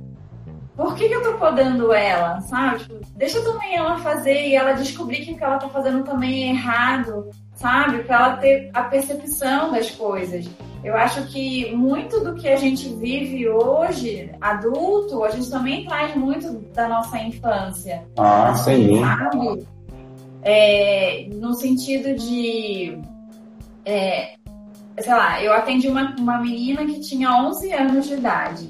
Por 0.75 0.95
que, 0.95 1.09
que 1.09 1.15
eu 1.15 1.23
tô 1.23 1.33
podando 1.33 1.91
ela, 1.91 2.39
sabe? 2.41 2.79
Tipo, 2.79 2.99
deixa 3.15 3.41
também 3.41 3.75
ela 3.75 3.97
fazer 3.97 4.47
e 4.47 4.55
ela 4.55 4.73
descobrir 4.73 5.25
que 5.25 5.33
o 5.33 5.37
que 5.37 5.43
ela 5.43 5.57
tá 5.57 5.67
fazendo 5.69 6.03
também 6.03 6.45
é 6.45 6.51
errado, 6.51 7.29
sabe? 7.57 8.03
Para 8.03 8.15
ela 8.15 8.37
ter 8.37 8.69
a 8.73 8.83
percepção 8.83 9.71
das 9.71 9.91
coisas. 9.91 10.49
Eu 10.83 10.95
acho 10.95 11.27
que 11.27 11.75
muito 11.75 12.23
do 12.23 12.35
que 12.35 12.47
a 12.47 12.55
gente 12.55 12.87
vive 12.95 13.49
hoje, 13.49 14.31
adulto, 14.39 15.23
a 15.23 15.31
gente 15.31 15.49
também 15.49 15.85
traz 15.85 16.15
muito 16.15 16.59
da 16.73 16.87
nossa 16.87 17.19
infância. 17.19 18.03
Ah, 18.17 18.53
sim. 18.55 19.01
Sabe? 19.01 19.67
É, 20.43 21.27
no 21.33 21.53
sentido 21.55 22.15
de. 22.15 22.97
É, 23.83 24.35
sei 24.99 25.13
lá, 25.13 25.43
eu 25.43 25.51
atendi 25.51 25.87
uma, 25.87 26.15
uma 26.17 26.39
menina 26.39 26.85
que 26.85 27.01
tinha 27.01 27.31
11 27.31 27.73
anos 27.73 28.07
de 28.07 28.13
idade. 28.13 28.69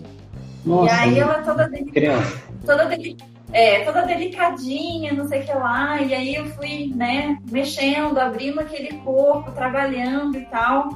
Nossa, 0.66 0.94
e 0.94 0.98
aí 0.98 1.20
ela 1.20 1.42
toda. 1.44 1.70
Criança. 1.70 2.42
Toda 2.66 2.86
delicada 2.86 3.37
é, 3.52 3.84
toda 3.84 4.04
delicadinha, 4.04 5.14
não 5.14 5.28
sei 5.28 5.42
o 5.42 5.46
que 5.46 5.54
lá. 5.54 6.02
E 6.02 6.14
aí 6.14 6.36
eu 6.36 6.46
fui, 6.48 6.92
né, 6.96 7.38
mexendo, 7.50 8.18
abrindo 8.18 8.60
aquele 8.60 8.98
corpo, 9.00 9.52
trabalhando 9.52 10.38
e 10.38 10.46
tal. 10.46 10.90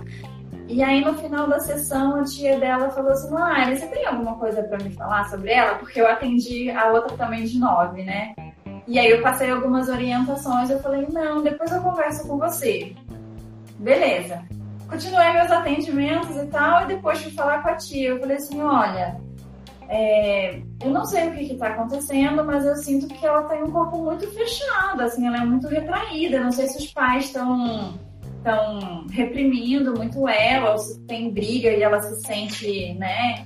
E 0.67 0.81
aí 0.81 1.03
no 1.03 1.13
final 1.15 1.47
da 1.47 1.59
sessão 1.59 2.15
a 2.15 2.23
tia 2.23 2.57
dela 2.57 2.89
falou 2.91 3.11
assim, 3.11 3.29
Mari, 3.29 3.77
você 3.77 3.87
tem 3.87 4.05
alguma 4.05 4.35
coisa 4.35 4.63
para 4.63 4.81
me 4.81 4.89
falar 4.91 5.29
sobre 5.29 5.51
ela? 5.51 5.75
Porque 5.75 5.99
eu 5.99 6.07
atendi 6.07 6.69
a 6.71 6.91
outra 6.91 7.17
também 7.17 7.43
de 7.43 7.59
nove, 7.59 8.03
né? 8.03 8.33
E 8.87 8.97
aí 8.97 9.11
eu 9.11 9.21
passei 9.21 9.51
algumas 9.51 9.89
orientações, 9.89 10.69
eu 10.69 10.79
falei, 10.79 11.07
não, 11.11 11.43
depois 11.43 11.71
eu 11.71 11.81
converso 11.81 12.27
com 12.27 12.37
você. 12.37 12.95
Beleza. 13.77 14.43
Continuei 14.89 15.31
meus 15.33 15.51
atendimentos 15.51 16.35
e 16.37 16.45
tal, 16.47 16.83
e 16.83 16.87
depois 16.87 17.21
fui 17.21 17.31
falar 17.31 17.61
com 17.61 17.69
a 17.69 17.75
tia. 17.75 18.09
Eu 18.09 18.19
falei 18.19 18.37
assim, 18.37 18.61
olha, 18.61 19.19
é, 19.93 20.61
eu 20.81 20.89
não 20.89 21.03
sei 21.03 21.27
o 21.27 21.31
que 21.33 21.51
está 21.51 21.67
acontecendo, 21.67 22.45
mas 22.45 22.65
eu 22.65 22.77
sinto 22.77 23.07
que 23.07 23.25
ela 23.25 23.43
tem 23.43 23.61
um 23.61 23.71
corpo 23.71 23.97
muito 23.97 24.25
fechado, 24.31 25.01
assim, 25.01 25.27
ela 25.27 25.41
é 25.41 25.45
muito 25.45 25.67
retraída. 25.67 26.39
Não 26.39 26.51
sei 26.51 26.69
se 26.69 26.77
os 26.77 26.93
pais 26.93 27.25
estão 27.25 27.99
estão 28.37 29.05
reprimindo 29.11 29.93
muito 29.93 30.27
ela, 30.27 30.71
ou 30.71 30.77
se 30.77 30.97
tem 31.01 31.29
briga 31.29 31.69
e 31.69 31.83
ela 31.83 32.01
se 32.01 32.21
sente, 32.25 32.93
né? 32.93 33.45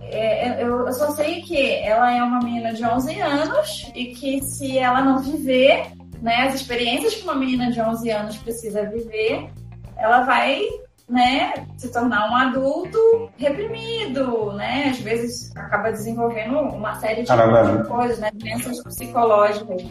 É, 0.00 0.48
é 0.48 0.62
eu, 0.62 0.86
eu 0.86 0.92
só 0.92 1.10
sei 1.10 1.42
que 1.42 1.56
ela 1.56 2.10
é 2.10 2.22
uma 2.22 2.40
menina 2.40 2.72
de 2.72 2.84
11 2.84 3.20
anos 3.20 3.92
e 3.94 4.06
que 4.06 4.40
se 4.42 4.78
ela 4.78 5.02
não 5.02 5.18
viver, 5.18 5.92
né, 6.22 6.48
as 6.48 6.54
experiências 6.54 7.14
que 7.14 7.24
uma 7.24 7.34
menina 7.34 7.70
de 7.70 7.80
11 7.80 8.10
anos 8.10 8.36
precisa 8.38 8.88
viver, 8.88 9.50
ela 9.96 10.22
vai 10.22 10.66
né, 11.08 11.66
se 11.76 11.92
tornar 11.92 12.30
um 12.30 12.36
adulto 12.36 12.98
reprimido, 13.36 14.52
né? 14.52 14.90
Às 14.90 15.00
vezes 15.00 15.54
acaba 15.56 15.90
desenvolvendo 15.90 16.58
uma 16.58 16.94
série 16.94 17.22
de, 17.22 17.28
de 17.28 17.88
coisas, 17.88 18.18
né? 18.18 18.30
Doenças 18.34 18.82
psicológicas. 18.82 19.82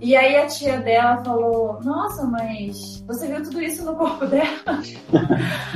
E 0.00 0.16
aí 0.16 0.36
a 0.36 0.46
tia 0.46 0.80
dela 0.80 1.22
falou, 1.24 1.78
nossa, 1.84 2.24
mas 2.26 3.04
você 3.06 3.28
viu 3.28 3.42
tudo 3.42 3.62
isso 3.62 3.84
no 3.84 3.94
corpo 3.94 4.26
dela? 4.26 4.48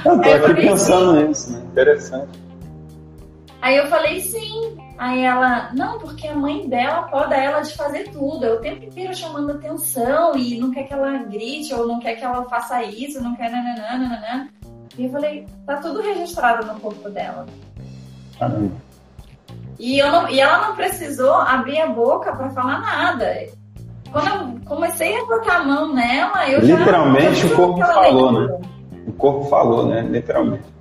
eu 0.05 0.21
tô 0.41 0.47
aqui 0.47 0.63
pensando 0.63 1.29
nisso, 1.29 1.53
né? 1.53 1.61
Interessante. 1.71 2.46
Aí 3.67 3.79
eu 3.79 3.89
falei 3.89 4.21
sim. 4.21 4.77
Aí 4.97 5.25
ela, 5.25 5.73
não, 5.75 5.99
porque 5.99 6.29
a 6.29 6.37
mãe 6.37 6.69
dela 6.69 7.03
poda 7.03 7.35
ela 7.35 7.63
de 7.63 7.77
fazer 7.77 8.05
tudo. 8.13 8.47
Eu 8.47 8.59
o 8.59 8.61
tempo 8.61 8.85
inteiro 8.85 9.13
chamando 9.13 9.51
atenção 9.51 10.37
e 10.37 10.57
não 10.57 10.71
quer 10.71 10.85
que 10.85 10.93
ela 10.93 11.19
grite 11.25 11.75
ou 11.75 11.85
não 11.85 11.99
quer 11.99 12.15
que 12.15 12.25
ela 12.25 12.45
faça 12.45 12.81
isso, 12.85 13.21
não 13.21 13.35
quer 13.35 13.51
nananana. 13.51 14.49
E 14.97 15.07
eu 15.07 15.11
falei, 15.11 15.45
tá 15.67 15.79
tudo 15.79 16.01
registrado 16.01 16.65
no 16.65 16.79
corpo 16.79 17.11
dela. 17.11 17.45
Caramba. 18.39 18.71
E, 19.81 19.99
eu 19.99 20.13
não, 20.13 20.29
e 20.29 20.39
ela 20.39 20.69
não 20.69 20.77
precisou 20.77 21.35
abrir 21.35 21.81
a 21.81 21.89
boca 21.89 22.37
para 22.37 22.51
falar 22.51 22.79
nada. 22.79 23.49
Quando 24.13 24.29
eu 24.29 24.61
comecei 24.65 25.17
a 25.17 25.25
botar 25.25 25.57
a 25.57 25.65
mão 25.65 25.93
nela, 25.93 26.49
eu 26.49 26.61
Literalmente 26.61 27.49
já, 27.49 27.49
o 27.49 27.57
corpo 27.57 27.81
falou, 27.81 28.31
né? 28.31 28.61
O 29.09 29.13
corpo 29.15 29.45
falou, 29.47 29.87
né? 29.89 30.03
Literalmente. 30.03 30.76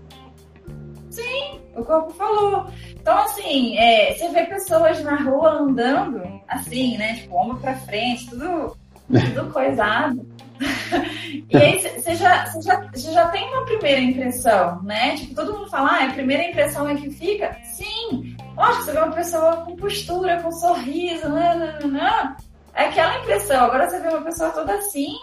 O 1.76 1.84
corpo 1.84 2.11
falou. 2.13 2.67
Então, 2.91 3.17
assim, 3.19 3.78
é, 3.78 4.13
você 4.13 4.30
vê 4.30 4.45
pessoas 4.45 5.03
na 5.03 5.15
rua 5.15 5.59
andando 5.59 6.21
assim, 6.47 6.97
né? 6.97 7.15
Tipo, 7.15 7.36
ombro 7.36 7.57
pra 7.57 7.76
frente, 7.76 8.30
tudo, 8.30 8.78
tudo 9.07 9.51
coisado. 9.51 10.26
e 11.49 11.57
aí 11.57 11.82
você 11.82 12.15
já, 12.15 12.45
já, 12.61 12.89
já 12.95 13.28
tem 13.28 13.47
uma 13.53 13.65
primeira 13.65 13.99
impressão, 13.99 14.82
né? 14.84 15.15
Tipo, 15.15 15.36
todo 15.36 15.53
mundo 15.53 15.69
fala, 15.69 15.89
ah, 15.89 16.05
a 16.05 16.13
primeira 16.13 16.43
impressão 16.43 16.88
é 16.88 16.95
que 16.95 17.09
fica. 17.11 17.57
Sim, 17.63 18.36
Lógico, 18.57 18.84
você 18.84 18.91
vê 18.93 18.99
uma 18.99 19.11
pessoa 19.11 19.57
com 19.57 19.76
postura, 19.76 20.41
com 20.41 20.51
sorriso, 20.51 21.28
não, 21.28 21.59
não, 21.59 21.88
não, 21.88 22.36
é 22.73 22.86
aquela 22.86 23.19
impressão. 23.19 23.65
Agora 23.65 23.89
você 23.89 23.99
vê 23.99 24.07
uma 24.07 24.21
pessoa 24.21 24.49
toda 24.51 24.73
assim, 24.76 25.17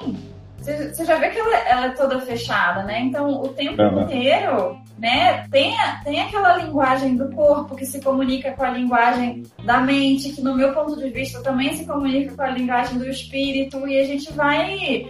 você, 0.59 0.93
você 0.93 1.05
já 1.05 1.17
vê 1.17 1.31
que 1.31 1.39
ela, 1.39 1.57
ela, 1.61 1.87
é 1.87 1.91
toda 1.91 2.21
fechada, 2.21 2.83
né? 2.83 3.01
Então, 3.01 3.43
o 3.43 3.49
tempo 3.49 3.83
uhum. 3.83 4.03
inteiro, 4.03 4.79
né, 5.03 5.49
tem, 5.51 5.75
tem 6.05 6.21
aquela 6.21 6.59
linguagem 6.59 7.17
do 7.17 7.29
corpo 7.33 7.75
que 7.75 7.85
se 7.85 8.01
comunica 8.01 8.53
com 8.53 8.63
a 8.63 8.71
linguagem 8.71 9.43
da 9.65 9.81
mente, 9.81 10.31
que 10.31 10.41
no 10.41 10.55
meu 10.55 10.73
ponto 10.73 10.97
de 10.97 11.11
vista 11.11 11.43
também 11.43 11.75
se 11.75 11.85
comunica 11.85 12.33
com 12.37 12.43
a 12.43 12.51
linguagem 12.51 12.97
do 12.99 13.11
espírito, 13.11 13.85
e 13.89 13.99
a 13.99 14.05
gente 14.05 14.33
vai 14.33 15.09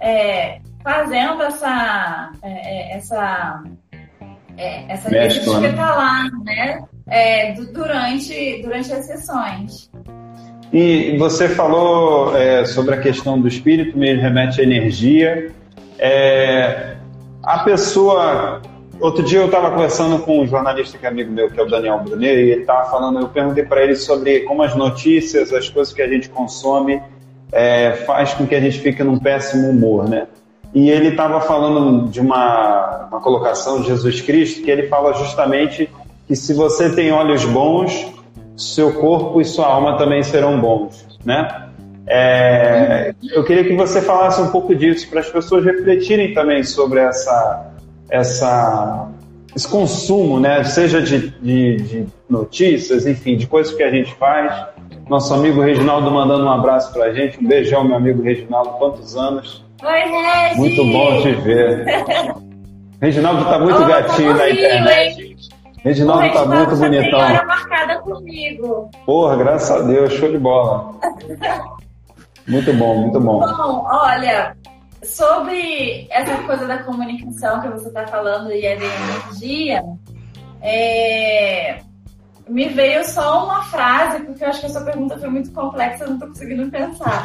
é, 0.00 0.58
fazendo 0.82 1.42
essa, 1.42 2.32
é, 2.42 2.48
é 2.48 2.96
essa, 2.96 3.62
é, 4.56 4.90
essa 4.90 5.10
Mescla, 5.10 5.72
tá 5.74 5.94
lá, 5.94 6.30
né? 6.42 6.82
É, 7.06 7.52
durante, 7.52 8.62
durante 8.62 8.90
as 8.90 9.04
sessões. 9.04 9.90
E 10.72 11.14
você 11.18 11.50
falou 11.50 12.34
é, 12.34 12.64
sobre 12.64 12.94
a 12.94 13.00
questão 13.00 13.38
do 13.38 13.46
espírito, 13.46 13.98
me 13.98 14.14
remete 14.14 14.62
à 14.62 14.64
energia. 14.64 15.52
É, 15.98 16.96
a 17.42 17.58
pessoa. 17.58 18.62
Outro 19.00 19.22
dia 19.22 19.40
eu 19.40 19.46
estava 19.46 19.70
conversando 19.70 20.18
com 20.20 20.40
um 20.40 20.46
jornalista 20.46 20.96
que 20.96 21.04
é 21.04 21.08
amigo 21.08 21.30
meu, 21.30 21.50
que 21.50 21.60
é 21.60 21.62
o 21.62 21.68
Daniel 21.68 21.98
Brunet, 21.98 22.34
e 22.34 22.50
ele 22.50 22.60
estava 22.62 22.90
falando, 22.90 23.20
eu 23.20 23.28
perguntei 23.28 23.64
para 23.64 23.82
ele 23.82 23.94
sobre 23.94 24.40
como 24.40 24.62
as 24.62 24.74
notícias, 24.74 25.52
as 25.52 25.68
coisas 25.68 25.92
que 25.92 26.00
a 26.00 26.08
gente 26.08 26.30
consome, 26.30 27.02
é, 27.52 27.92
faz 28.06 28.32
com 28.34 28.46
que 28.46 28.54
a 28.54 28.60
gente 28.60 28.78
fique 28.80 29.02
num 29.02 29.18
péssimo 29.18 29.68
humor, 29.68 30.08
né? 30.08 30.26
E 30.74 30.90
ele 30.90 31.08
estava 31.08 31.40
falando 31.40 32.08
de 32.08 32.20
uma, 32.20 33.08
uma 33.10 33.20
colocação 33.20 33.80
de 33.80 33.88
Jesus 33.88 34.20
Cristo, 34.20 34.62
que 34.62 34.70
ele 34.70 34.88
fala 34.88 35.12
justamente 35.14 35.88
que 36.26 36.34
se 36.34 36.52
você 36.54 36.90
tem 36.90 37.12
olhos 37.12 37.44
bons, 37.44 38.12
seu 38.56 38.92
corpo 38.94 39.40
e 39.40 39.44
sua 39.44 39.66
alma 39.66 39.96
também 39.96 40.22
serão 40.22 40.58
bons, 40.58 41.06
né? 41.24 41.66
É, 42.08 43.14
eu 43.32 43.42
queria 43.44 43.64
que 43.64 43.74
você 43.74 44.00
falasse 44.00 44.40
um 44.40 44.48
pouco 44.48 44.74
disso 44.74 45.08
para 45.10 45.20
as 45.20 45.28
pessoas 45.28 45.64
refletirem 45.64 46.32
também 46.32 46.62
sobre 46.62 47.00
essa, 47.00 47.75
essa, 48.10 49.08
esse 49.54 49.68
consumo, 49.68 50.38
né? 50.40 50.64
Seja 50.64 51.02
de, 51.02 51.30
de, 51.40 51.76
de 51.76 52.06
notícias, 52.28 53.06
enfim, 53.06 53.36
de 53.36 53.46
coisas 53.46 53.74
que 53.74 53.82
a 53.82 53.90
gente 53.90 54.14
faz. 54.14 54.66
Nosso 55.08 55.32
amigo 55.34 55.60
Reginaldo 55.60 56.10
mandando 56.10 56.44
um 56.44 56.50
abraço 56.50 56.92
para 56.92 57.06
a 57.06 57.14
gente, 57.14 57.38
um 57.38 57.46
beijão, 57.46 57.84
meu 57.84 57.96
amigo 57.96 58.22
Reginaldo, 58.22 58.70
quantos 58.70 59.16
anos? 59.16 59.64
Oi, 59.82 60.00
Regi! 60.00 60.56
Muito 60.56 60.84
bom 60.84 61.22
te 61.22 61.32
ver. 61.32 61.84
Reginaldo 63.00 63.42
está 63.42 63.58
muito 63.58 63.82
oh, 63.82 63.86
gatinho 63.86 64.32
tá 64.32 64.38
na 64.38 64.50
internet. 64.50 65.36
Reginaldo 65.84 66.32
tá 66.32 66.46
muito 66.46 66.76
bonitão. 66.76 67.18
Hora 67.20 67.44
marcada 67.44 67.98
comigo. 68.00 68.90
Porra, 69.04 69.36
graças 69.36 69.70
a 69.70 69.82
Deus, 69.82 70.12
show 70.14 70.30
de 70.30 70.38
bola. 70.38 70.92
muito 72.48 72.72
bom, 72.72 73.02
muito 73.02 73.20
bom. 73.20 73.40
Bom, 73.40 73.86
olha, 73.88 74.56
sobre 75.06 76.06
essa 76.10 76.36
coisa 76.42 76.66
da 76.66 76.82
comunicação 76.82 77.60
que 77.60 77.68
você 77.68 77.88
está 77.88 78.06
falando 78.06 78.52
e 78.52 78.66
a 78.66 78.72
energia, 78.72 79.82
é, 80.62 81.78
me 82.48 82.68
veio 82.68 83.04
só 83.04 83.44
uma 83.44 83.62
frase, 83.64 84.24
porque 84.24 84.44
eu 84.44 84.48
acho 84.48 84.60
que 84.60 84.66
a 84.66 84.68
sua 84.68 84.84
pergunta 84.84 85.18
foi 85.18 85.28
muito 85.28 85.50
complexa, 85.52 86.04
eu 86.04 86.08
não 86.08 86.14
estou 86.14 86.28
conseguindo 86.28 86.70
pensar. 86.70 87.22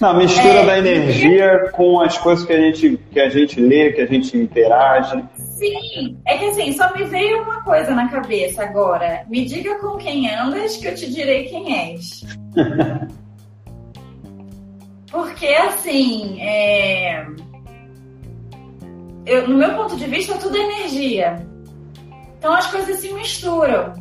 não, 0.00 0.10
a 0.10 0.14
mistura 0.14 0.60
é, 0.60 0.66
da 0.66 0.78
energia 0.78 1.70
com 1.72 2.00
as 2.00 2.16
coisas 2.16 2.46
que 2.46 2.52
a, 2.52 2.56
gente, 2.56 2.98
que 3.10 3.20
a 3.20 3.28
gente 3.28 3.60
lê, 3.60 3.92
que 3.92 4.00
a 4.00 4.06
gente 4.06 4.36
interage. 4.38 5.22
Sim, 5.36 6.18
é 6.26 6.38
que 6.38 6.46
assim, 6.46 6.72
só 6.72 6.92
me 6.94 7.04
veio 7.04 7.42
uma 7.42 7.62
coisa 7.62 7.94
na 7.94 8.08
cabeça 8.08 8.62
agora. 8.62 9.24
Me 9.28 9.44
diga 9.44 9.78
com 9.80 9.98
quem 9.98 10.34
andas 10.34 10.78
que 10.78 10.86
eu 10.88 10.94
te 10.94 11.10
direi 11.10 11.44
quem 11.44 11.92
és. 11.92 12.24
porque 15.10 15.46
assim, 15.48 16.40
é... 16.40 17.26
eu, 19.26 19.48
no 19.48 19.56
meu 19.56 19.74
ponto 19.74 19.96
de 19.96 20.06
vista, 20.06 20.38
tudo 20.38 20.56
é 20.56 20.60
energia. 20.60 21.46
Então 22.38 22.52
as 22.52 22.66
coisas 22.68 23.00
se 23.00 23.12
misturam. 23.12 23.92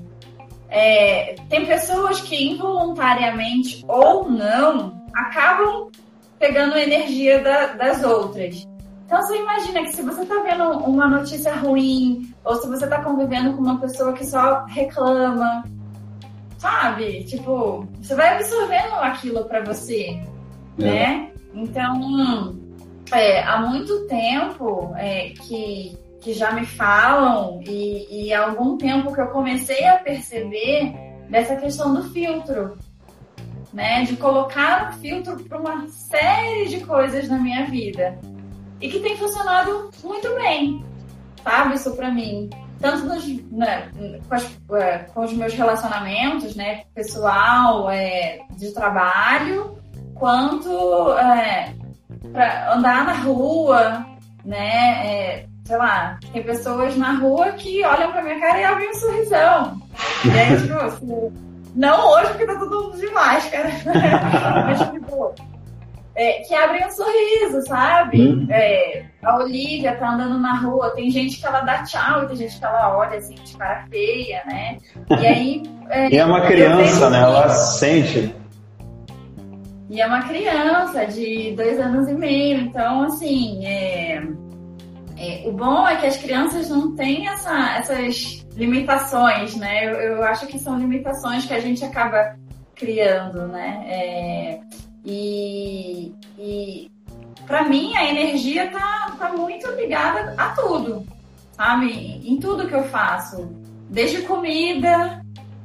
É, 0.70 1.36
tem 1.49 1.66
pessoas 1.66 2.22
que 2.22 2.51
involuntariamente 2.51 3.84
ou 3.88 4.30
não 4.30 5.03
acabam 5.14 5.89
pegando 6.38 6.78
energia 6.78 7.39
da, 7.39 7.68
das 7.74 8.03
outras. 8.03 8.68
Então 9.05 9.22
você 9.24 9.38
imagina 9.38 9.82
que 9.82 9.95
se 9.95 10.03
você 10.03 10.22
está 10.22 10.39
vendo 10.43 10.70
uma 10.86 11.07
notícia 11.07 11.55
ruim, 11.55 12.32
ou 12.45 12.55
se 12.57 12.68
você 12.68 12.84
está 12.84 13.03
convivendo 13.03 13.53
com 13.53 13.64
uma 13.64 13.80
pessoa 13.80 14.14
que 14.14 14.24
só 14.24 14.64
reclama, 14.66 15.64
sabe? 16.60 17.24
Tipo, 17.24 17.88
você 17.99 18.14
vai 18.14 18.36
absorvendo 18.36 18.93
aquilo 19.01 19.45
para 19.45 19.64
você, 19.64 20.22
é. 20.82 21.07
né? 21.07 21.32
Então, 21.53 22.57
é, 23.11 23.43
há 23.43 23.59
muito 23.61 24.07
tempo 24.07 24.93
é, 24.95 25.30
que 25.30 25.97
que 26.21 26.34
já 26.34 26.51
me 26.51 26.65
falam 26.65 27.61
e, 27.65 28.25
e 28.27 28.34
há 28.34 28.45
algum 28.45 28.77
tempo 28.77 29.13
que 29.13 29.21
eu 29.21 29.27
comecei 29.27 29.88
a 29.88 29.97
perceber 29.97 30.93
dessa 31.30 31.55
questão 31.55 31.93
do 31.93 32.03
filtro, 32.09 32.77
né? 33.73 34.03
De 34.03 34.17
colocar 34.17 34.89
um 34.89 34.93
filtro 34.99 35.41
para 35.43 35.59
uma 35.59 35.88
série 35.88 36.67
de 36.67 36.82
coisas 36.86 37.30
na 37.30 37.38
minha 37.38 37.65
vida 37.65 38.19
e 38.82 38.89
que 38.89 38.99
tem 38.99 39.17
funcionado 39.17 39.89
muito 40.03 40.34
bem, 40.36 40.84
sabe? 41.43 41.75
Isso 41.75 41.95
para 41.95 42.11
mim, 42.11 42.49
tanto 42.80 43.05
nos, 43.05 43.25
né, 43.51 43.89
com, 44.27 44.36
as, 44.36 44.59
é, 44.73 44.97
com, 45.13 45.23
os 45.23 45.34
meus 45.34 45.53
relacionamentos, 45.53 46.55
né? 46.55 46.84
Pessoal, 46.93 47.89
é, 47.89 48.39
de 48.57 48.73
trabalho, 48.73 49.78
quanto 50.20 51.17
é, 51.17 51.74
para 52.32 52.76
andar 52.76 53.05
na 53.05 53.13
rua, 53.13 54.05
né? 54.45 55.07
É, 55.07 55.45
sei 55.63 55.78
lá, 55.78 56.20
tem 56.34 56.43
pessoas 56.43 56.95
na 56.97 57.13
rua 57.13 57.53
que 57.53 57.84
olham 57.84 58.11
pra 58.11 58.22
minha 58.22 58.39
cara 58.39 58.59
e 58.59 58.63
abrem 58.63 58.89
um 58.89 58.93
sorrisão. 58.93 59.82
E 60.26 60.32
aí, 60.32 60.61
tipo, 60.61 60.74
assim, 60.80 61.34
não 61.76 62.11
hoje 62.11 62.28
porque 62.30 62.45
tá 62.45 62.55
todo 62.55 62.84
mundo 62.84 62.97
de 62.97 63.09
máscara, 63.11 63.70
mas 64.65 64.89
tipo, 64.91 65.34
é, 66.15 66.34
que 66.41 66.53
abrem 66.53 66.86
um 66.86 66.91
sorriso, 66.91 67.61
sabe? 67.67 68.22
Hum. 68.22 68.47
É, 68.49 69.05
a 69.24 69.38
Olivia 69.38 69.95
tá 69.95 70.11
andando 70.11 70.39
na 70.39 70.55
rua, 70.55 70.89
tem 70.91 71.09
gente 71.09 71.39
que 71.39 71.45
ela 71.45 71.61
dá 71.61 71.84
tchau 71.84 72.24
e 72.24 72.28
tem 72.28 72.36
gente 72.36 72.59
que 72.59 72.65
ela 72.65 72.97
olha 72.97 73.17
assim 73.17 73.36
de 73.36 73.55
cara 73.55 73.86
feia, 73.89 74.43
né? 74.45 74.78
E 75.09 75.28
aí. 75.28 75.63
É, 75.89 76.09
e 76.09 76.17
é 76.17 76.26
uma 76.26 76.41
criança, 76.41 77.09
né? 77.09 77.22
Ela 77.22 77.49
sente. 77.49 78.36
E 79.90 80.02
é 80.02 80.06
uma 80.06 80.22
criança 80.24 81.06
de 81.08 81.54
dois 81.56 81.80
anos 81.80 82.08
e 82.08 82.14
meio, 82.14 82.62
então 82.62 83.04
assim, 83.04 83.66
é 83.66 84.22
é, 85.20 85.44
o 85.46 85.52
bom 85.52 85.86
é 85.86 85.98
que 85.98 86.06
as 86.06 86.16
crianças 86.16 86.70
não 86.70 86.96
têm 86.96 87.28
essa, 87.28 87.76
essas 87.76 88.46
limitações, 88.56 89.54
né? 89.58 89.86
Eu, 89.86 89.96
eu, 89.96 90.24
acho 90.24 90.48
que 90.48 90.58
são 90.58 90.80
limitações 90.80 91.46
que 91.46 91.54
a 91.54 91.60
gente 91.60 91.84
acaba 91.84 92.38
criando, 92.74 93.46
né? 93.48 93.84
É, 93.86 94.62
e, 95.04 96.16
e 96.38 96.90
para 97.46 97.68
mim 97.68 97.94
a 97.98 98.10
energia 98.10 98.72
tá, 98.72 99.14
tá 99.20 99.34
muito 99.34 99.70
ligada 99.72 100.34
a 100.38 100.52
tudo, 100.52 101.06
sabe? 101.52 102.22
Em 102.26 102.40
tudo 102.40 102.70
que 102.70 102.76
eu 102.76 102.86
faço, 102.86 103.54
desde 103.90 104.22
comida, 104.22 105.18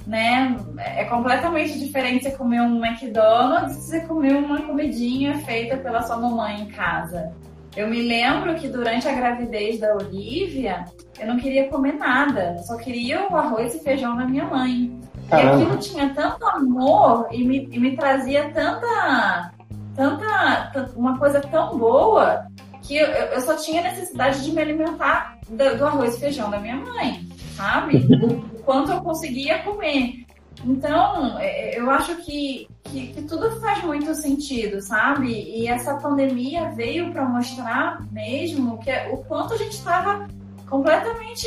né? 0.07 0.57
É 0.78 1.05
completamente 1.05 1.78
diferente 1.78 2.24
você 2.24 2.32
comer 2.32 2.61
um 2.61 2.84
McDonald's 2.84 3.76
você 3.76 4.00
comer 4.00 4.34
uma 4.34 4.62
comidinha 4.62 5.38
feita 5.38 5.76
pela 5.78 6.02
sua 6.02 6.16
mamãe 6.16 6.62
em 6.62 6.66
casa. 6.66 7.32
Eu 7.76 7.88
me 7.88 8.02
lembro 8.02 8.55
que 8.55 8.68
durante 8.68 9.09
a 9.09 9.12
gravidez 9.12 9.80
da 9.80 9.94
Olivia, 9.94 10.84
eu 11.18 11.26
não 11.26 11.38
queria 11.38 11.68
comer 11.68 11.94
nada, 11.94 12.57
só 12.59 12.76
queria 12.76 13.28
o 13.28 13.36
arroz 13.36 13.74
e 13.74 13.80
feijão 13.80 14.16
da 14.16 14.24
minha 14.26 14.44
mãe. 14.44 14.96
Caramba. 15.28 15.59
E 15.59 15.62
aquilo 15.62 15.78
tinha 15.78 16.14
tanto 16.14 16.46
amor 16.46 17.26
e 17.32 17.44
me, 17.44 17.68
e 17.72 17.78
me 17.80 17.96
trazia 17.96 18.50
tanta, 18.50 19.52
tanta, 19.96 20.92
uma 20.94 21.18
coisa 21.18 21.40
tão 21.40 21.76
boa 21.76 22.46
que 22.82 22.96
eu, 22.96 23.07
eu 23.07 23.40
só 23.40 23.57
tinha 23.57 23.82
necessidade 23.82 24.44
de 24.44 24.52
me 24.52 24.61
alimentar 24.61 25.38
do, 25.48 25.76
do 25.76 25.86
arroz 25.86 26.16
e 26.16 26.20
feijão 26.20 26.50
da 26.50 26.61
minha 26.61 26.76
mãe, 26.76 27.26
sabe? 27.57 28.07
quanto 28.64 28.92
eu 28.92 29.00
conseguia 29.00 29.58
comer. 29.60 30.24
Então, 30.64 31.38
é, 31.38 31.74
é, 31.74 31.80
eu 31.80 31.90
acho 31.90 32.16
que, 32.24 32.68
que, 32.84 33.08
que, 33.08 33.22
tudo 33.22 33.60
faz 33.60 33.82
muito 33.82 34.14
sentido, 34.14 34.80
sabe? 34.80 35.30
E 35.30 35.66
essa 35.66 35.96
pandemia 35.96 36.70
veio 36.70 37.12
para 37.12 37.24
mostrar 37.24 38.00
mesmo 38.12 38.78
que 38.78 38.90
o 39.10 39.18
quanto 39.18 39.54
a 39.54 39.56
gente 39.56 39.72
estava 39.72 40.28
completamente 40.68 41.46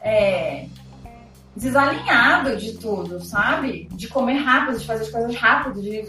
é, 0.00 0.66
desalinhado 1.54 2.56
de 2.56 2.76
tudo, 2.78 3.20
sabe? 3.20 3.88
De 3.92 4.08
comer 4.08 4.38
rápido, 4.38 4.78
de 4.78 4.86
fazer 4.86 5.04
as 5.04 5.10
coisas 5.10 5.34
rápido, 5.36 5.80
de, 5.80 6.02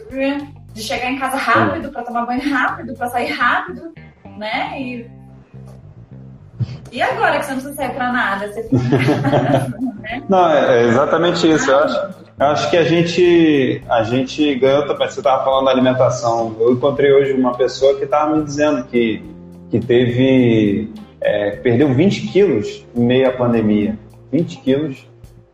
de 0.74 0.82
chegar 0.82 1.12
em 1.12 1.20
casa 1.20 1.38
rápido, 1.38 1.92
para 1.92 2.04
tomar 2.04 2.26
banho 2.26 2.50
rápido, 2.50 2.94
para 2.96 3.10
sair 3.10 3.32
rápido, 3.32 3.94
né? 4.38 4.82
E, 4.82 5.17
e 6.92 7.02
agora 7.02 7.40
que 7.40 7.46
você 7.46 7.52
não 7.52 7.62
precisa 7.62 7.76
sair 7.76 7.94
para 7.94 8.12
nada? 8.12 8.48
Você 8.48 8.64
fica 8.64 8.78
né? 8.78 10.24
Não, 10.30 10.50
é, 10.50 10.84
é 10.84 10.88
exatamente 10.88 11.50
isso. 11.50 11.70
Eu 11.70 11.80
acho, 11.80 11.96
eu 12.40 12.46
acho 12.48 12.70
que 12.70 12.78
a 12.78 12.84
gente, 12.84 13.82
a 13.90 14.04
gente 14.04 14.56
ganhou 14.56 14.86
também. 14.86 15.10
Você 15.10 15.20
estava 15.20 15.44
falando 15.44 15.66
da 15.66 15.72
alimentação. 15.72 16.56
Eu 16.60 16.74
encontrei 16.74 17.12
hoje 17.12 17.34
uma 17.34 17.56
pessoa 17.56 17.96
que 17.98 18.06
estava 18.06 18.36
me 18.36 18.44
dizendo 18.44 18.86
que, 18.86 19.24
que 19.70 19.80
teve. 19.80 20.92
É, 21.20 21.52
perdeu 21.58 21.94
20 21.94 22.28
quilos 22.28 22.86
em 22.96 23.04
meio 23.04 23.28
à 23.28 23.32
pandemia. 23.32 23.98
20 24.32 24.58
quilos. 24.62 25.08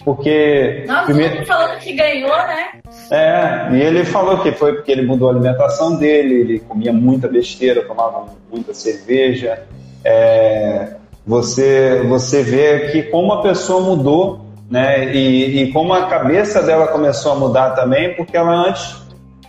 Porque. 0.04 0.84
Nossa, 0.88 1.06
primeiro... 1.06 1.46
falando 1.46 1.80
que 1.80 1.94
ganhou, 1.94 2.30
né? 2.30 2.82
É, 3.10 3.70
e 3.72 3.82
ele 3.82 4.04
falou 4.04 4.40
que 4.40 4.52
foi 4.52 4.74
porque 4.74 4.92
ele 4.92 5.04
mudou 5.04 5.30
a 5.30 5.32
alimentação 5.32 5.96
dele, 5.96 6.36
ele 6.36 6.60
comia 6.60 6.92
muita 6.92 7.28
besteira, 7.28 7.84
tomava 7.84 8.26
muita 8.52 8.74
cerveja. 8.74 9.64
É, 10.04 10.96
você, 11.26 12.04
você 12.08 12.44
vê 12.44 12.92
que 12.92 13.04
como 13.04 13.34
a 13.34 13.42
pessoa 13.42 13.82
mudou, 13.82 14.42
né? 14.70 15.14
E, 15.14 15.64
e 15.64 15.72
como 15.72 15.94
a 15.94 16.08
cabeça 16.08 16.62
dela 16.62 16.88
começou 16.88 17.32
a 17.32 17.36
mudar 17.36 17.72
também, 17.72 18.16
porque 18.16 18.36
ela 18.36 18.52
antes 18.52 19.04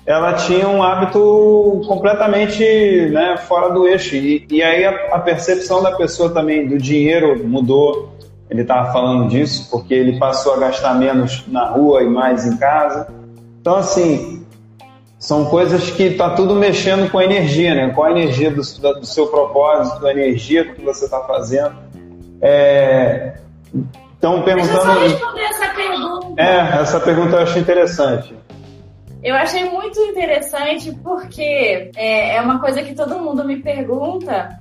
ela 0.06 0.34
tinha 0.34 0.68
um 0.68 0.82
hábito 0.82 1.82
completamente 1.86 2.62
né, 3.10 3.38
fora 3.38 3.72
do 3.72 3.88
eixo. 3.88 4.14
E, 4.16 4.46
e 4.50 4.62
aí 4.62 4.84
a, 4.84 4.90
a, 5.14 5.18
percepção 5.18 5.82
da 5.82 5.92
pessoa 5.92 6.30
também 6.30 6.68
do 6.68 6.78
dinheiro 6.78 7.46
mudou. 7.46 8.12
Ele 8.50 8.60
estava 8.62 8.92
falando 8.92 9.28
disso 9.28 9.68
porque 9.70 9.94
ele 9.94 10.18
passou 10.18 10.54
a 10.54 10.58
gastar 10.58 10.94
menos 10.94 11.44
na 11.48 11.70
rua 11.70 12.02
e 12.02 12.06
mais 12.06 12.46
em 12.46 12.56
casa. 12.58 13.08
Então, 13.60 13.76
assim, 13.76 14.43
são 15.24 15.46
coisas 15.46 15.90
que 15.90 16.02
está 16.02 16.34
tudo 16.34 16.54
mexendo 16.54 17.10
com 17.10 17.16
a 17.16 17.24
energia, 17.24 17.74
né? 17.74 17.88
Com 17.94 18.04
a 18.04 18.10
energia 18.10 18.50
do, 18.50 18.60
do 18.60 19.06
seu 19.06 19.26
propósito, 19.28 20.06
a 20.06 20.10
energia 20.10 20.64
do 20.64 20.74
que 20.74 20.82
você 20.82 21.06
está 21.06 21.18
fazendo. 21.20 21.74
É... 22.42 23.38
Então, 24.18 24.42
perguntando. 24.42 25.00
Deixa 25.00 25.14
eu 25.14 25.18
só 25.18 25.32
responder 25.32 25.42
essa 25.44 25.68
pergunta. 25.70 26.42
É, 26.42 26.82
essa 26.82 27.00
pergunta 27.00 27.36
eu 27.36 27.38
achei 27.38 27.62
interessante. 27.62 28.34
Eu 29.22 29.34
achei 29.34 29.64
muito 29.70 29.98
interessante 29.98 30.92
porque 31.02 31.90
é, 31.96 32.36
é 32.36 32.40
uma 32.42 32.60
coisa 32.60 32.82
que 32.82 32.94
todo 32.94 33.18
mundo 33.18 33.46
me 33.46 33.62
pergunta. 33.62 34.60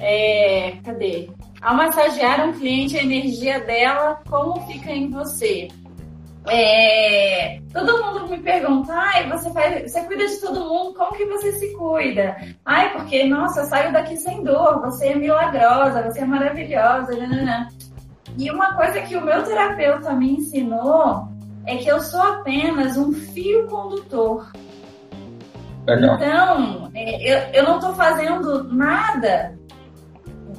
É, 0.00 0.78
cadê? 0.84 1.28
Ao 1.62 1.76
massagear 1.76 2.48
um 2.48 2.52
cliente, 2.52 2.98
a 2.98 3.04
energia 3.04 3.60
dela, 3.60 4.18
como 4.28 4.66
fica 4.66 4.90
em 4.90 5.08
você? 5.10 5.68
É, 6.48 7.60
todo 7.72 8.04
mundo 8.04 8.28
me 8.28 8.38
pergunta, 8.38 8.92
ai, 8.92 9.28
você 9.28 9.50
faz, 9.50 9.90
você 9.90 10.00
cuida 10.02 10.26
de 10.26 10.40
todo 10.40 10.68
mundo, 10.68 10.94
como 10.94 11.16
que 11.16 11.24
você 11.26 11.52
se 11.52 11.74
cuida? 11.74 12.36
Ai, 12.64 12.92
porque, 12.92 13.24
nossa, 13.24 13.60
eu 13.60 13.66
saio 13.66 13.92
daqui 13.92 14.16
sem 14.16 14.44
dor, 14.44 14.80
você 14.80 15.08
é 15.08 15.14
milagrosa, 15.16 16.02
você 16.02 16.20
é 16.20 16.24
maravilhosa, 16.24 17.16
nananã. 17.16 17.68
E 18.38 18.50
uma 18.50 18.74
coisa 18.74 19.00
que 19.02 19.16
o 19.16 19.24
meu 19.24 19.42
terapeuta 19.42 20.12
me 20.12 20.34
ensinou 20.36 21.28
é 21.66 21.76
que 21.76 21.88
eu 21.88 22.00
sou 22.00 22.22
apenas 22.22 22.96
um 22.96 23.12
fio 23.12 23.66
condutor. 23.66 24.52
Legal. 25.86 26.16
Então, 26.16 26.90
é, 26.94 27.22
eu, 27.22 27.54
eu 27.54 27.64
não 27.64 27.76
estou 27.76 27.94
fazendo 27.94 28.64
nada 28.72 29.58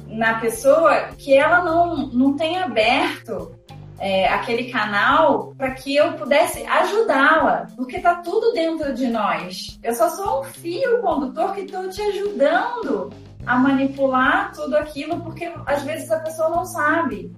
na 0.06 0.34
pessoa 0.40 1.10
que 1.16 1.34
ela 1.34 1.62
não, 1.62 2.08
não 2.08 2.36
tenha 2.36 2.64
aberto 2.64 3.57
é, 3.98 4.28
aquele 4.28 4.70
canal 4.70 5.54
para 5.56 5.72
que 5.72 5.96
eu 5.96 6.12
pudesse 6.12 6.64
ajudá-la, 6.64 7.66
porque 7.76 7.98
tá 8.00 8.16
tudo 8.16 8.52
dentro 8.52 8.94
de 8.94 9.08
nós. 9.08 9.78
Eu 9.82 9.94
só 9.94 10.08
sou 10.10 10.40
um 10.40 10.44
fio 10.44 11.00
condutor 11.00 11.52
que 11.54 11.62
estou 11.62 11.88
te 11.88 12.00
ajudando 12.00 13.10
a 13.44 13.56
manipular 13.56 14.52
tudo 14.52 14.76
aquilo, 14.76 15.20
porque 15.20 15.52
às 15.66 15.82
vezes 15.82 16.10
a 16.10 16.20
pessoa 16.20 16.50
não 16.50 16.64
sabe, 16.64 17.32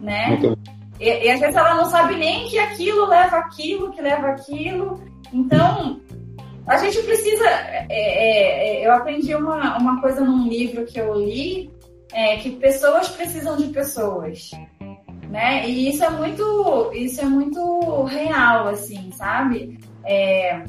né? 0.00 0.38
E, 0.98 1.08
e, 1.08 1.30
às 1.30 1.40
vezes 1.40 1.56
ela 1.56 1.74
não 1.74 1.86
sabe 1.86 2.16
nem 2.16 2.48
que 2.48 2.58
aquilo 2.58 3.06
leva 3.06 3.36
aquilo, 3.38 3.90
que 3.92 4.02
leva 4.02 4.28
aquilo. 4.28 5.02
Então, 5.32 6.00
a 6.66 6.76
gente 6.76 7.00
precisa. 7.02 7.44
É, 7.48 7.86
é, 7.88 8.80
é 8.82 8.86
eu 8.86 8.92
aprendi 8.92 9.34
uma, 9.34 9.78
uma 9.78 10.00
coisa 10.00 10.20
num 10.22 10.48
livro 10.48 10.84
que 10.84 10.98
eu 10.98 11.14
li, 11.14 11.70
é, 12.12 12.36
que 12.38 12.50
pessoas 12.56 13.08
precisam 13.08 13.56
de 13.56 13.68
pessoas 13.68 14.50
né? 15.30 15.66
E 15.68 15.88
isso 15.88 16.04
é 16.04 16.10
muito, 16.10 16.90
isso 16.92 17.20
é 17.20 17.24
muito 17.24 18.02
real, 18.04 18.68
assim, 18.68 19.10
sabe? 19.12 19.78
É, 20.04 20.62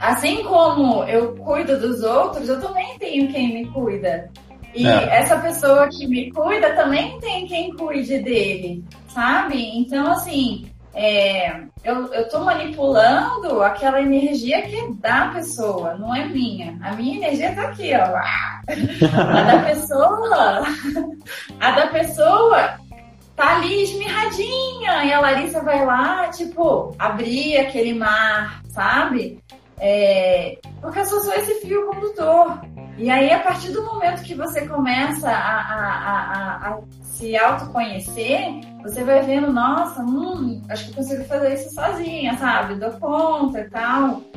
assim 0.00 0.42
como 0.42 1.04
eu 1.04 1.34
cuido 1.36 1.78
dos 1.78 2.02
outros, 2.02 2.48
eu 2.48 2.60
também 2.60 2.98
tenho 2.98 3.30
quem 3.30 3.52
me 3.52 3.66
cuida. 3.66 4.30
E 4.74 4.86
é. 4.88 5.18
essa 5.18 5.38
pessoa 5.38 5.88
que 5.88 6.06
me 6.06 6.32
cuida 6.32 6.74
também 6.74 7.18
tem 7.20 7.46
quem 7.46 7.76
cuide 7.76 8.18
dele, 8.18 8.82
sabe? 9.08 9.78
Então, 9.78 10.10
assim, 10.10 10.66
é, 10.94 11.60
eu, 11.84 12.12
eu 12.12 12.28
tô 12.28 12.40
manipulando 12.40 13.62
aquela 13.62 14.00
energia 14.00 14.62
que 14.62 14.76
é 14.76 14.88
da 14.94 15.28
pessoa, 15.28 15.94
não 15.94 16.14
é 16.14 16.26
minha. 16.26 16.78
A 16.82 16.92
minha 16.94 17.16
energia 17.16 17.54
tá 17.54 17.62
aqui, 17.62 17.92
ó. 17.94 18.16
A 18.64 19.42
da 19.42 19.58
pessoa, 19.62 20.62
a 21.60 21.70
da 21.72 21.86
pessoa 21.88 22.83
tá 23.36 23.56
ali 23.56 23.82
esmirradinha. 23.82 25.04
E 25.04 25.12
a 25.12 25.20
Larissa 25.20 25.62
vai 25.62 25.84
lá, 25.84 26.28
tipo, 26.28 26.94
abrir 26.98 27.58
aquele 27.58 27.94
mar, 27.94 28.62
sabe? 28.68 29.42
É, 29.78 30.58
porque 30.80 31.00
eu 31.00 31.06
só 31.06 31.20
sou 31.20 31.34
esse 31.34 31.66
fio 31.66 31.86
condutor. 31.86 32.60
E 32.96 33.10
aí, 33.10 33.32
a 33.32 33.40
partir 33.40 33.72
do 33.72 33.84
momento 33.84 34.22
que 34.22 34.34
você 34.34 34.66
começa 34.68 35.28
a, 35.28 35.60
a, 35.60 36.68
a, 36.68 36.68
a 36.68 36.78
se 37.02 37.36
autoconhecer, 37.36 38.60
você 38.82 39.02
vai 39.02 39.22
vendo, 39.22 39.52
nossa, 39.52 40.00
hum, 40.02 40.62
acho 40.68 40.84
que 40.84 40.90
eu 40.90 40.96
consigo 40.96 41.24
fazer 41.24 41.54
isso 41.54 41.74
sozinha, 41.74 42.36
sabe? 42.38 42.76
Dou 42.76 42.92
conta 42.92 43.60
e 43.60 43.70
tal. 43.70 44.22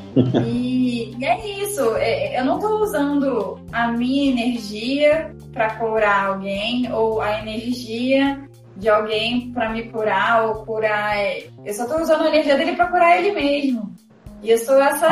E, 0.43 1.15
e 1.15 1.25
é 1.25 1.61
isso. 1.61 1.95
É, 1.97 2.39
eu 2.39 2.45
não 2.45 2.57
tô 2.57 2.81
usando 2.81 3.59
a 3.71 3.91
minha 3.91 4.31
energia 4.31 5.31
para 5.53 5.75
curar 5.75 6.29
alguém 6.29 6.91
ou 6.91 7.21
a 7.21 7.39
energia 7.39 8.46
de 8.78 8.89
alguém 8.89 9.51
para 9.51 9.69
me 9.69 9.84
curar 9.89 10.45
ou 10.45 10.65
curar. 10.65 11.17
É, 11.17 11.47
eu 11.65 11.73
só 11.73 11.86
tô 11.86 12.01
usando 12.01 12.23
a 12.23 12.28
energia 12.28 12.55
dele 12.55 12.75
para 12.75 12.88
curar 12.88 13.17
ele 13.17 13.34
mesmo. 13.34 13.91
E 14.41 14.51
eu 14.51 14.57
sou 14.57 14.82
essa. 14.82 15.07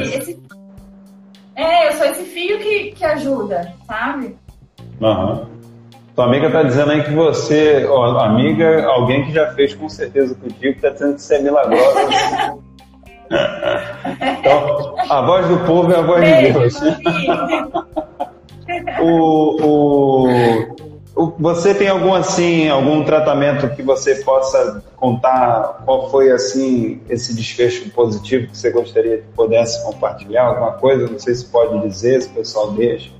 Esse, 0.00 0.16
esse, 0.16 0.40
é, 1.56 1.88
eu 1.88 1.92
sou 1.92 2.06
esse 2.06 2.22
fio 2.24 2.58
que, 2.58 2.92
que 2.92 3.04
ajuda, 3.04 3.74
sabe? 3.86 4.36
Aham. 5.02 5.32
Uhum. 5.32 5.50
Tua 6.14 6.26
amiga 6.26 6.50
tá 6.50 6.62
dizendo 6.62 6.90
aí 6.90 7.02
que 7.04 7.12
você, 7.12 7.86
ó, 7.86 8.18
amiga, 8.18 8.84
alguém 8.86 9.24
que 9.24 9.32
já 9.32 9.54
fez 9.54 9.74
com 9.74 9.88
certeza 9.88 10.34
contigo, 10.34 10.78
tá 10.80 10.90
dizendo 10.90 11.14
que 11.14 11.22
você 11.22 11.36
é 11.36 11.42
milagrosa. 11.42 12.00
então, 14.38 14.94
a 15.08 15.22
voz 15.22 15.48
do 15.48 15.58
povo 15.60 15.90
é 15.92 15.96
a 15.96 16.02
voz 16.02 16.20
Beijo, 16.20 16.46
de 16.46 16.52
Deus. 16.52 16.78
o, 19.00 19.64
o, 19.64 20.28
você 21.38 21.74
tem 21.74 21.88
algum 21.88 22.14
assim, 22.14 22.68
algum 22.68 23.04
tratamento 23.04 23.68
que 23.74 23.82
você 23.82 24.16
possa 24.16 24.82
contar 24.96 25.82
qual 25.84 26.10
foi 26.10 26.30
assim 26.30 27.00
esse 27.08 27.34
desfecho 27.34 27.90
positivo 27.90 28.46
que 28.46 28.56
você 28.56 28.70
gostaria 28.70 29.18
que 29.18 29.26
pudesse 29.34 29.84
compartilhar 29.84 30.44
alguma 30.44 30.72
coisa? 30.72 31.06
Não 31.08 31.18
sei 31.18 31.34
se 31.34 31.44
pode 31.46 31.86
dizer, 31.86 32.22
se 32.22 32.28
o 32.28 32.32
pessoal 32.32 32.72
deixa. 32.72 33.10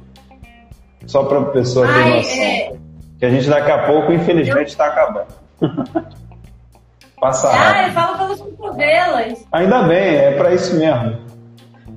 Só 1.07 1.25
para 1.25 1.41
a 1.41 1.45
pessoa 1.47 1.87
ter 1.87 1.93
Ai, 1.93 2.17
noção. 2.17 2.43
É... 2.43 2.73
Que 3.19 3.27
a 3.27 3.31
gente 3.31 3.49
daqui 3.49 3.71
a 3.71 3.87
pouco, 3.87 4.13
infelizmente, 4.13 4.69
está 4.69 4.87
Eu... 4.87 4.93
acabando. 4.93 5.27
Passa 7.21 7.51
Ah, 7.53 7.87
eu 7.87 7.93
falo 7.93 8.17
pelos 8.17 8.41
cotovelos. 8.41 9.45
Ainda 9.53 9.83
bem, 9.83 10.17
é 10.17 10.31
para 10.33 10.55
isso 10.55 10.75
mesmo. 10.75 11.19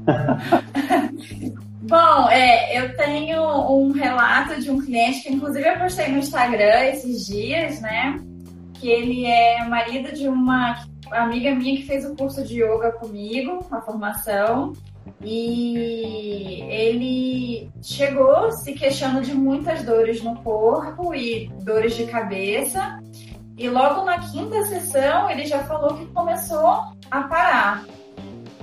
Bom, 1.85 2.29
é, 2.29 2.79
eu 2.79 2.95
tenho 2.95 3.43
um 3.69 3.91
relato 3.91 4.59
de 4.61 4.71
um 4.71 4.79
cliente 4.79 5.21
que, 5.21 5.33
inclusive, 5.33 5.67
eu 5.67 5.77
postei 5.77 6.07
no 6.07 6.19
Instagram 6.19 6.85
esses 6.85 7.27
dias, 7.27 7.81
né? 7.81 8.21
Que 8.75 8.89
ele 8.89 9.25
é 9.25 9.65
marido 9.65 10.13
de 10.13 10.29
uma 10.29 10.81
amiga 11.11 11.53
minha 11.53 11.75
que 11.75 11.85
fez 11.85 12.05
o 12.05 12.15
curso 12.15 12.41
de 12.45 12.63
yoga 12.63 12.93
comigo, 12.93 13.65
uma 13.69 13.81
formação. 13.81 14.71
E 15.21 16.61
ele 16.69 17.69
chegou 17.81 18.49
se 18.53 18.71
queixando 18.71 19.21
de 19.21 19.33
muitas 19.33 19.83
dores 19.83 20.23
no 20.23 20.41
corpo 20.41 21.13
e 21.13 21.49
dores 21.63 21.97
de 21.97 22.05
cabeça. 22.05 22.97
E 23.57 23.67
logo 23.67 24.05
na 24.05 24.19
quinta 24.19 24.63
sessão 24.67 25.29
ele 25.29 25.45
já 25.45 25.61
falou 25.65 25.97
que 25.97 26.05
começou 26.05 26.93
a 27.11 27.23
parar. 27.23 27.83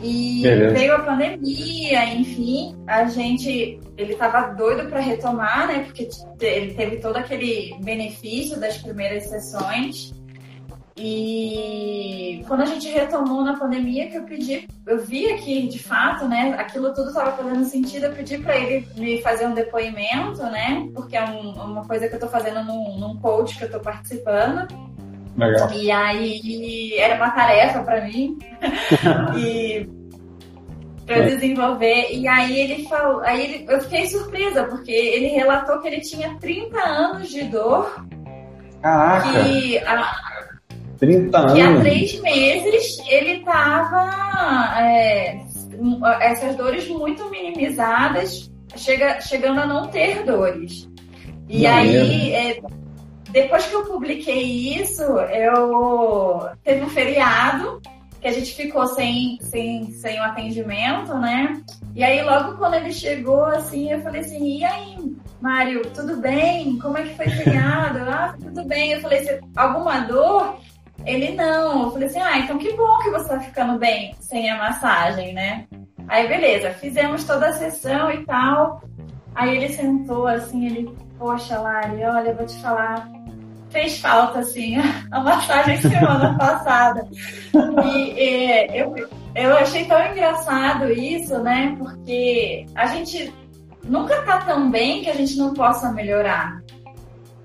E 0.03 0.43
Beleza. 0.43 0.75
veio 0.75 0.95
a 0.95 1.01
pandemia, 1.01 2.15
enfim, 2.15 2.77
a 2.87 3.05
gente. 3.05 3.79
Ele 3.97 4.13
estava 4.13 4.55
doido 4.55 4.89
para 4.89 5.01
retomar, 5.01 5.67
né? 5.67 5.85
Porque 5.85 6.09
ele 6.41 6.75
teve 6.75 6.97
todo 6.97 7.17
aquele 7.17 7.77
benefício 7.83 8.59
das 8.59 8.79
primeiras 8.79 9.25
sessões. 9.25 10.13
E 11.03 12.45
quando 12.47 12.61
a 12.61 12.67
gente 12.67 12.87
retomou 12.89 13.43
na 13.43 13.59
pandemia, 13.59 14.11
que 14.11 14.19
eu 14.19 14.25
pedi, 14.25 14.69
eu 14.87 14.99
vi 15.03 15.35
que 15.39 15.67
de 15.67 15.79
fato, 15.79 16.29
né, 16.29 16.55
aquilo 16.59 16.93
tudo 16.93 17.09
estava 17.09 17.33
fazendo 17.33 17.65
sentido, 17.65 18.05
eu 18.05 18.13
pedi 18.13 18.37
para 18.37 18.59
ele 18.59 18.87
me 18.97 19.23
fazer 19.23 19.47
um 19.47 19.55
depoimento, 19.55 20.43
né, 20.43 20.87
porque 20.95 21.17
é 21.17 21.25
um, 21.25 21.53
uma 21.53 21.87
coisa 21.87 22.07
que 22.07 22.13
eu 22.13 22.19
estou 22.19 22.29
fazendo 22.29 22.63
num, 22.65 22.99
num 22.99 23.17
coach 23.19 23.57
que 23.57 23.65
eu 23.65 23.67
estou 23.67 23.81
participando. 23.81 24.69
Legal. 25.37 25.71
E 25.73 25.91
aí 25.91 26.95
era 26.99 27.17
uma 27.17 27.31
tarefa 27.31 27.83
para 27.83 28.05
mim. 28.05 28.39
e 29.39 29.89
para 31.07 31.19
eu 31.19 31.25
desenvolver. 31.25 32.13
E 32.13 32.29
aí 32.29 32.59
ele 32.61 32.85
falou, 32.85 33.21
aí 33.23 33.45
ele, 33.45 33.67
eu 33.69 33.81
fiquei 33.81 34.07
surpresa, 34.07 34.65
porque 34.65 34.93
ele 34.93 35.29
relatou 35.29 35.81
que 35.81 35.89
ele 35.89 36.01
tinha 36.01 36.37
30 36.39 36.79
anos 36.79 37.29
de 37.29 37.45
dor. 37.45 38.07
Caraca! 38.81 39.45
Que 39.45 39.79
a, 39.79 40.15
30 40.99 41.39
anos. 41.39 41.59
E 41.59 41.63
há 41.63 41.81
três 41.81 42.21
meses 42.21 43.03
ele 43.09 43.43
tava 43.43 44.81
é, 44.81 45.41
essas 46.21 46.55
dores 46.57 46.87
muito 46.89 47.29
minimizadas, 47.31 48.51
chega, 48.77 49.21
chegando 49.21 49.61
a 49.61 49.67
não 49.67 49.89
ter 49.89 50.25
dores. 50.25 50.89
E 51.49 51.67
aí, 51.67 52.33
é, 52.33 52.61
depois 53.33 53.67
que 53.67 53.75
eu 53.75 53.85
publiquei 53.85 54.43
isso, 54.81 55.03
eu 55.03 56.49
teve 56.63 56.85
um 56.85 56.89
feriado 56.89 57.81
que 58.21 58.29
a 58.29 58.33
gente 58.33 58.55
ficou 58.55 58.87
sem, 58.87 59.39
sem, 59.41 59.93
sem 59.93 60.21
o 60.21 60.25
atendimento, 60.25 61.15
né? 61.17 61.63
E 61.95 62.05
aí, 62.05 62.23
logo 62.23 62.59
quando 62.59 62.75
ele 62.75 62.93
chegou, 62.93 63.45
assim, 63.45 63.91
eu 63.91 64.03
falei 64.03 64.21
assim, 64.21 64.59
e 64.59 64.65
aí, 64.65 65.17
Mário, 65.41 65.83
tudo 65.93 66.19
bem? 66.19 66.79
Como 66.79 66.99
é 66.99 67.03
que 67.03 67.17
foi 67.17 67.27
o 67.27 67.31
feriado? 67.31 67.99
ah, 68.01 68.35
tudo 68.39 68.65
bem. 68.65 68.93
Eu 68.93 69.01
falei, 69.01 69.41
alguma 69.57 70.01
dor? 70.01 70.59
Ele 71.07 71.31
não. 71.35 71.85
Eu 71.85 71.91
falei 71.93 72.09
assim, 72.09 72.21
ah, 72.21 72.39
então 72.39 72.59
que 72.59 72.73
bom 72.75 72.99
que 72.99 73.11
você 73.11 73.29
tá 73.29 73.41
ficando 73.41 73.79
bem 73.79 74.15
sem 74.21 74.51
a 74.51 74.59
massagem, 74.59 75.33
né? 75.33 75.67
Aí, 76.07 76.29
beleza, 76.29 76.71
fizemos 76.73 77.25
toda 77.25 77.49
a 77.49 77.53
sessão 77.55 78.11
e 78.11 78.25
tal. 78.27 78.83
Aí 79.35 79.57
ele 79.57 79.73
sentou 79.73 80.27
assim, 80.27 80.67
ele, 80.67 80.95
poxa, 81.19 81.59
Lari, 81.59 82.03
olha, 82.05 82.31
eu 82.31 82.37
vou 82.37 82.47
te 82.47 82.57
falar, 82.61 83.09
fez 83.71 83.99
falta, 83.99 84.41
assim, 84.41 84.77
a 85.11 85.21
massagem 85.21 85.79
semana 85.79 86.37
passada. 86.37 87.09
E, 87.85 88.13
e 88.19 88.79
eu, 88.79 88.95
eu 89.35 89.57
achei 89.57 89.85
tão 89.85 90.05
engraçado 90.07 90.91
isso, 90.93 91.39
né? 91.39 91.75
Porque 91.79 92.67
a 92.75 92.87
gente 92.87 93.33
nunca 93.85 94.23
tá 94.23 94.39
tão 94.39 94.71
bem 94.71 95.03
que 95.03 95.11
a 95.11 95.15
gente 95.15 95.37
não 95.37 95.55
possa 95.55 95.93
melhorar. 95.93 96.61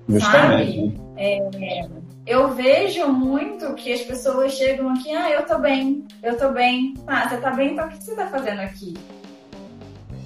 Justamente. 0.08 0.98
Sabe? 0.98 1.02
É, 1.18 1.88
eu 2.26 2.50
vejo 2.50 3.08
muito 3.08 3.74
que 3.76 3.94
as 3.94 4.02
pessoas 4.02 4.54
chegam 4.54 4.90
aqui, 4.90 5.12
ah, 5.16 5.30
eu 5.30 5.46
tô 5.46 5.60
bem, 5.60 6.04
eu 6.24 6.38
tô 6.38 6.50
bem. 6.50 6.94
Ah, 7.08 7.30
você 7.30 7.38
tá 7.38 7.52
bem, 7.52 7.74
então 7.74 7.88
o 7.88 7.90
que 7.90 8.04
você 8.04 8.16
tá 8.16 8.28
fazendo 8.28 8.62
aqui? 8.62 8.94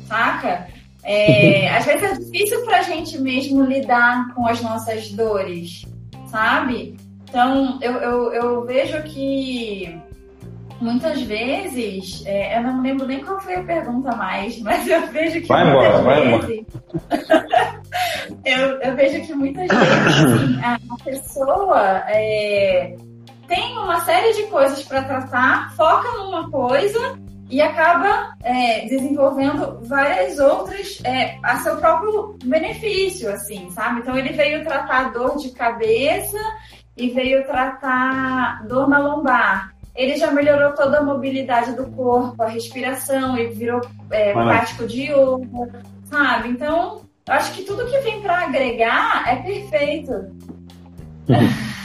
Saca? 0.07 0.67
É, 1.03 1.69
às 1.75 1.85
vezes 1.85 2.03
é 2.03 2.13
difícil 2.15 2.65
pra 2.65 2.81
gente 2.81 3.17
mesmo 3.19 3.63
lidar 3.63 4.33
com 4.33 4.45
as 4.45 4.61
nossas 4.61 5.09
dores, 5.11 5.85
sabe? 6.27 6.97
Então, 7.23 7.79
eu, 7.81 7.93
eu, 7.93 8.33
eu 8.33 8.65
vejo 8.65 9.01
que 9.03 9.99
muitas 10.81 11.21
vezes, 11.21 12.23
é, 12.25 12.57
eu 12.57 12.63
não 12.63 12.81
lembro 12.81 13.05
nem 13.05 13.23
qual 13.23 13.39
foi 13.39 13.55
a 13.55 13.63
pergunta 13.63 14.15
mais, 14.15 14.59
mas 14.63 14.87
eu 14.87 15.07
vejo 15.07 15.41
que 15.41 15.47
vai 15.47 15.67
embora, 15.67 16.01
vezes. 16.01 16.65
eu, 18.45 18.81
eu, 18.81 18.95
vejo 18.95 19.25
que 19.25 19.33
muitas 19.33 19.67
vezes 19.67 20.07
assim, 20.07 20.61
a 20.63 21.03
pessoa 21.03 22.03
é, 22.07 22.95
tem 23.47 23.77
uma 23.77 24.01
série 24.01 24.33
de 24.33 24.43
coisas 24.43 24.83
para 24.83 25.03
tratar, 25.03 25.73
foca 25.75 26.09
numa 26.17 26.49
coisa 26.49 27.17
e 27.49 27.61
acaba 27.61 28.35
é, 28.43 28.85
desenvolvendo 28.85 29.79
várias 29.81 30.37
outras 30.39 30.99
é, 31.03 31.37
a 31.43 31.57
seu 31.57 31.77
próprio 31.77 32.37
benefício, 32.43 33.29
assim, 33.31 33.69
sabe? 33.71 34.01
Então 34.01 34.17
ele 34.17 34.33
veio 34.33 34.63
tratar 34.63 35.11
dor 35.11 35.37
de 35.37 35.49
cabeça 35.51 36.37
e 36.95 37.09
veio 37.09 37.45
tratar 37.45 38.67
dor 38.67 38.87
na 38.87 38.99
lombar 38.99 39.73
ele 39.99 40.15
já 40.15 40.31
melhorou 40.31 40.71
toda 40.71 40.99
a 40.99 41.03
mobilidade 41.03 41.75
do 41.75 41.87
corpo, 41.91 42.41
a 42.41 42.47
respiração, 42.47 43.37
ele 43.37 43.53
virou 43.53 43.81
é, 44.09 44.31
prático 44.31 44.87
de 44.87 45.11
yoga, 45.11 45.83
sabe? 46.05 46.47
Então, 46.47 47.01
acho 47.27 47.51
que 47.51 47.63
tudo 47.63 47.85
que 47.85 47.99
vem 47.99 48.21
para 48.21 48.45
agregar 48.45 49.25
é 49.27 49.35
perfeito. 49.35 50.13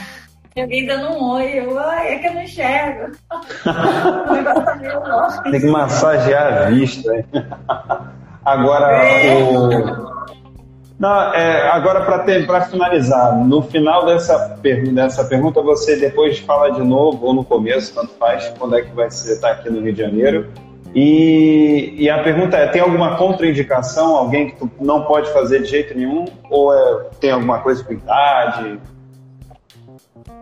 Alguém 0.57 0.87
dando 0.87 1.09
um 1.13 1.33
oi, 1.33 1.59
eu, 1.59 1.79
ai, 1.79 2.15
é 2.15 2.19
que 2.19 2.27
eu 2.29 2.35
não 2.35 2.43
enxergo. 2.43 3.13
o 4.29 4.33
negócio 4.33 4.65
tá 4.65 5.51
Tem 5.51 5.61
que 5.61 5.67
massagear 5.67 6.53
a 6.53 6.71
vista. 6.71 7.11
Agora, 8.45 8.93
é. 8.97 9.43
o 9.43 10.15
não, 10.99 11.35
é, 11.35 11.69
agora 11.71 12.05
para 12.05 12.61
finalizar, 12.63 13.37
no 13.37 13.63
final 13.63 14.07
dessa, 14.07 14.57
per 14.63 14.89
dessa 14.93 15.25
pergunta, 15.25 15.61
você 15.61 15.97
depois 15.97 16.39
fala 16.39 16.71
de 16.71 16.83
novo, 16.83 17.27
ou 17.27 17.35
no 17.35 17.45
começo, 17.45 17.93
tanto 17.95 18.13
faz, 18.15 18.49
quando 18.59 18.77
é 18.77 18.83
que 18.83 18.95
vai 18.95 19.11
ser 19.11 19.35
estar 19.35 19.49
tá 19.49 19.55
aqui 19.55 19.71
no 19.71 19.81
Rio 19.81 19.93
de 19.93 20.01
Janeiro. 20.01 20.51
E, 20.95 21.95
e, 21.99 22.09
a 22.09 22.23
pergunta 22.23 22.57
é: 22.57 22.69
tem 22.69 22.81
alguma 22.81 23.17
contraindicação, 23.17 24.15
alguém 24.15 24.51
que 24.51 24.57
tu 24.57 24.71
não 24.81 25.03
pode 25.03 25.33
fazer 25.33 25.63
de 25.63 25.67
jeito 25.67 25.99
nenhum? 25.99 26.27
Ou 26.49 26.73
é, 26.73 27.05
tem 27.21 27.33
alguma 27.33 27.59
coisa 27.59 27.83
com 27.83 27.93
idade? 27.93 28.79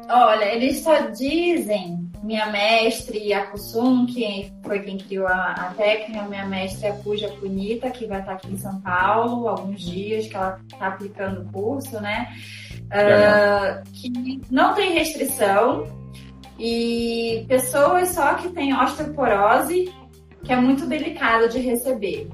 Olha, 0.09 0.45
eles 0.55 0.81
só 0.81 1.11
dizem, 1.11 2.11
minha 2.23 2.47
mestre, 2.47 3.33
a 3.33 3.47
Kusum, 3.47 4.07
que 4.07 4.53
foi 4.63 4.81
quem 4.81 4.99
criou 4.99 5.27
a, 5.27 5.53
a 5.53 5.75
técnica, 5.75 6.23
minha 6.23 6.47
mestre, 6.47 6.89
a 6.89 6.95
Puja 6.95 7.29
Punita, 7.41 7.91
que 7.91 8.07
vai 8.07 8.21
estar 8.21 8.35
aqui 8.35 8.53
em 8.53 8.59
São 8.59 8.81
Paulo, 8.81 9.49
alguns 9.49 9.83
dias 9.83 10.27
que 10.27 10.37
ela 10.37 10.61
está 10.71 10.87
aplicando 10.89 11.43
o 11.43 11.53
curso, 11.53 12.01
né? 12.01 12.35
Uh, 12.87 13.83
que 13.93 14.41
não 14.51 14.75
tem 14.75 14.93
restrição 14.93 15.87
e 16.59 17.45
pessoas 17.49 18.11
só 18.11 18.35
que 18.35 18.51
têm 18.51 18.75
osteoporose, 18.75 19.93
que 20.45 20.53
é 20.53 20.57
muito 20.57 20.87
delicado 20.87 21.49
de 21.49 21.59
receber. 21.59 22.29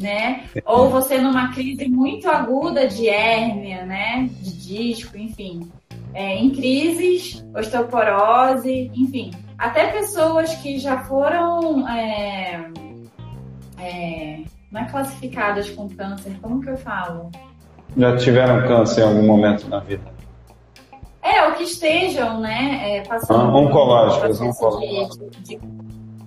Né? 0.00 0.46
Ou 0.64 0.90
você 0.90 1.18
numa 1.18 1.52
crise 1.52 1.86
muito 1.86 2.28
aguda 2.28 2.88
de 2.88 3.08
hérnia, 3.08 3.84
né? 3.84 4.28
De 4.40 4.52
disco, 4.52 5.16
enfim 5.16 5.70
é, 6.14 6.36
em 6.36 6.50
crises, 6.50 7.44
osteoporose, 7.54 8.90
enfim. 8.94 9.30
Até 9.58 9.92
pessoas 9.92 10.54
que 10.56 10.78
já 10.78 10.98
foram 11.04 11.88
é, 11.88 12.64
é, 13.78 14.40
não 14.70 14.80
é 14.80 14.84
classificadas 14.90 15.70
com 15.70 15.88
câncer, 15.88 16.36
como 16.40 16.60
que 16.60 16.70
eu 16.70 16.76
falo? 16.76 17.30
Já 17.96 18.16
tiveram 18.16 18.66
câncer 18.66 19.02
em 19.02 19.04
algum 19.04 19.26
momento 19.26 19.68
na 19.68 19.78
vida? 19.80 20.12
É, 21.22 21.46
ou 21.46 21.52
que 21.52 21.62
estejam, 21.62 22.40
né, 22.40 22.96
é, 22.96 23.00
passando 23.02 23.56
ah, 23.56 23.56
oncológicas, 23.56 24.40
oncológicas. 24.40 25.18
De, 25.42 25.56
de, 25.56 25.60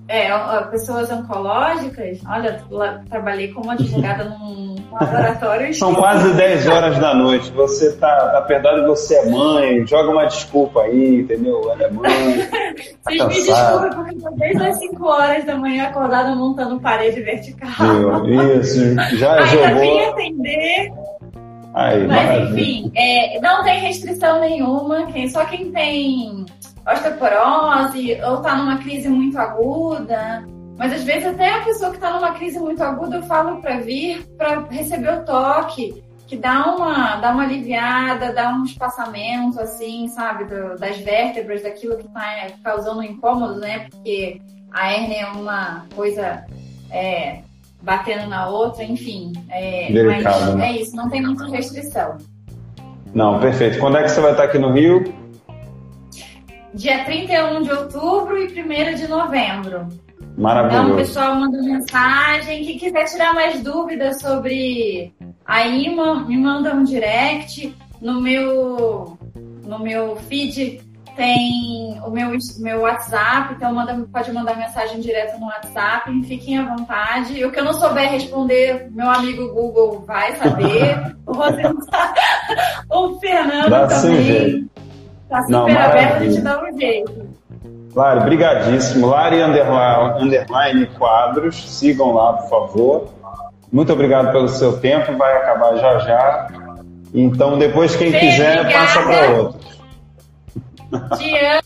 é, 0.08 0.30
pessoas 0.70 1.10
oncológicas, 1.12 2.20
olha, 2.28 2.62
trabalhei 3.10 3.52
como 3.52 3.72
advogada 3.72 4.26
num 4.26 4.76
laboratório. 4.92 5.74
São 5.74 5.96
quase 5.96 6.34
10 6.34 6.68
horas 6.68 7.00
da 7.00 7.14
noite. 7.14 7.52
Você 7.52 7.92
tá, 7.94 8.30
tá 8.30 8.42
perdoado, 8.42 8.86
você 8.86 9.16
é 9.16 9.30
mãe, 9.30 9.86
joga 9.88 10.12
uma 10.12 10.26
desculpa 10.26 10.82
aí, 10.82 11.22
entendeu? 11.22 11.62
Ela 11.72 11.84
é 11.84 11.92
mãe. 11.92 12.48
Tá 13.04 13.12
Vocês 13.12 13.28
me 13.28 13.34
desculpem, 13.34 13.90
porque 13.96 14.16
tô 14.16 14.30
desde 14.32 14.64
as 14.64 14.80
5 14.80 15.06
horas 15.08 15.46
da 15.46 15.58
manhã 15.58 15.88
acordada 15.88 16.36
montando 16.36 16.80
parede 16.80 17.22
vertical. 17.22 17.70
Isso, 18.60 18.96
já 19.18 19.34
Ainda 19.34 19.46
jogou. 19.48 19.80
vim 19.80 20.00
atender. 20.00 20.92
Mas 22.08 22.52
enfim, 22.52 22.92
é, 22.96 23.40
não 23.42 23.64
tem 23.64 23.80
restrição 23.82 24.40
nenhuma. 24.40 25.08
Quem, 25.12 25.28
só 25.28 25.46
quem 25.46 25.72
tem 25.72 26.46
osteoporose 26.88 28.22
ou 28.22 28.38
está 28.38 28.56
numa 28.56 28.78
crise 28.78 29.10
muito 29.10 29.38
aguda. 29.38 30.46
Mas 30.78 30.94
às 30.94 31.04
vezes 31.04 31.28
até 31.28 31.54
a 31.54 31.64
pessoa 31.64 31.90
que 31.90 31.98
está 31.98 32.12
numa 32.14 32.34
crise 32.34 32.60
muito 32.60 32.84
aguda 32.84 33.18
eu 33.18 33.24
falo 33.24 33.62
para 33.62 33.78
vir 33.78 34.26
para 34.38 34.62
receber 34.70 35.20
o 35.20 35.26
toque, 35.26 36.04
que 36.28 36.36
dá 36.36 36.76
uma, 36.76 37.16
dá 37.18 37.32
uma 37.32 37.44
aliviada, 37.44 38.34
dá 38.34 38.50
um 38.50 38.64
espaçamento 38.64 39.60
assim, 39.60 40.08
sabe, 40.10 40.46
do, 40.46 40.78
das 40.78 40.98
vértebras, 40.98 41.64
daquilo 41.64 41.98
que 41.98 42.06
está 42.06 42.48
causando 42.64 43.04
incômodo, 43.04 43.60
né? 43.60 43.88
Porque 43.90 44.42
a 44.72 44.92
hérnia 44.92 45.22
é 45.22 45.28
uma 45.28 45.86
coisa 45.96 46.46
é, 46.92 47.42
batendo 47.86 48.28
na 48.28 48.50
outra, 48.50 48.84
enfim. 48.84 49.32
É, 49.50 49.92
Delicado, 49.92 50.46
mas 50.48 50.56
né? 50.56 50.70
é 50.70 50.82
isso, 50.82 50.96
não 50.96 51.10
tem 51.10 51.22
muita 51.22 51.48
restrição. 51.48 52.18
Não, 53.14 53.40
perfeito. 53.40 53.80
Quando 53.80 53.98
é 53.98 54.04
que 54.04 54.10
você 54.10 54.20
vai 54.20 54.32
estar 54.32 54.44
aqui 54.44 54.58
no 54.58 54.74
Rio? 54.74 55.04
dia 56.76 57.06
31 57.06 57.64
de 57.64 57.72
outubro 57.72 58.38
e 58.38 58.48
1 58.48 58.96
de 58.96 59.08
novembro. 59.08 59.88
Maravilhoso. 60.38 60.84
Então, 60.84 60.94
o 60.94 60.98
pessoal 60.98 61.36
manda 61.36 61.62
mensagem. 61.62 62.66
Quem 62.66 62.78
quiser 62.78 63.06
tirar 63.06 63.34
mais 63.34 63.62
dúvidas 63.64 64.20
sobre 64.20 65.14
a 65.46 65.66
IMA, 65.66 66.26
me 66.26 66.38
manda 66.38 66.76
um 66.76 66.84
direct. 66.84 67.74
No 68.02 68.20
meu, 68.20 69.18
no 69.66 69.80
meu 69.80 70.18
feed 70.18 70.82
tem 71.16 72.00
o 72.06 72.10
meu, 72.10 72.32
meu 72.60 72.82
WhatsApp, 72.82 73.54
então 73.54 73.74
manda, 73.74 74.06
pode 74.12 74.32
mandar 74.32 74.56
mensagem 74.56 75.00
direto 75.00 75.40
no 75.40 75.48
WhatsApp. 75.48 76.12
Fiquem 76.24 76.58
à 76.58 76.76
vontade. 76.76 77.44
O 77.44 77.52
que 77.52 77.60
eu 77.60 77.64
não 77.64 77.74
souber 77.74 78.12
responder, 78.12 78.90
meu 78.92 79.10
amigo 79.10 79.54
Google 79.54 80.04
vai 80.06 80.36
saber. 80.36 81.16
o, 81.26 81.34
Rosendo, 81.34 81.78
o 82.92 83.20
Fernando 83.20 83.70
Dá 83.70 83.88
também. 83.88 84.70
Tá 85.30 85.42
super 85.42 85.52
Não, 85.52 85.68
aberto 85.68 86.30
de 86.30 86.42
dar 86.42 86.64
um 86.64 86.80
jeito. 86.80 87.30
Lari, 87.96 88.20
brigadíssimo. 88.22 89.08
Lari 89.08 89.42
underline, 89.42 90.22
underline 90.22 90.86
quadros, 90.98 91.56
sigam 91.70 92.14
lá, 92.14 92.34
por 92.34 92.50
favor. 92.50 93.08
Muito 93.72 93.92
obrigado 93.92 94.32
pelo 94.32 94.48
seu 94.48 94.80
tempo, 94.80 95.18
vai 95.18 95.38
acabar 95.38 95.76
já 95.78 96.00
já. 96.00 96.48
Então, 97.14 97.58
depois, 97.58 97.96
quem 97.96 98.12
Sim, 98.12 98.20
quiser, 98.20 98.60
obrigada. 98.60 98.86
passa 98.86 99.02
para 99.02 99.30
outros. 99.32 99.75
Te 101.18 101.48
amo. 101.48 101.65